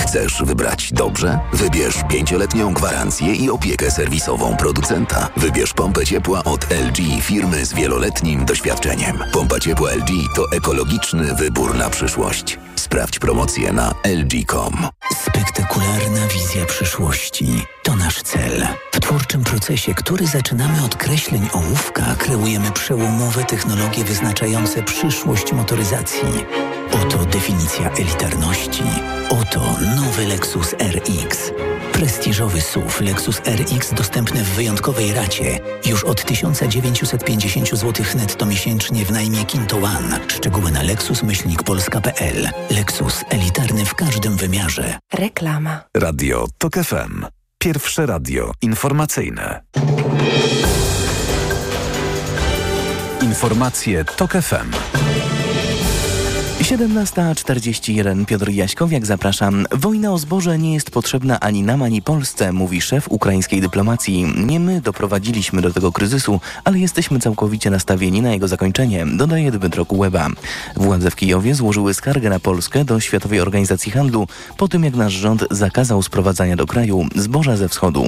Chcesz 0.00 0.42
wybrać 0.42 0.92
dobrze? 0.92 1.38
Wybierz 1.52 2.04
pięcioletnią 2.08 2.74
gwarancję 2.74 3.34
i 3.34 3.50
opiekę 3.50 3.90
serwisową 3.90 4.56
producenta. 4.56 5.28
Wybierz 5.36 5.72
pompę 5.72 6.06
ciepła 6.06 6.44
od 6.44 6.66
LG, 6.70 7.22
firmy 7.22 7.66
z 7.66 7.74
wieloletnim 7.74 8.44
doświadczeniem. 8.44 9.18
Pompa 9.32 9.60
ciepła 9.60 9.90
LG 9.90 10.10
to 10.34 10.44
ekologiczny 10.56 11.34
wybór 11.34 11.74
na 11.74 11.90
przyszłość. 11.90 12.58
Sprawdź 12.86 13.18
promocję 13.18 13.72
na 13.72 13.94
LG.com. 14.04 14.88
Spektakularna 15.12 16.26
wizja 16.34 16.66
przyszłości 16.66 17.46
to 17.82 17.96
nasz 17.96 18.22
cel. 18.22 18.66
W 18.92 19.00
twórczym 19.00 19.44
procesie, 19.44 19.94
który 19.94 20.26
zaczynamy 20.26 20.84
od 20.84 20.96
kreśleń 20.96 21.48
ołówka, 21.52 22.02
kreujemy 22.18 22.70
przełomowe 22.72 23.44
technologie 23.44 24.04
wyznaczające 24.04 24.82
przyszłość 24.82 25.52
motoryzacji. 25.52 26.28
Oto 26.92 27.18
definicja 27.18 27.90
elitarności. 27.90 28.84
Oto 29.28 29.60
nowy 29.96 30.26
Lexus 30.26 30.74
RX. 30.78 31.52
Prestiżowy 31.96 32.60
SUV 32.60 33.04
Lexus 33.04 33.40
RX 33.46 33.94
dostępny 33.94 34.44
w 34.44 34.48
wyjątkowej 34.48 35.12
racie. 35.12 35.60
Już 35.86 36.04
od 36.04 36.24
1950 36.24 37.70
zł 37.70 38.06
netto 38.16 38.46
miesięcznie 38.46 39.04
w 39.04 39.10
najmie 39.10 39.44
Kinto 39.44 39.76
One. 39.76 40.20
Szczegóły 40.28 40.70
na 40.70 40.82
lexus-polska.pl. 40.82 42.48
Lexus 42.70 43.24
elitarny 43.28 43.84
w 43.84 43.94
każdym 43.94 44.36
wymiarze. 44.36 44.98
Reklama. 45.14 45.80
Radio 45.96 46.46
TOK 46.58 46.74
FM. 46.74 47.26
Pierwsze 47.58 48.06
radio 48.06 48.52
informacyjne. 48.62 49.62
Informacje 53.22 54.04
TOK 54.04 54.32
FM. 54.32 54.70
17.41 56.66 58.24
Piotr 58.24 58.50
Jaśkowiak, 58.50 59.06
zapraszam. 59.06 59.66
Wojna 59.72 60.12
o 60.12 60.18
zboże 60.18 60.58
nie 60.58 60.74
jest 60.74 60.90
potrzebna 60.90 61.40
ani 61.40 61.62
nam, 61.62 61.82
ani 61.82 62.02
Polsce, 62.02 62.52
mówi 62.52 62.80
szef 62.80 63.08
ukraińskiej 63.08 63.60
dyplomacji. 63.60 64.34
Nie 64.36 64.60
my 64.60 64.80
doprowadziliśmy 64.80 65.62
do 65.62 65.72
tego 65.72 65.92
kryzysu, 65.92 66.40
ale 66.64 66.78
jesteśmy 66.78 67.20
całkowicie 67.20 67.70
nastawieni 67.70 68.22
na 68.22 68.32
jego 68.32 68.48
zakończenie, 68.48 69.06
dodaje 69.06 69.52
Dmytro 69.52 69.84
Kuleba. 69.84 70.28
Władze 70.76 71.10
w 71.10 71.16
Kijowie 71.16 71.54
złożyły 71.54 71.94
skargę 71.94 72.30
na 72.30 72.40
Polskę 72.40 72.84
do 72.84 73.00
Światowej 73.00 73.40
Organizacji 73.40 73.92
Handlu 73.92 74.26
po 74.56 74.68
tym, 74.68 74.84
jak 74.84 74.94
nasz 74.94 75.12
rząd 75.12 75.44
zakazał 75.50 76.02
sprowadzania 76.02 76.56
do 76.56 76.66
kraju 76.66 77.06
zboża 77.14 77.56
ze 77.56 77.68
wschodu. 77.68 78.04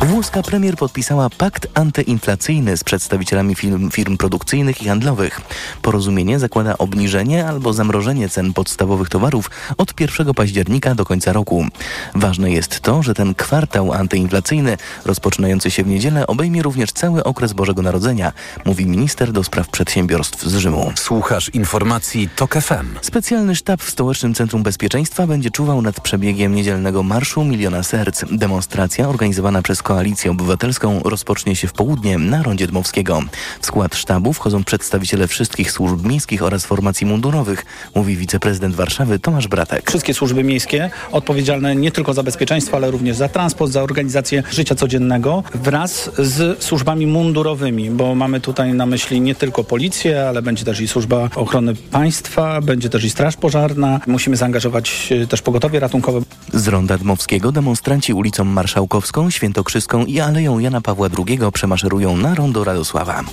Włoska 0.00 0.42
premier 0.42 0.76
podpisała 0.76 1.30
pakt 1.30 1.66
antyinflacyjny 1.74 2.76
z 2.76 2.84
przedstawicielami 2.84 3.54
firm, 3.54 3.90
firm 3.90 4.16
produkcyjnych 4.16 4.82
i 4.82 4.88
handlowych. 4.88 5.40
Porozumienie 5.82 6.38
zakłada 6.38 6.78
obniżenie 6.78 7.46
albo 7.46 7.71
zamrożenie 7.72 8.28
cen 8.28 8.52
podstawowych 8.52 9.08
towarów 9.08 9.50
od 9.78 10.00
1 10.00 10.34
października 10.34 10.94
do 10.94 11.04
końca 11.04 11.32
roku. 11.32 11.66
Ważne 12.14 12.50
jest 12.50 12.80
to, 12.80 13.02
że 13.02 13.14
ten 13.14 13.34
kwartał 13.34 13.92
antyinflacyjny 13.92 14.76
rozpoczynający 15.04 15.70
się 15.70 15.84
w 15.84 15.86
niedzielę 15.86 16.26
obejmie 16.26 16.62
również 16.62 16.92
cały 16.92 17.24
okres 17.24 17.52
Bożego 17.52 17.82
Narodzenia, 17.82 18.32
mówi 18.64 18.86
minister 18.86 19.32
do 19.32 19.44
spraw 19.44 19.68
przedsiębiorstw 19.68 20.46
z 20.46 20.56
Rzymu. 20.56 20.92
Słuchasz 20.94 21.48
informacji 21.48 22.28
TOK 22.36 22.54
FM. 22.54 22.98
Specjalny 23.02 23.56
sztab 23.56 23.82
w 23.82 23.90
Stołecznym 23.90 24.34
Centrum 24.34 24.62
Bezpieczeństwa 24.62 25.26
będzie 25.26 25.50
czuwał 25.50 25.82
nad 25.82 26.00
przebiegiem 26.00 26.54
niedzielnego 26.54 27.02
Marszu 27.02 27.44
Miliona 27.44 27.82
Serc. 27.82 28.24
Demonstracja 28.30 29.08
organizowana 29.08 29.62
przez 29.62 29.82
Koalicję 29.82 30.30
Obywatelską 30.30 31.00
rozpocznie 31.04 31.56
się 31.56 31.68
w 31.68 31.72
południe 31.72 32.18
na 32.18 32.42
Rondzie 32.42 32.66
Dmowskiego. 32.66 33.22
W 33.60 33.66
skład 33.66 33.96
sztabu 33.96 34.32
wchodzą 34.32 34.64
przedstawiciele 34.64 35.28
wszystkich 35.28 35.72
służb 35.72 36.06
miejskich 36.06 36.42
oraz 36.42 36.66
formacji 36.66 37.06
mundurowych, 37.06 37.61
mówi 37.94 38.16
wiceprezydent 38.16 38.74
Warszawy 38.74 39.18
Tomasz 39.18 39.48
Bratek. 39.48 39.88
Wszystkie 39.88 40.14
służby 40.14 40.44
miejskie 40.44 40.90
odpowiedzialne 41.12 41.76
nie 41.76 41.90
tylko 41.90 42.14
za 42.14 42.22
bezpieczeństwo, 42.22 42.76
ale 42.76 42.90
również 42.90 43.16
za 43.16 43.28
transport, 43.28 43.72
za 43.72 43.82
organizację 43.82 44.42
życia 44.50 44.74
codziennego 44.74 45.42
wraz 45.54 46.10
z 46.18 46.64
służbami 46.64 47.06
mundurowymi, 47.06 47.90
bo 47.90 48.14
mamy 48.14 48.40
tutaj 48.40 48.74
na 48.74 48.86
myśli 48.86 49.20
nie 49.20 49.34
tylko 49.34 49.64
policję, 49.64 50.28
ale 50.28 50.42
będzie 50.42 50.64
też 50.64 50.80
i 50.80 50.88
służba 50.88 51.28
ochrony 51.34 51.74
państwa, 51.74 52.60
będzie 52.60 52.88
też 52.88 53.04
i 53.04 53.10
straż 53.10 53.36
pożarna. 53.36 54.00
Musimy 54.06 54.36
zaangażować 54.36 55.12
e, 55.22 55.26
też 55.26 55.42
pogotowie 55.42 55.80
ratunkowe. 55.80 56.20
Z 56.52 56.68
Ronda 56.68 56.98
Dmowskiego 56.98 57.52
demonstranci 57.52 58.12
ulicą 58.12 58.44
Marszałkowską, 58.44 59.30
Świętokrzyską 59.30 60.04
i 60.04 60.20
Aleją 60.20 60.58
Jana 60.58 60.80
Pawła 60.80 61.08
II 61.28 61.38
przemaszerują 61.52 62.16
na 62.16 62.34
rondo 62.34 62.64
Radosława. 62.64 63.24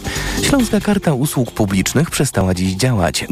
Śląska 0.43 0.80
Karta 0.80 1.13
Usług 1.13 1.51
Publicznych 1.51 2.11
przestała 2.11 2.53
dziś 2.53 2.73
działać. 2.73 3.25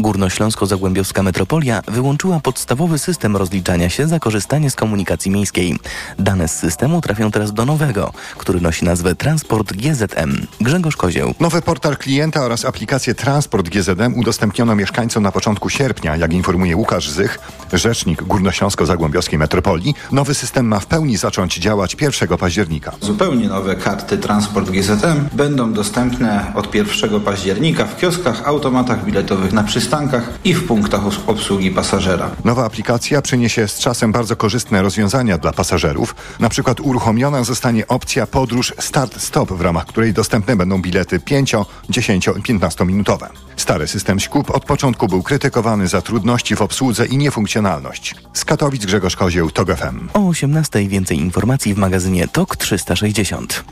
Górnośląsko-Zagłębiowska 0.87 1.23
Metropolia 1.23 1.81
wyłączyła 1.87 2.39
podstawowy 2.39 2.99
system 2.99 3.35
rozliczania 3.35 3.89
się 3.89 4.07
za 4.07 4.19
korzystanie 4.19 4.69
z 4.69 4.75
komunikacji 4.75 5.31
miejskiej. 5.31 5.79
Dane 6.19 6.47
z 6.47 6.51
systemu 6.51 7.01
trafią 7.01 7.31
teraz 7.31 7.53
do 7.53 7.65
nowego, 7.65 8.13
który 8.37 8.61
nosi 8.61 8.85
nazwę 8.85 9.15
Transport 9.15 9.73
GZM. 9.73 10.47
Grzegorz 10.61 10.95
Kozieł. 10.95 11.33
Nowy 11.39 11.61
portal 11.61 11.97
klienta 11.97 12.41
oraz 12.41 12.65
aplikację 12.65 13.15
Transport 13.15 13.69
GZM 13.69 14.19
udostępniono 14.19 14.75
mieszkańcom 14.75 15.23
na 15.23 15.31
początku 15.31 15.69
sierpnia. 15.69 16.15
Jak 16.15 16.33
informuje 16.33 16.75
Łukasz 16.75 17.09
Zych, 17.09 17.39
rzecznik 17.73 18.23
Górnośląsko-Zagłębiowskiej 18.23 19.37
Metropolii, 19.39 19.95
nowy 20.11 20.33
system 20.33 20.67
ma 20.67 20.79
w 20.79 20.85
pełni 20.85 21.17
zacząć 21.17 21.57
działać 21.57 21.97
1 22.01 22.37
października. 22.37 22.91
Zupełnie 23.01 23.47
nowe 23.47 23.75
karty 23.75 24.17
Transport 24.17 24.69
GZM 24.69 25.27
będą 25.33 25.73
dostępne 25.73 26.51
od 26.55 26.75
1 26.75 27.19
października 27.19 27.85
w 27.85 27.97
kioskach, 27.97 28.41
automatach 28.45 29.05
biletowych 29.05 29.53
na 29.53 29.63
przystankach 29.63 30.29
i 30.43 30.53
w 30.53 30.67
punktach 30.77 31.01
obsługi 31.27 31.71
pasażera. 31.71 32.31
Nowa 32.45 32.65
aplikacja 32.65 33.21
przyniesie 33.21 33.67
z 33.67 33.79
czasem 33.79 34.11
bardzo 34.11 34.35
korzystne 34.35 34.81
rozwiązania 34.81 35.37
dla 35.37 35.53
pasażerów. 35.53 36.15
Na 36.39 36.49
przykład 36.49 36.79
uruchomiona 36.79 37.43
zostanie 37.43 37.87
opcja 37.87 38.27
podróż 38.27 38.73
start-stop, 38.79 39.53
w 39.53 39.61
ramach 39.61 39.85
której 39.85 40.13
dostępne 40.13 40.55
będą 40.55 40.81
bilety 40.81 41.19
5, 41.19 41.55
10 41.89 42.29
i 42.39 42.41
15 42.41 42.85
minutowe. 42.85 43.29
Stary 43.55 43.87
system 43.87 44.19
ŚKUB 44.19 44.51
od 44.51 44.65
początku 44.65 45.07
był 45.07 45.23
krytykowany 45.23 45.87
za 45.87 46.01
trudności 46.01 46.55
w 46.55 46.61
obsłudze 46.61 47.05
i 47.05 47.17
niefunkcjonalność. 47.17 48.15
Z 48.33 48.45
Katowic 48.45 48.85
Grzegorz 48.85 49.15
Kozieł, 49.15 49.51
TOG 49.51 49.75
FM. 49.75 50.09
O 50.13 50.27
18 50.27 50.87
więcej 50.87 51.17
informacji 51.17 51.73
w 51.73 51.77
magazynie 51.77 52.27
TOK 52.27 52.57
360. 52.57 53.63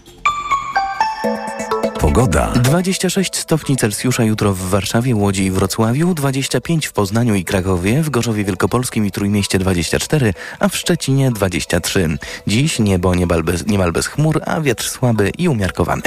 Pogoda. 2.06 2.52
26 2.52 3.36
stopni 3.36 3.78
Celsjusza 3.78 4.24
jutro 4.24 4.54
w 4.54 4.60
Warszawie, 4.60 5.16
Łodzi 5.16 5.44
i 5.44 5.52
Wrocławiu, 5.52 6.14
25 6.14 6.88
w 6.88 6.94
Poznaniu 6.94 7.36
i 7.36 7.44
Krakowie, 7.44 8.02
w 8.02 8.10
Gorzowie 8.10 8.44
Wielkopolskim 8.44 9.06
i 9.06 9.12
Trójmieście 9.12 9.60
24, 9.60 10.34
a 10.60 10.68
w 10.68 10.78
Szczecinie 10.78 11.32
23. 11.32 12.18
Dziś 12.48 12.80
niebo 12.80 13.16
niemal 13.16 13.44
bez, 13.44 13.68
niemal 13.68 13.92
bez 13.92 14.08
chmur, 14.08 14.42
a 14.46 14.62
wiatr 14.62 14.90
słaby 14.90 15.32
i 15.38 15.50
umiarkowany. 15.50 16.02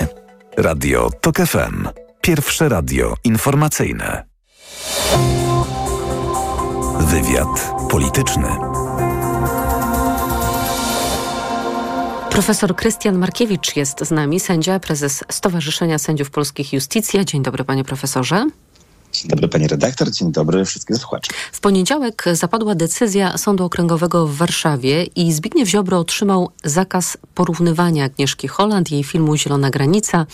Radio 0.56 1.10
TOK 1.20 1.36
FM. 1.36 1.88
Pierwsze 2.20 2.68
radio 2.68 3.14
informacyjne. 3.24 4.24
Wywiad 7.00 7.72
polityczny. 7.90 8.67
Profesor 12.38 12.76
Krystian 12.76 13.18
Markiewicz 13.18 13.76
jest 13.76 14.04
z 14.04 14.10
nami, 14.10 14.40
sędzia, 14.40 14.80
prezes 14.80 15.24
Stowarzyszenia 15.28 15.98
Sędziów 15.98 16.30
Polskich 16.30 16.72
Justicja. 16.72 17.24
Dzień 17.24 17.42
dobry, 17.42 17.64
panie 17.64 17.84
profesorze. 17.84 18.46
Dzień 19.12 19.28
dobry 19.30 19.48
pani 19.48 19.68
redaktor, 19.68 20.10
dzień 20.10 20.32
dobry 20.32 20.64
wszystkim 20.64 20.96
słuchaczom. 20.96 21.36
W 21.52 21.60
poniedziałek 21.60 22.24
zapadła 22.32 22.74
decyzja 22.74 23.38
Sądu 23.38 23.64
Okręgowego 23.64 24.26
w 24.26 24.36
Warszawie 24.36 25.04
i 25.04 25.32
Zbigniew 25.32 25.68
Ziobro 25.68 25.98
otrzymał 25.98 26.50
zakaz 26.64 27.18
porównywania 27.34 28.04
Agnieszki 28.04 28.48
Holland, 28.48 28.90
jej 28.90 29.04
filmu 29.04 29.36
Zielona 29.36 29.70
Granica 29.70 30.26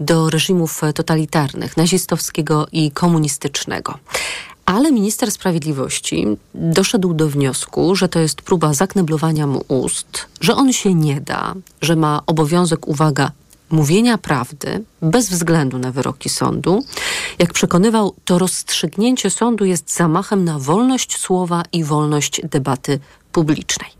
do 0.00 0.30
reżimów 0.30 0.80
totalitarnych, 0.94 1.76
nazistowskiego 1.76 2.66
i 2.72 2.90
komunistycznego. 2.90 3.98
Ale 4.66 4.92
minister 4.92 5.30
sprawiedliwości 5.30 6.26
doszedł 6.54 7.14
do 7.14 7.28
wniosku, 7.28 7.96
że 7.96 8.08
to 8.08 8.18
jest 8.18 8.42
próba 8.42 8.74
zakneblowania 8.74 9.46
mu 9.46 9.64
ust, 9.68 10.26
że 10.40 10.54
on 10.54 10.72
się 10.72 10.94
nie 10.94 11.20
da, 11.20 11.54
że 11.82 11.96
ma 11.96 12.22
obowiązek, 12.26 12.88
uwaga, 12.88 13.30
mówienia 13.70 14.18
prawdy 14.18 14.84
bez 15.02 15.30
względu 15.30 15.78
na 15.78 15.92
wyroki 15.92 16.28
sądu. 16.28 16.84
Jak 17.38 17.52
przekonywał, 17.52 18.14
to 18.24 18.38
rozstrzygnięcie 18.38 19.30
sądu 19.30 19.64
jest 19.64 19.94
zamachem 19.94 20.44
na 20.44 20.58
wolność 20.58 21.18
słowa 21.18 21.62
i 21.72 21.84
wolność 21.84 22.40
debaty 22.44 22.98
publicznej. 23.32 23.90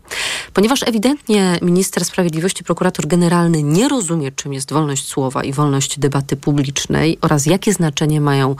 Ponieważ 0.53 0.83
ewidentnie 0.83 1.59
minister 1.61 2.05
sprawiedliwości, 2.05 2.63
prokurator 2.63 3.07
generalny 3.07 3.63
nie 3.63 3.89
rozumie, 3.89 4.31
czym 4.31 4.53
jest 4.53 4.73
wolność 4.73 5.07
słowa 5.07 5.43
i 5.43 5.53
wolność 5.53 5.99
debaty 5.99 6.35
publicznej 6.35 7.17
oraz 7.21 7.45
jakie 7.45 7.73
znaczenie 7.73 8.21
mają 8.21 8.55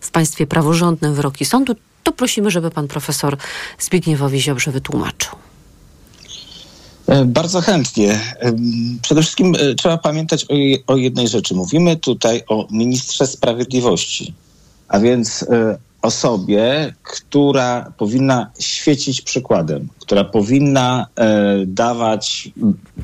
w 0.00 0.10
państwie 0.10 0.46
praworządnym 0.46 1.14
wyroki 1.14 1.44
sądu, 1.44 1.74
to 2.02 2.12
prosimy, 2.12 2.50
żeby 2.50 2.70
pan 2.70 2.88
profesor 2.88 3.36
Zbigniewowi 3.78 4.40
Ziobrze 4.40 4.70
wytłumaczył. 4.70 5.32
Bardzo 7.26 7.60
chętnie. 7.60 8.20
Przede 9.02 9.22
wszystkim 9.22 9.56
trzeba 9.76 9.98
pamiętać 9.98 10.46
o 10.86 10.96
jednej 10.96 11.28
rzeczy. 11.28 11.54
Mówimy 11.54 11.96
tutaj 11.96 12.42
o 12.48 12.68
ministrze 12.70 13.26
sprawiedliwości, 13.26 14.34
a 14.88 14.98
więc 14.98 15.44
osobie, 16.02 16.94
która 17.02 17.92
powinna 17.98 18.50
świecić 18.58 19.20
przykładem, 19.20 19.88
która 20.00 20.24
powinna 20.24 21.06
dawać 21.66 22.48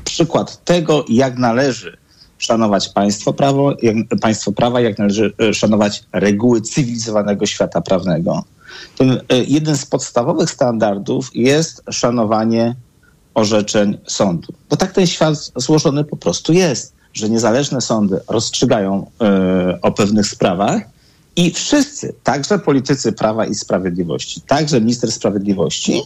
przykład 0.03 0.63
tego, 0.63 1.05
jak 1.09 1.37
należy 1.37 1.97
szanować 2.37 2.89
państwo, 2.89 3.33
prawo, 3.33 3.75
jak, 3.81 3.95
państwo 4.21 4.51
prawa, 4.51 4.81
jak 4.81 4.99
należy 4.99 5.33
szanować 5.53 6.03
reguły 6.11 6.61
cywilizowanego 6.61 7.45
świata 7.45 7.81
prawnego. 7.81 8.43
Tym 8.97 9.19
jeden 9.47 9.77
z 9.77 9.85
podstawowych 9.85 10.49
standardów 10.49 11.29
jest 11.33 11.83
szanowanie 11.91 12.75
orzeczeń 13.33 13.97
sądu. 14.07 14.53
Bo 14.69 14.75
tak 14.75 14.91
ten 14.91 15.07
świat 15.07 15.51
złożony 15.55 16.03
po 16.03 16.17
prostu 16.17 16.53
jest, 16.53 16.93
że 17.13 17.29
niezależne 17.29 17.81
sądy 17.81 18.19
rozstrzygają 18.27 19.05
y, 19.75 19.81
o 19.81 19.91
pewnych 19.91 20.27
sprawach 20.27 20.92
i 21.35 21.51
wszyscy, 21.51 22.13
także 22.23 22.59
politycy 22.59 23.13
prawa 23.13 23.45
i 23.45 23.55
sprawiedliwości, 23.55 24.41
także 24.41 24.81
minister 24.81 25.11
sprawiedliwości, 25.11 26.01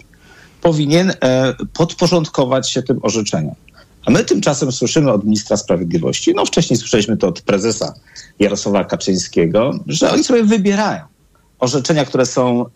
powinien 0.62 1.10
y, 1.10 1.16
podporządkować 1.74 2.72
się 2.72 2.84
tym 2.84 3.00
orzeczeniom. 3.02 3.56
A 4.06 4.12
my 4.12 4.24
tymczasem 4.24 4.72
słyszymy 4.72 5.12
od 5.12 5.24
ministra 5.24 5.58
sprawiedliwości, 5.58 6.34
no 6.36 6.46
wcześniej 6.46 6.78
słyszeliśmy 6.78 7.18
to 7.18 7.28
od 7.28 7.42
prezesa 7.42 7.94
Jarosława 8.40 8.84
Kaczyńskiego, 8.84 9.72
że 9.88 10.12
oni 10.12 10.24
sobie 10.24 10.44
wybierają 10.44 11.02
orzeczenia, 11.60 12.06
które 12.06 12.26
są 12.26 12.66
e, 12.66 12.70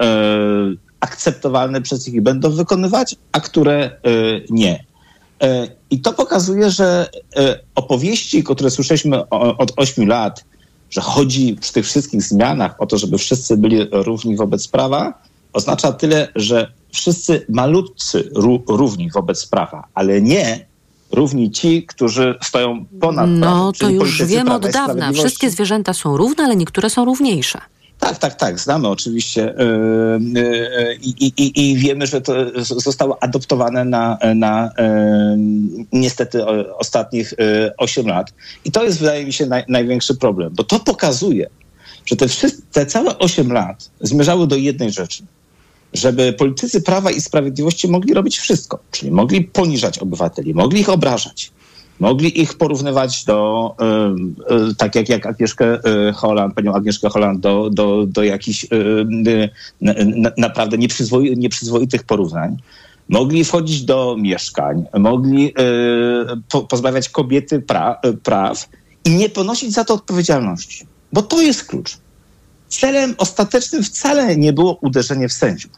akceptowalne 1.00 1.82
przez 1.82 2.08
nich 2.08 2.16
i 2.16 2.22
będą 2.22 2.52
wykonywać, 2.52 3.16
a 3.32 3.40
które 3.40 3.84
e, 3.84 3.92
nie. 4.50 4.86
E, 5.44 5.68
I 5.90 6.00
to 6.00 6.14
pokazuje, 6.14 6.72
że 6.72 7.10
e, 7.36 7.60
opowieści, 7.76 8.44
które 8.44 8.72
słyszeliśmy 8.72 9.30
o, 9.30 9.58
od 9.58 9.74
8 9.76 10.08
lat, 10.08 10.46
że 10.92 11.02
chodzi 11.02 11.58
przy 11.62 11.74
tych 11.74 11.86
wszystkich 11.86 12.24
zmianach 12.24 12.82
o 12.82 12.86
to, 12.86 12.98
żeby 12.98 13.18
wszyscy 13.18 13.58
byli 13.58 13.78
równi 13.92 14.36
wobec 14.36 14.68
prawa, 14.68 15.14
oznacza 15.54 15.92
tyle, 15.92 16.28
że 16.36 16.72
wszyscy 16.92 17.46
malutcy 17.50 18.32
ró- 18.36 18.62
równi 18.68 19.12
wobec 19.12 19.46
prawa, 19.46 19.88
ale 19.94 20.22
nie 20.22 20.66
równi 21.12 21.52
ci, 21.52 21.86
którzy 21.86 22.36
stoją 22.44 22.86
ponad 23.02 23.26
prawem. 23.26 23.40
No 23.40 23.72
to 23.80 23.90
już 23.90 24.18
Prawa 24.18 24.56
od 24.56 24.62
dawna. 24.74 25.12
Wszystkie 25.14 25.50
zwierzęta 25.50 25.94
są 25.94 26.18
równe, 26.18 26.44
ale 26.44 26.56
niektóre 26.56 26.90
są 26.90 27.06
równiejsze. 27.06 27.62
Tak, 28.02 28.18
tak, 28.18 28.36
tak. 28.36 28.60
Znamy 28.60 28.88
oczywiście 28.88 29.54
yy, 29.58 30.42
yy, 30.42 30.96
i, 31.02 31.26
i, 31.38 31.72
i 31.72 31.76
wiemy, 31.76 32.08
że 32.08 32.22
to 32.22 32.34
zostało 32.62 33.24
adoptowane 33.24 33.86
na, 33.86 34.18
na 34.36 34.72
yy, 34.78 35.84
niestety 35.92 36.46
ostatnich 36.78 37.34
yy, 37.40 37.72
8 37.78 38.08
lat. 38.08 38.34
I 38.66 38.72
to 38.72 38.84
jest, 38.84 39.00
wydaje 39.00 39.26
mi 39.26 39.34
się, 39.34 39.46
naj, 39.46 39.64
największy 39.68 40.16
problem, 40.16 40.54
bo 40.56 40.64
to 40.64 40.80
pokazuje, 40.80 41.50
że 42.06 42.16
te, 42.16 42.28
wszyscy, 42.28 42.62
te 42.72 42.86
całe 42.86 43.20
8 43.20 43.52
lat 43.52 43.90
zmierzały 44.02 44.48
do 44.48 44.56
jednej 44.56 44.92
rzeczy. 44.92 45.24
Żeby 45.94 46.34
politycy 46.34 46.82
Prawa 46.82 47.12
i 47.12 47.22
Sprawiedliwości 47.22 47.88
mogli 47.88 48.14
robić 48.14 48.40
wszystko, 48.40 48.80
czyli 48.92 49.12
mogli 49.12 49.42
poniżać 49.42 50.00
obywateli, 50.00 50.54
mogli 50.54 50.82
ich 50.82 50.90
obrażać, 50.90 51.52
mogli 52.02 52.42
ich 52.42 52.54
porównywać 52.54 53.26
do, 53.26 53.76
y, 54.50 54.70
y, 54.72 54.76
tak 54.76 54.96
jak, 54.96 55.10
jak 55.10 55.26
Agnieszkę 55.26 55.80
y, 56.10 56.14
Holland, 56.14 56.54
panią 56.54 56.74
Agnieszkę 56.74 57.10
Holland, 57.10 57.40
do, 57.40 57.70
do, 57.70 58.06
do 58.06 58.24
jakichś 58.24 58.68
na, 59.82 59.94
na, 60.16 60.32
naprawdę 60.38 60.78
nieprzyzwoi, 60.78 61.38
nieprzyzwoitych 61.38 62.04
porównań. 62.04 62.58
Mogli 63.10 63.44
wchodzić 63.44 63.84
do 63.84 64.16
mieszkań, 64.20 64.86
mogli 65.00 65.54
po, 66.52 66.62
pozbawiać 66.62 67.10
kobiety 67.10 67.60
pra, 67.60 68.02
praw 68.24 68.70
i 69.06 69.10
nie 69.10 69.30
ponosić 69.30 69.74
za 69.74 69.84
to 69.84 69.94
odpowiedzialności. 69.94 70.86
Bo 71.14 71.22
to 71.22 71.42
jest 71.42 71.66
klucz. 71.66 71.98
Celem 72.68 73.16
ostatecznym 73.18 73.84
wcale 73.84 74.38
nie 74.38 74.54
było 74.54 74.78
uderzenie 74.82 75.30
w 75.30 75.34
sędziów. 75.34 75.72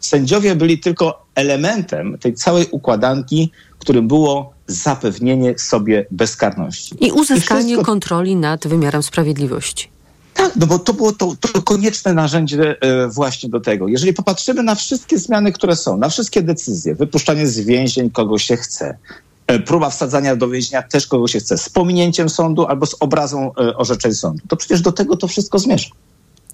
Sędziowie 0.00 0.54
byli 0.54 0.78
tylko 0.78 1.26
elementem 1.34 2.18
tej 2.18 2.34
całej 2.34 2.66
układanki, 2.70 3.50
którym 3.78 4.08
było 4.08 4.57
zapewnienie 4.68 5.58
sobie 5.58 6.06
bezkarności. 6.10 6.96
I 7.00 7.12
uzyskanie 7.12 7.62
wszystko- 7.62 7.84
kontroli 7.84 8.36
nad 8.36 8.66
wymiarem 8.66 9.02
sprawiedliwości. 9.02 9.88
Tak, 10.34 10.56
no 10.56 10.66
bo 10.66 10.78
to 10.78 10.92
było 10.94 11.12
to, 11.12 11.34
to 11.52 11.62
konieczne 11.62 12.14
narzędzie 12.14 12.76
e, 12.80 13.08
właśnie 13.08 13.48
do 13.48 13.60
tego. 13.60 13.88
Jeżeli 13.88 14.14
popatrzymy 14.14 14.62
na 14.62 14.74
wszystkie 14.74 15.18
zmiany, 15.18 15.52
które 15.52 15.76
są, 15.76 15.96
na 15.96 16.08
wszystkie 16.08 16.42
decyzje, 16.42 16.94
wypuszczanie 16.94 17.46
z 17.46 17.60
więzień 17.60 18.10
kogo 18.10 18.38
się 18.38 18.56
chce, 18.56 18.98
e, 19.46 19.58
próba 19.58 19.90
wsadzania 19.90 20.36
do 20.36 20.48
więzienia 20.48 20.82
też 20.82 21.06
kogo 21.06 21.28
się 21.28 21.38
chce, 21.38 21.58
z 21.58 21.68
pominięciem 21.68 22.28
sądu 22.28 22.66
albo 22.66 22.86
z 22.86 22.96
obrazą 23.00 23.50
e, 23.54 23.76
orzeczeń 23.76 24.14
sądu, 24.14 24.42
to 24.48 24.56
przecież 24.56 24.80
do 24.80 24.92
tego 24.92 25.16
to 25.16 25.28
wszystko 25.28 25.58
zmierza. 25.58 25.88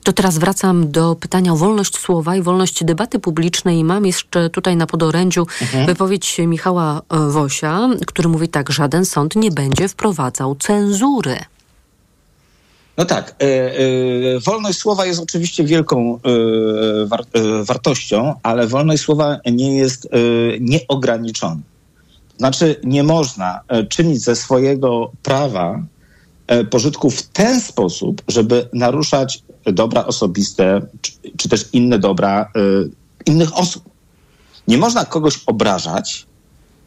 To 0.05 0.13
teraz 0.13 0.39
wracam 0.39 0.91
do 0.91 1.15
pytania 1.15 1.53
o 1.53 1.57
wolność 1.57 1.99
słowa 1.99 2.37
i 2.37 2.43
wolność 2.43 2.85
debaty 2.85 3.19
publicznej. 3.19 3.85
Mam 3.85 4.07
jeszcze 4.07 4.51
tutaj 4.51 4.77
na 4.77 4.87
podorędziu 4.87 5.47
Mhm. 5.63 5.87
wypowiedź 5.87 6.39
Michała 6.39 7.03
e, 7.11 7.31
Wosia, 7.31 7.89
który 8.07 8.29
mówi 8.29 8.49
tak, 8.49 8.71
żaden 8.71 9.05
sąd 9.05 9.37
nie 9.37 9.51
będzie 9.51 9.89
wprowadzał 9.89 10.57
cenzury. 10.57 11.37
No 12.97 13.05
tak, 13.05 13.35
e, 13.43 13.45
e, 13.45 14.41
wolność 14.41 14.79
słowa 14.79 15.07
jest 15.07 15.21
oczywiście 15.21 15.65
wielką 15.65 16.19
e, 17.03 17.07
war, 17.07 17.21
e, 17.33 17.65
wartością, 17.65 18.35
ale 18.43 18.67
wolność 18.67 19.03
słowa 19.03 19.39
nie 19.53 19.77
jest 19.77 20.07
e, 20.07 20.09
nieograniczona. 20.61 21.61
Znaczy, 22.39 22.77
nie 22.85 23.03
można 23.03 23.61
czynić 23.89 24.23
ze 24.23 24.37
swojego 24.37 25.11
prawa 25.23 25.83
pożytku 26.71 27.11
w 27.11 27.23
ten 27.23 27.61
sposób, 27.61 28.23
żeby 28.29 28.69
naruszać 28.73 29.43
dobra 29.73 30.07
osobiste, 30.07 30.87
czy, 31.01 31.13
czy 31.37 31.49
też 31.49 31.69
inne 31.73 31.99
dobra 31.99 32.41
e, 32.43 32.61
innych 33.27 33.59
osób. 33.59 33.85
Nie 34.69 34.79
można 34.79 35.05
kogoś 35.05 35.41
obrażać, 35.47 36.27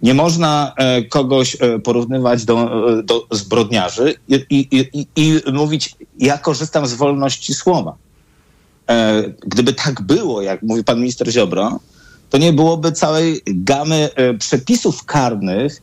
nie 0.01 0.13
można 0.13 0.73
e, 0.77 1.01
kogoś 1.01 1.57
e, 1.59 1.79
porównywać 1.79 2.45
do, 2.45 2.57
e, 2.99 3.03
do 3.03 3.27
zbrodniarzy 3.31 4.15
i, 4.27 4.45
i, 4.49 4.89
i, 4.99 5.07
i 5.15 5.51
mówić, 5.53 5.95
ja 6.19 6.37
korzystam 6.37 6.87
z 6.87 6.93
wolności 6.93 7.53
słowa. 7.53 7.95
Gdyby 9.39 9.73
tak 9.73 10.01
było, 10.01 10.41
jak 10.41 10.63
mówi 10.63 10.83
pan 10.83 10.97
minister 10.99 11.31
Ziobro, 11.31 11.79
to 12.29 12.37
nie 12.37 12.53
byłoby 12.53 12.91
całej 12.91 13.41
gamy 13.45 14.09
przepisów 14.39 15.05
karnych, 15.05 15.81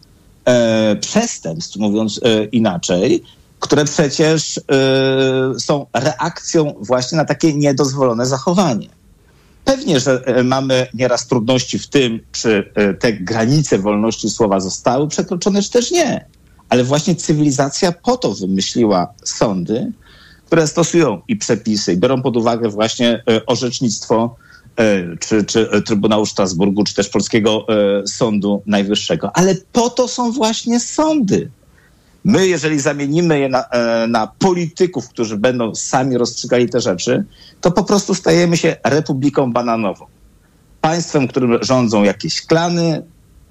przestępstw, 1.01 1.77
mówiąc 1.77 2.21
inaczej, 2.53 3.23
które 3.65 3.85
przecież 3.85 4.59
e, 4.59 4.63
są 5.61 5.87
reakcją 5.95 6.75
właśnie 6.81 7.19
na 7.19 7.25
takie 7.25 7.55
niedozwolone 7.55 8.27
zachowanie. 8.27 8.89
Pewnie, 9.65 10.01
że 10.01 10.23
e, 10.27 10.43
mamy 10.43 10.87
nieraz 10.95 11.27
trudności 11.27 11.79
w 11.79 11.87
tym, 11.87 12.21
czy 12.33 12.71
e, 12.75 12.95
te 12.95 13.13
granice 13.13 13.79
wolności 13.79 14.31
słowa 14.31 14.61
zostały 14.61 15.09
przekroczone, 15.09 15.63
czy 15.63 15.71
też 15.71 15.91
nie. 15.91 16.27
Ale 16.69 16.85
właśnie 16.85 17.17
cywilizacja 17.17 17.93
po 17.93 18.17
to 18.17 18.35
wymyśliła 18.35 19.15
sądy, 19.25 19.93
które 20.47 20.67
stosują 20.67 21.21
i 21.29 21.37
przepisy, 21.37 21.93
i 21.93 21.97
biorą 21.97 22.23
pod 22.23 22.37
uwagę 22.37 22.69
właśnie 22.69 23.23
e, 23.31 23.47
orzecznictwo 23.47 24.37
czy, 25.21 25.45
czy 25.45 25.69
Trybunału 25.87 26.27
Strasburgu, 26.27 26.85
czy 26.85 26.95
też 26.95 27.09
Polskiego 27.09 27.67
Sądu 28.07 28.63
Najwyższego. 28.67 29.31
Ale 29.35 29.55
po 29.73 29.91
to 29.91 30.09
są 30.09 30.33
właśnie 30.33 30.81
sądy. 30.81 31.51
My, 32.25 32.49
jeżeli 32.49 32.81
zamienimy 32.81 33.41
je 33.41 33.49
na, 33.49 33.65
e, 33.65 34.07
na 34.07 34.27
polityków, 34.27 35.09
którzy 35.09 35.37
będą 35.37 35.75
sami 35.75 36.19
rozstrzygali 36.19 36.69
te 36.69 36.81
rzeczy, 36.81 37.25
to 37.61 37.71
po 37.71 37.85
prostu 37.85 38.15
stajemy 38.15 38.57
się 38.57 38.77
republiką 38.85 39.53
bananową. 39.53 40.07
Państwem, 40.81 41.29
którym 41.29 41.59
rządzą 41.63 42.03
jakieś 42.03 42.47
klany, 42.47 43.03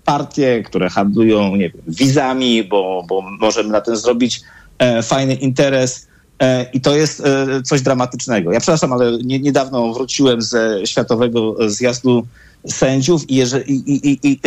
partie, 0.05 0.63
które 0.63 0.89
handlują 0.89 1.55
nie 1.55 1.69
wiem, 1.69 1.81
wizami, 1.87 2.63
bo, 2.63 3.05
bo 3.07 3.21
możemy 3.21 3.69
na 3.69 3.81
tym 3.81 3.95
zrobić 3.95 4.41
e, 4.79 5.03
fajny 5.03 5.33
interes. 5.33 6.07
E, 6.39 6.65
I 6.73 6.81
to 6.81 6.95
jest 6.95 7.19
e, 7.25 7.61
coś 7.61 7.81
dramatycznego. 7.81 8.51
Ja 8.51 8.59
przepraszam, 8.59 8.93
ale 8.93 9.17
nie, 9.23 9.39
niedawno 9.39 9.93
wróciłem 9.93 10.41
ze 10.41 10.79
Światowego 10.85 11.55
Zjazdu 11.69 12.27
Sędziów 12.67 13.29
i, 13.29 13.35
jeżeli, 13.35 13.73
i, 13.73 14.19
i, 14.23 14.39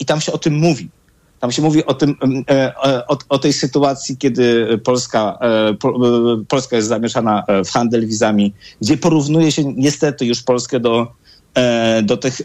i, 0.00 0.04
tam 0.06 0.20
się 0.20 0.32
o 0.32 0.38
tym 0.38 0.54
mówi. 0.54 0.88
Tam 1.40 1.52
się 1.52 1.62
mówi 1.62 1.86
o 1.86 1.94
tym, 1.94 2.16
e, 2.50 2.54
e, 2.86 3.06
o, 3.06 3.18
o 3.28 3.38
tej 3.38 3.52
sytuacji, 3.52 4.16
kiedy 4.16 4.78
Polska, 4.84 5.38
e, 5.40 5.74
po, 5.74 6.00
Polska 6.48 6.76
jest 6.76 6.88
zamieszana 6.88 7.44
w 7.64 7.70
handel 7.70 8.06
wizami, 8.06 8.54
gdzie 8.80 8.96
porównuje 8.96 9.52
się 9.52 9.64
niestety 9.64 10.26
już 10.26 10.42
Polskę 10.42 10.80
do, 10.80 11.06
do 12.02 12.16
tych 12.16 12.40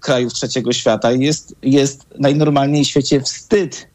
krajów 0.00 0.32
trzeciego 0.32 0.72
świata. 0.72 1.12
I 1.12 1.20
Jest, 1.20 1.54
jest 1.62 2.06
najnormalniej 2.18 2.84
w 2.84 2.88
świecie 2.88 3.20
wstyd. 3.20 3.88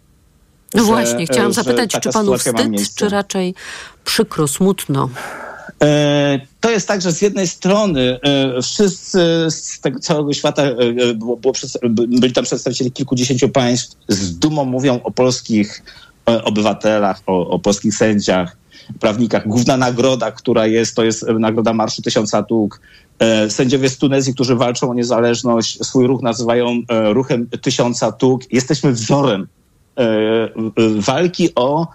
No 0.74 0.84
że- 0.84 0.88
właśnie, 0.88 1.26
chciałam 1.26 1.54
zapytać, 1.54 1.92
czy 2.02 2.12
panu 2.12 2.38
wstyd, 2.38 2.96
czy 2.96 3.10
raczej 3.10 3.56
przykro, 4.06 4.48
smutno? 4.48 5.10
E, 5.84 6.40
To 6.60 6.72
jest 6.72 6.88
tak, 6.88 7.02
że 7.02 7.12
z 7.12 7.22
jednej 7.22 7.48
strony 7.48 8.20
e, 8.24 8.62
wszyscy 8.62 9.20
z 9.50 9.80
tego 9.80 10.00
całego 10.00 10.34
świata, 10.34 10.64
e, 10.64 11.14
było, 11.14 11.38
było, 11.38 11.54
byli 12.08 12.34
tam 12.34 12.44
przedstawiciele 12.44 12.90
kilkudziesięciu 12.90 13.50
państw, 13.50 13.98
z 14.08 14.40
dumą 14.40 14.66
mówią 14.66 15.00
o 15.04 15.12
polskich 15.12 15.84
obywatelach, 16.44 17.22
o, 17.28 17.50
o 17.50 17.60
polskich 17.60 17.96
sędziach, 17.96 18.58
prawnikach. 19.00 19.48
Główna 19.48 19.78
nagroda, 19.78 20.32
która 20.32 20.68
jest, 20.68 20.96
to 20.96 21.04
jest 21.04 21.26
nagroda 21.28 21.74
Marszu 21.74 22.02
Tysiąca. 22.02 22.46
E, 23.20 23.50
Sędziowie 23.50 23.90
z 23.90 23.98
Tunezji, 23.98 24.34
którzy 24.34 24.56
walczą 24.56 24.92
o 24.92 24.94
niezależność, 24.94 25.86
swój 25.86 26.08
ruch 26.08 26.22
nazywają 26.22 26.82
ruchem 26.90 27.50
Tysiąca 27.62 28.12
Tuk. 28.12 28.54
Jesteśmy 28.54 28.92
wzorem 28.92 29.48
walki 31.00 31.50
o 31.56 31.88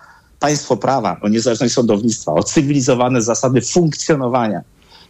państwo 0.43 0.77
prawa, 0.77 1.17
o 1.21 1.29
niezależność 1.29 1.75
sądownictwa, 1.75 2.33
o 2.33 2.43
cywilizowane 2.43 3.23
zasady 3.23 3.61
funkcjonowania 3.61 4.63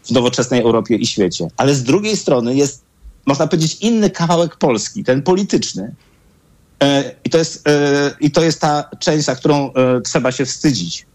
w 0.05 0.11
nowoczesnej 0.11 0.61
Europie 0.61 0.97
i 0.97 1.07
świecie. 1.07 1.49
Ale 1.57 1.75
z 1.75 1.83
drugiej 1.83 2.17
strony 2.17 2.55
jest, 2.55 2.83
można 3.27 3.47
powiedzieć, 3.47 3.77
inny 3.81 4.11
kawałek 4.11 4.57
Polski, 4.57 5.05
ten 5.05 5.23
polityczny. 5.23 5.95
E, 6.83 7.15
I 7.25 7.31
to 7.31 7.39
jest, 7.39 7.69
e, 7.69 8.11
i 8.21 8.31
to 8.31 8.43
jest 8.43 8.61
ta 8.61 8.91
część, 8.99 9.25
za 9.25 9.35
którą 9.37 9.73
e, 9.73 10.01
trzeba 10.01 10.33
się 10.33 10.45
wstydzić. 10.45 11.07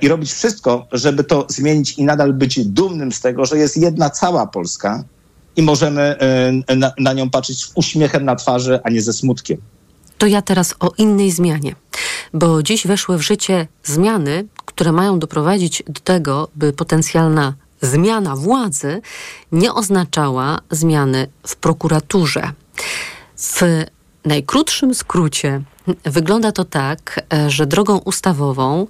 I 0.00 0.08
robić 0.08 0.32
wszystko, 0.32 0.86
żeby 0.92 1.24
to 1.24 1.46
zmienić 1.48 1.98
i 1.98 2.04
nadal 2.04 2.32
być 2.32 2.64
dumnym 2.64 3.12
z 3.12 3.20
tego, 3.20 3.46
że 3.46 3.58
jest 3.58 3.76
jedna 3.76 4.10
cała 4.10 4.46
Polska 4.46 5.04
i 5.56 5.62
możemy 5.62 6.16
na, 6.76 6.92
na 6.98 7.12
nią 7.12 7.30
patrzeć 7.30 7.64
z 7.64 7.72
uśmiechem 7.74 8.24
na 8.24 8.36
twarzy, 8.36 8.80
a 8.84 8.90
nie 8.90 9.02
ze 9.02 9.12
smutkiem. 9.12 9.58
To 10.18 10.26
ja 10.26 10.42
teraz 10.42 10.74
o 10.80 10.92
innej 10.98 11.30
zmianie, 11.32 11.74
bo 12.34 12.62
dziś 12.62 12.86
weszły 12.86 13.18
w 13.18 13.22
życie 13.22 13.66
zmiany, 13.84 14.46
które 14.64 14.92
mają 14.92 15.18
doprowadzić 15.18 15.82
do 15.88 16.00
tego, 16.00 16.48
by 16.56 16.72
potencjalna 16.72 17.54
zmiana 17.82 18.36
władzy 18.36 19.00
nie 19.52 19.74
oznaczała 19.74 20.60
zmiany 20.70 21.28
w 21.46 21.56
prokuraturze. 21.56 22.52
W 23.36 23.62
najkrótszym 24.24 24.94
skrócie 24.94 25.62
wygląda 26.04 26.52
to 26.52 26.64
tak, 26.64 27.20
e, 27.32 27.50
że 27.50 27.66
drogą 27.66 27.98
ustawową 27.98 28.86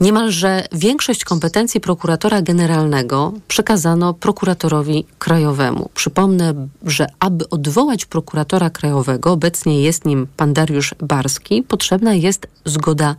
Niemalże 0.00 0.64
większość 0.72 1.24
kompetencji 1.24 1.80
prokuratora 1.80 2.42
generalnego 2.42 3.32
przekazano 3.48 4.14
prokuratorowi 4.14 5.06
krajowemu. 5.18 5.90
Przypomnę, 5.94 6.54
że 6.86 7.06
aby 7.20 7.48
odwołać 7.48 8.06
prokuratora 8.06 8.70
krajowego, 8.70 9.32
obecnie 9.32 9.82
jest 9.82 10.04
nim 10.04 10.26
pan 10.36 10.52
Dariusz 10.52 10.94
Barski, 11.02 11.62
potrzebna 11.62 12.14
jest 12.14 12.46
zgoda 12.64 13.16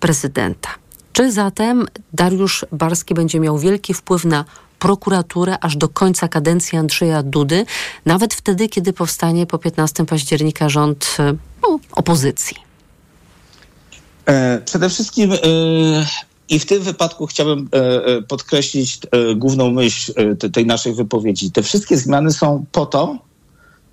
prezydenta. 0.00 0.68
Czy 1.12 1.32
zatem 1.32 1.86
Dariusz 2.12 2.66
Barski 2.72 3.14
będzie 3.14 3.40
miał 3.40 3.58
wielki 3.58 3.94
wpływ 3.94 4.24
na 4.24 4.44
prokuraturę 4.78 5.58
aż 5.60 5.76
do 5.76 5.88
końca 5.88 6.28
kadencji 6.28 6.78
Andrzeja 6.78 7.22
Dudy, 7.22 7.66
nawet 8.06 8.34
wtedy, 8.34 8.68
kiedy 8.68 8.92
powstanie 8.92 9.46
po 9.46 9.58
15 9.58 10.06
października 10.06 10.68
rząd 10.68 11.16
no, 11.62 11.78
opozycji? 11.92 12.63
E, 14.26 14.60
przede 14.64 14.88
wszystkim 14.88 15.32
e, 15.32 15.36
i 16.48 16.58
w 16.58 16.66
tym 16.66 16.82
wypadku 16.82 17.26
chciałbym 17.26 17.68
e, 17.72 18.22
podkreślić 18.22 18.98
główną 19.36 19.70
myśl 19.70 20.12
tej 20.52 20.66
naszej 20.66 20.94
wypowiedzi. 20.94 21.50
Te 21.50 21.62
wszystkie 21.62 21.96
zmiany 21.96 22.32
są 22.32 22.64
po 22.72 22.86
to, 22.86 23.18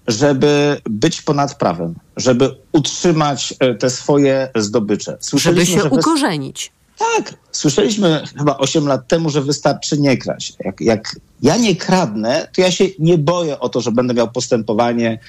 żeby 0.08 0.82
być 0.90 1.22
ponad 1.22 1.56
prawem, 1.56 1.96
żeby 2.18 2.56
utrzymać 2.72 3.54
te 3.80 3.90
swoje 3.90 4.50
zdobycze. 4.56 5.18
Żeby 5.34 5.66
się 5.66 5.84
ukorzenić. 5.84 6.72
Tak, 7.00 7.34
słyszeliśmy 7.52 8.24
chyba 8.38 8.58
8 8.58 8.88
lat 8.88 9.08
temu, 9.08 9.30
że 9.30 9.42
wystarczy 9.42 10.00
nie 10.00 10.18
kraść. 10.18 10.54
Jak, 10.66 10.82
jak 10.82 11.16
ja 11.42 11.58
nie 11.58 11.76
kradnę, 11.76 12.48
to 12.56 12.62
ja 12.62 12.72
się 12.72 12.86
nie 13.00 13.18
boję 13.18 13.60
o 13.60 13.70
to, 13.70 13.82
że 13.82 13.92
będę 13.92 14.14
miał 14.14 14.32
postępowanie 14.32 15.20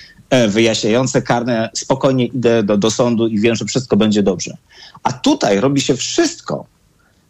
wyjaśniające 0.48 1.22
karne, 1.22 1.70
spokojnie 1.74 2.26
idę 2.26 2.62
do, 2.62 2.76
do 2.76 2.90
sądu 2.90 3.26
i 3.26 3.40
wiem, 3.40 3.54
że 3.54 3.64
wszystko 3.64 3.96
będzie 3.96 4.22
dobrze. 4.22 4.56
A 5.02 5.12
tutaj 5.12 5.60
robi 5.60 5.80
się 5.80 5.96
wszystko, 5.96 6.66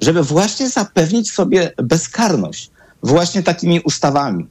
żeby 0.01 0.23
właśnie 0.23 0.69
zapewnić 0.69 1.33
sobie 1.33 1.73
bezkarność. 1.77 2.71
Właśnie 3.03 3.43
takimi 3.43 3.81
ustawami. 3.81 4.47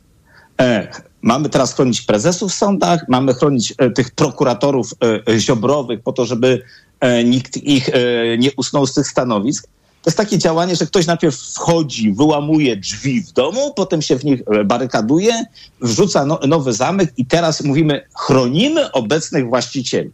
E, 0.62 0.88
mamy 1.22 1.50
teraz 1.50 1.74
chronić 1.74 2.02
prezesów 2.02 2.52
w 2.52 2.56
sądach, 2.56 3.06
mamy 3.10 3.34
chronić 3.34 3.74
e, 3.78 3.90
tych 3.90 4.12
prokuratorów 4.12 4.94
e, 5.28 5.40
ziobrowych 5.40 6.02
po 6.04 6.14
to, 6.14 6.26
żeby 6.26 6.64
e, 7.00 7.24
nikt 7.24 7.58
ich 7.58 7.90
e, 7.90 7.94
nie 8.38 8.50
usnął 8.58 8.88
z 8.88 8.94
tych 8.94 9.08
stanowisk. 9.08 9.68
To 10.02 10.10
jest 10.10 10.18
takie 10.18 10.38
działanie, 10.38 10.76
że 10.76 10.86
ktoś 10.86 11.06
najpierw 11.06 11.36
wchodzi, 11.36 12.14
wyłamuje 12.14 12.78
drzwi 12.78 13.22
w 13.24 13.32
domu, 13.32 13.74
potem 13.76 14.02
się 14.02 14.20
w 14.20 14.26
nich 14.26 14.42
e, 14.48 14.64
barykaduje, 14.64 15.46
wrzuca 15.82 16.26
no, 16.26 16.40
nowy 16.48 16.74
zamek 16.74 17.14
i 17.18 17.26
teraz 17.26 17.64
mówimy, 17.64 18.08
chronimy 18.16 18.92
obecnych 18.92 19.50
właścicieli. 19.50 20.12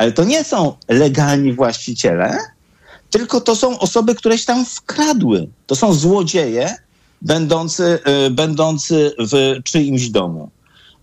Ale 0.00 0.12
to 0.12 0.24
nie 0.24 0.44
są 0.44 0.74
legalni 0.88 1.52
właściciele, 1.52 2.38
tylko 3.10 3.40
to 3.40 3.56
są 3.56 3.78
osoby, 3.78 4.14
które 4.14 4.38
się 4.38 4.46
tam 4.46 4.64
wkradły. 4.64 5.48
To 5.66 5.76
są 5.76 5.94
złodzieje 5.94 6.76
będący, 7.22 7.98
yy, 8.06 8.30
będący 8.30 9.12
w 9.18 9.62
czyimś 9.64 10.08
domu. 10.08 10.50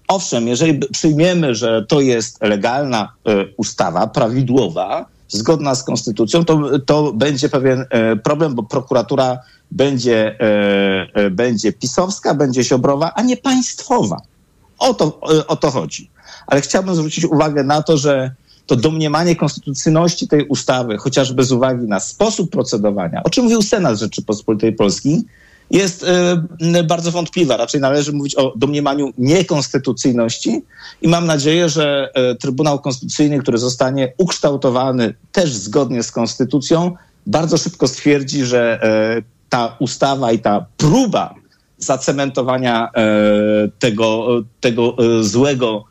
Owszem, 0.07 0.47
jeżeli 0.47 0.79
przyjmiemy, 0.79 1.55
że 1.55 1.85
to 1.85 2.01
jest 2.01 2.41
legalna 2.41 3.13
y, 3.29 3.53
ustawa, 3.57 4.07
prawidłowa, 4.07 5.05
zgodna 5.27 5.75
z 5.75 5.83
konstytucją, 5.83 6.45
to, 6.45 6.79
to 6.79 7.13
będzie 7.13 7.49
pewien 7.49 7.85
e, 7.89 8.15
problem, 8.15 8.55
bo 8.55 8.63
prokuratura 8.63 9.39
będzie, 9.71 10.37
będzie 11.31 11.73
pisowska, 11.73 12.33
będzie 12.33 12.63
siobrowa, 12.63 13.11
a 13.15 13.21
nie 13.21 13.37
państwowa. 13.37 14.21
O 14.79 14.93
to, 14.93 15.19
o 15.47 15.55
to 15.55 15.71
chodzi. 15.71 16.09
Ale 16.47 16.61
chciałbym 16.61 16.95
zwrócić 16.95 17.25
uwagę 17.25 17.63
na 17.63 17.83
to, 17.83 17.97
że 17.97 18.31
to 18.68 18.76
domniemanie 18.76 19.36
konstytucyjności 19.36 20.28
tej 20.28 20.47
ustawy, 20.47 20.97
chociażby 20.97 21.43
z 21.43 21.51
uwagi 21.51 21.88
na 21.88 21.99
sposób 21.99 22.51
procedowania, 22.51 23.24
o 23.24 23.30
czym 23.30 23.43
mówił 23.43 23.61
Senat 23.61 23.99
Rzeczypospolitej 23.99 24.74
Polskiej, 24.74 25.24
jest 25.72 26.05
y, 26.76 26.84
bardzo 26.84 27.11
wątpliwa. 27.11 27.57
Raczej 27.57 27.82
należy 27.82 28.13
mówić 28.13 28.36
o 28.36 28.53
domniemaniu 28.55 29.13
niekonstytucyjności 29.18 30.63
i 31.01 31.07
mam 31.07 31.26
nadzieję, 31.26 31.70
że 31.70 32.09
y, 32.32 32.36
Trybunał 32.36 32.80
Konstytucyjny, 32.80 33.39
który 33.39 33.57
zostanie 33.57 34.13
ukształtowany 34.18 35.13
też 35.32 35.53
zgodnie 35.53 36.03
z 36.03 36.11
konstytucją, 36.11 36.95
bardzo 37.26 37.57
szybko 37.57 37.88
stwierdzi, 37.88 38.45
że 38.45 38.80
y, 39.20 39.24
ta 39.49 39.76
ustawa 39.80 40.32
i 40.32 40.39
ta 40.39 40.65
próba 40.78 41.36
zacementowania 41.78 42.91
tego, 43.80 44.28
tego 44.61 44.95
złego 45.22 45.84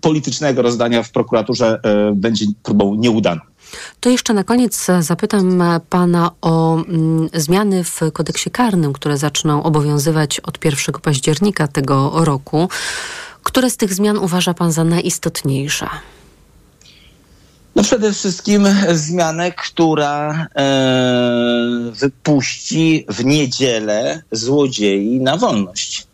politycznego 0.00 0.62
rozdania 0.62 1.02
w 1.02 1.10
prokuraturze 1.10 1.80
będzie 2.14 2.46
próbą 2.62 2.94
nieudana. 2.94 3.40
To 4.00 4.10
jeszcze 4.10 4.34
na 4.34 4.44
koniec 4.44 4.86
zapytam 5.00 5.62
pana 5.90 6.30
o 6.40 6.74
mm, 6.74 7.28
zmiany 7.34 7.84
w 7.84 8.00
kodeksie 8.12 8.50
karnym, 8.50 8.92
które 8.92 9.18
zaczną 9.18 9.62
obowiązywać 9.62 10.40
od 10.40 10.64
1 10.64 10.94
października 11.02 11.68
tego 11.68 12.24
roku. 12.24 12.68
Które 13.42 13.70
z 13.70 13.76
tych 13.76 13.94
zmian 13.94 14.18
uważa 14.18 14.54
pan 14.54 14.72
za 14.72 14.84
najistotniejsze? 14.84 15.86
No 17.76 17.82
przede 17.82 18.12
wszystkim 18.12 18.66
zmianę, 18.92 19.52
która 19.52 20.46
e, 20.56 21.90
wypuści 21.92 23.06
w 23.08 23.24
niedzielę 23.24 24.22
złodziei 24.32 25.20
na 25.20 25.36
wolność. 25.36 26.06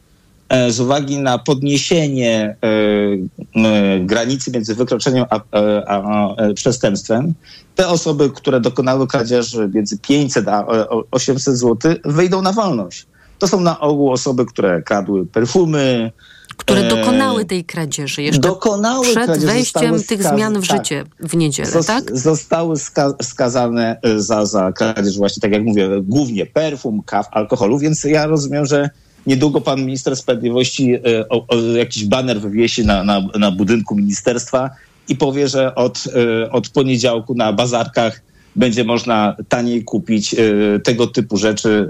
E, 0.51 0.73
z 0.73 0.81
uwagi 0.81 1.19
na 1.19 1.39
podniesienie 1.39 2.57
e, 2.63 3.99
granicy 4.01 4.51
między 4.51 4.75
wykroczeniem 4.75 5.25
a, 5.31 5.37
e, 5.37 5.89
a, 5.89 6.03
a 6.03 6.55
przestępstwem, 6.55 7.35
te 7.75 7.89
osoby, 7.89 8.31
które 8.31 8.61
dokonały 8.61 9.07
kradzieży 9.07 9.71
między 9.75 9.99
500 9.99 10.49
a 10.49 10.67
800 11.11 11.57
zł, 11.57 11.95
wyjdą 12.05 12.43
na 12.43 12.53
wolność. 12.53 13.07
To 13.39 13.49
są 13.49 13.61
na 13.61 13.81
ogół 13.81 14.13
osoby, 14.13 14.47
które 14.47 14.83
kradły 14.83 15.27
perfumy, 15.27 16.13
które 16.57 16.89
dokonały 16.89 17.45
tej 17.45 17.65
kradzieży 17.65 18.23
jeszcze 18.23 18.41
dokonały 18.41 19.07
przed 19.07 19.25
kradzieży, 19.25 19.47
wejściem 19.47 20.03
tych 20.03 20.23
zmian 20.23 20.61
w 20.61 20.69
tak. 20.69 20.77
życie 20.77 21.05
w 21.21 21.37
niedzielę, 21.37 21.71
Zos 21.71 21.87
tak? 21.87 22.19
Zostały 22.19 22.77
ska 22.77 23.15
skazane 23.23 24.01
za, 24.17 24.47
za 24.47 24.73
kradzież 24.73 25.19
właśnie, 25.19 25.41
tak 25.41 25.53
jak 25.53 25.63
mówię, 25.63 25.89
głównie 26.03 26.47
perfum, 26.47 27.03
kaw, 27.03 27.27
alkoholu, 27.31 27.79
więc 27.79 28.05
ja 28.05 28.27
rozumiem, 28.27 28.67
że 28.67 28.91
Niedługo 29.27 29.61
pan 29.61 29.81
minister 29.81 30.17
sprawiedliwości 30.17 30.95
e, 30.95 31.29
o, 31.29 31.47
o, 31.49 31.57
jakiś 31.57 32.05
baner 32.05 32.41
wywiesi 32.41 32.87
na, 32.87 33.05
na, 33.05 33.21
na 33.39 33.51
budynku 33.51 33.97
ministerstwa 33.97 34.71
i 35.09 35.17
powie, 35.17 35.49
że 35.49 35.75
od, 35.75 36.05
e, 36.45 36.51
od 36.51 36.69
poniedziałku 36.69 37.35
na 37.35 37.53
bazarkach 37.53 38.23
będzie 38.57 38.85
można 38.85 39.37
taniej 39.49 39.85
kupić 39.85 40.35
e, 40.35 40.39
tego 40.85 41.07
typu 41.07 41.37
rzeczy. 41.37 41.89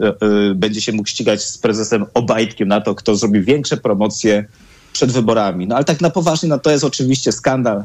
Będzie 0.54 0.80
się 0.80 0.92
mógł 0.92 1.08
ścigać 1.08 1.42
z 1.42 1.58
prezesem 1.58 2.06
Obajtkiem 2.14 2.68
na 2.68 2.80
to, 2.80 2.94
kto 2.94 3.16
zrobi 3.16 3.40
większe 3.40 3.76
promocje 3.76 4.44
przed 4.92 5.12
wyborami. 5.12 5.66
No 5.66 5.76
ale 5.76 5.84
tak 5.84 6.00
na 6.00 6.10
poważnie, 6.10 6.48
no 6.48 6.58
to 6.58 6.70
jest 6.70 6.84
oczywiście 6.84 7.32
skandal, 7.32 7.84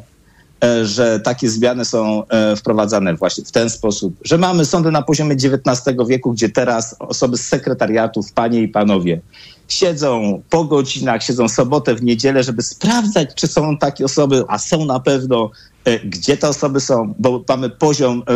że 0.84 1.20
takie 1.20 1.49
zmiany 1.49 1.86
są 1.86 2.24
wprowadzane 2.58 3.16
właśnie 3.16 3.43
w 3.45 3.51
ten 3.51 3.70
sposób, 3.70 4.16
że 4.24 4.38
mamy 4.38 4.66
sądy 4.66 4.91
na 4.91 5.01
poziomie 5.01 5.34
XIX 5.34 5.97
wieku, 6.08 6.32
gdzie 6.32 6.49
teraz 6.49 6.95
osoby 6.99 7.38
z 7.38 7.47
sekretariatów, 7.47 8.34
panie 8.34 8.62
i 8.62 8.68
panowie, 8.68 9.22
siedzą 9.68 10.41
po 10.49 10.63
godzinach, 10.63 11.24
siedzą 11.24 11.49
sobotę, 11.49 11.95
w 11.95 12.03
niedzielę, 12.03 12.43
żeby 12.43 12.61
sprawdzać, 12.61 13.30
czy 13.36 13.47
są 13.47 13.78
takie 13.78 14.05
osoby, 14.05 14.43
a 14.47 14.57
są 14.57 14.86
na 14.86 14.99
pewno, 14.99 15.51
e, 15.86 15.99
gdzie 15.99 16.38
te 16.38 16.49
osoby 16.49 16.80
są, 16.80 17.13
bo 17.20 17.43
mamy 17.49 17.70
poziom 17.70 18.24
e, 18.30 18.36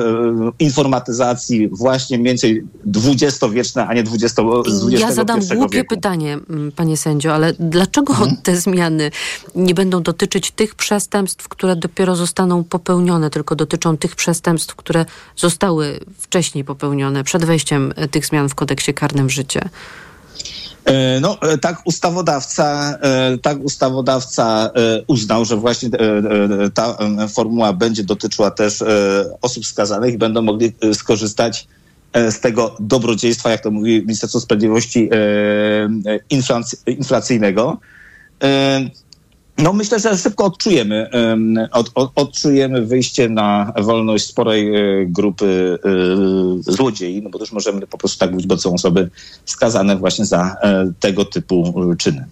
informatyzacji 0.59 1.67
właśnie 1.67 2.17
mniej 2.17 2.27
więcej 2.27 2.63
dwudziestowieczny, 2.86 3.84
a 3.84 3.93
nie 3.93 4.03
dwudziesto, 4.03 4.63
Ja 4.89 5.11
zadam 5.11 5.39
głupie 5.55 5.77
wieku. 5.77 5.95
pytanie, 5.95 6.38
panie 6.75 6.97
sędzio, 6.97 7.34
ale 7.34 7.53
dlaczego 7.59 8.13
hmm? 8.13 8.38
te 8.43 8.55
zmiany 8.55 9.11
nie 9.55 9.73
będą 9.73 10.03
dotyczyć 10.03 10.51
tych 10.51 10.75
przestępstw, 10.75 11.47
które 11.47 11.75
dopiero 11.75 12.15
zostaną 12.15 12.63
popełnione, 12.63 13.30
tylko 13.30 13.55
dotyczą 13.55 13.97
tych 13.97 14.15
przestępstw, 14.15 14.75
które 14.75 15.05
zostały 15.36 15.99
wcześniej 16.17 16.63
popełnione, 16.63 17.23
przed 17.23 17.45
wejściem 17.45 17.93
tych 18.11 18.25
zmian 18.25 18.49
w 18.49 18.55
kodeksie 18.55 18.93
karnym 18.93 19.27
w 19.27 19.32
życie? 19.32 19.69
E, 20.89 21.19
no, 21.19 21.37
e, 21.41 21.57
tak 21.57 21.81
ustawodawca, 21.85 22.97
e, 23.01 23.37
tak 23.37 23.63
ustawodawca 23.63 24.71
uznał, 25.07 25.45
że 25.45 25.55
właśnie 25.55 25.89
ta 26.73 26.97
formuła 27.33 27.73
będzie 27.73 28.03
dotyczyła 28.03 28.51
też 28.51 28.83
osób 29.41 29.65
skazanych 29.65 30.13
i 30.13 30.17
będą 30.17 30.41
mogli 30.41 30.73
skorzystać 30.93 31.67
z 32.13 32.39
tego 32.39 32.75
dobrodziejstwa, 32.79 33.51
jak 33.51 33.61
to 33.61 33.71
mówi 33.71 34.01
Ministerstwo 34.01 34.39
Sprawiedliwości, 34.39 35.09
inflacyjnego. 36.87 37.79
No 39.64 39.74
myślę, 39.74 39.99
że 39.99 40.18
szybko 40.18 40.45
odczujemy, 40.45 41.10
em, 41.10 41.57
od, 41.72 41.91
od, 41.95 42.12
odczujemy 42.16 42.86
wyjście 42.86 43.30
na 43.30 43.74
wolność 43.82 44.26
sporej 44.26 44.76
e, 44.76 45.05
grupy 45.05 45.80
e, 46.68 46.74
złodziei, 46.74 47.22
no 47.22 47.30
bo 47.30 47.39
też 47.39 47.51
możemy 47.51 47.88
po 47.88 47.97
prostu 47.97 48.20
tak 48.20 48.32
mówić, 48.32 48.47
bo 48.47 48.57
są 48.57 48.74
osoby 48.74 49.10
skazane 49.45 49.95
właśnie 49.95 50.26
za 50.26 50.55
e, 50.62 50.91
tego 50.99 51.26
typu 51.26 51.74
czyny. 51.97 52.26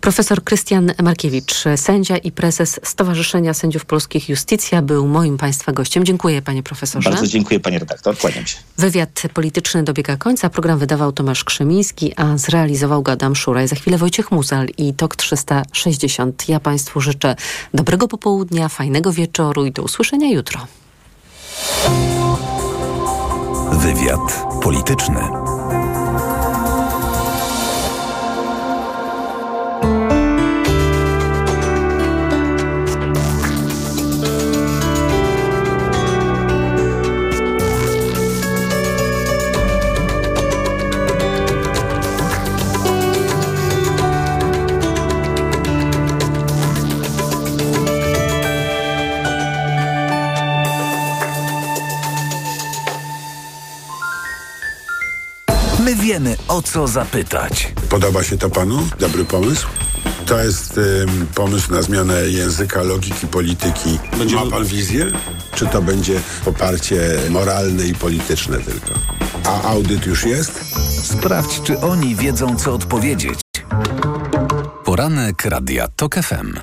Profesor 0.00 0.44
Krystian 0.44 0.92
Markiewicz, 1.02 1.64
sędzia 1.76 2.16
i 2.16 2.32
prezes 2.32 2.80
Stowarzyszenia 2.82 3.54
Sędziów 3.54 3.84
Polskich 3.84 4.28
Justicja, 4.28 4.82
był 4.82 5.06
moim 5.06 5.38
Państwa 5.38 5.72
gościem. 5.72 6.04
Dziękuję, 6.04 6.42
panie 6.42 6.62
profesorze. 6.62 7.10
Bardzo 7.10 7.26
dziękuję, 7.26 7.60
pani 7.60 7.78
redaktor, 7.78 8.18
kłaniam 8.18 8.46
się. 8.46 8.56
Wywiad 8.78 9.22
polityczny 9.34 9.82
dobiega 9.82 10.16
końca. 10.16 10.50
Program 10.50 10.78
wydawał 10.78 11.12
Tomasz 11.12 11.44
Krzemiński, 11.44 12.12
a 12.16 12.38
zrealizował 12.38 13.02
go 13.02 13.12
Adam 13.12 13.36
Szuraj. 13.36 13.68
Za 13.68 13.76
chwilę 13.76 13.98
Wojciech 13.98 14.30
Muzal 14.30 14.66
i 14.78 14.94
TOK 14.94 15.16
360. 15.16 16.48
Ja 16.48 16.60
Państwu 16.60 17.00
życzę 17.00 17.36
dobrego 17.74 18.08
popołudnia, 18.08 18.68
fajnego 18.68 19.12
wieczoru 19.12 19.66
i 19.66 19.72
do 19.72 19.82
usłyszenia 19.82 20.30
jutro. 20.30 20.66
Wywiad 23.72 24.44
polityczny. 24.62 25.47
O 56.58 56.62
co 56.62 56.88
zapytać. 56.88 57.72
Podoba 57.90 58.22
się 58.22 58.38
to 58.38 58.50
panu? 58.50 58.88
Dobry 58.98 59.24
pomysł? 59.24 59.66
To 60.26 60.38
jest 60.38 60.78
ym, 60.78 61.26
pomysł 61.34 61.72
na 61.72 61.82
zmianę 61.82 62.20
języka, 62.28 62.82
logiki, 62.82 63.26
polityki. 63.26 63.98
Ma 64.34 64.46
pan 64.50 64.64
wizję? 64.64 65.06
Czy 65.54 65.66
to 65.66 65.82
będzie 65.82 66.20
poparcie 66.44 67.00
moralne 67.30 67.86
i 67.86 67.94
polityczne 67.94 68.58
tylko? 68.58 69.00
A 69.44 69.62
audyt 69.62 70.06
już 70.06 70.24
jest? 70.24 70.60
Sprawdź, 71.02 71.62
czy 71.62 71.80
oni 71.80 72.16
wiedzą, 72.16 72.56
co 72.56 72.74
odpowiedzieć. 72.74 73.40
Poranek 74.84 75.44
Radia 75.44 75.88
TOK 75.88 76.14
FM. 76.14 76.54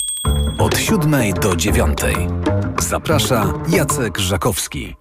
Od 0.58 0.78
siódmej 0.78 1.34
do 1.34 1.56
dziewiątej. 1.56 2.16
Zaprasza 2.90 3.54
Jacek 3.70 4.18
Żakowski. 4.18 4.96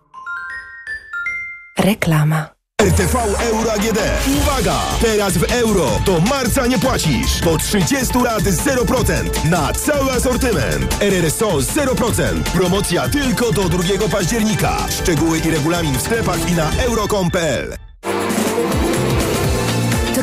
Reklama. 1.79 2.54
RTV 2.85 3.17
Euro 3.41 3.73
AGD. 3.73 3.99
Uwaga! 4.39 4.81
Teraz 5.01 5.39
w 5.39 5.53
euro 5.53 5.91
do 6.07 6.21
marca 6.21 6.67
nie 6.67 6.79
płacisz. 6.79 7.41
Do 7.41 7.57
30 7.57 8.19
lat 8.19 8.43
0% 8.43 9.49
na 9.51 9.73
cały 9.73 10.13
asortyment. 10.13 11.03
RRSO 11.03 11.49
0%. 11.49 12.43
Promocja 12.43 13.09
tylko 13.09 13.53
do 13.53 13.69
2 13.69 14.09
października. 14.11 14.77
Szczegóły 14.91 15.39
i 15.39 15.51
regulamin 15.51 15.99
w 15.99 16.03
sklepach 16.03 16.51
i 16.51 16.55
na 16.55 16.71
euro.com.pl. 16.77 17.84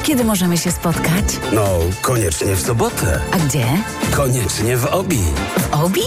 Kiedy 0.03 0.23
możemy 0.23 0.57
się 0.57 0.71
spotkać? 0.71 1.25
No, 1.53 1.79
koniecznie 2.01 2.55
w 2.55 2.61
sobotę. 2.61 3.19
A 3.31 3.37
gdzie? 3.37 3.65
Koniecznie 4.11 4.77
w 4.77 4.85
Obi. 4.85 5.19
W 5.57 5.73
Obi? 5.73 6.01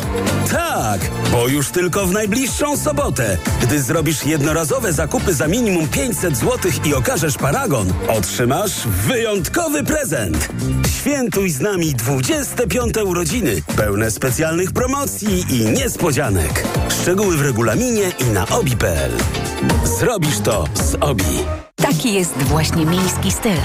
Tak, 0.51 1.01
bo 1.33 1.49
już 1.49 1.71
tylko 1.71 2.07
w 2.07 2.13
najbliższą 2.13 2.77
sobotę, 2.77 3.39
gdy 3.63 3.83
zrobisz 3.83 4.27
jednorazowe 4.27 4.93
zakupy 4.93 5.35
za 5.35 5.49
minimum 5.49 5.89
500 5.89 6.37
zł 6.37 6.73
i 6.85 6.95
okażesz 6.95 7.37
paragon, 7.37 7.93
otrzymasz 8.09 8.87
wyjątkowy 8.87 9.85
prezent. 9.85 10.49
Świętuj 11.01 11.51
z 11.51 11.61
nami 11.61 11.95
25 11.95 12.95
urodziny, 13.05 13.63
pełne 13.77 14.11
specjalnych 14.11 14.73
promocji 14.73 15.45
i 15.49 15.65
niespodzianek. 15.65 16.65
Szczegóły 17.03 17.37
w 17.37 17.43
regulaminie 17.43 18.13
i 18.21 18.25
na 18.25 18.49
obi.pl. 18.49 19.13
Zrobisz 19.99 20.39
to 20.39 20.65
z 20.75 20.95
Obi. 21.01 21.25
Taki 21.77 22.15
jest 22.15 22.33
właśnie 22.39 22.87
miejski 22.87 23.31
styl. 23.31 23.57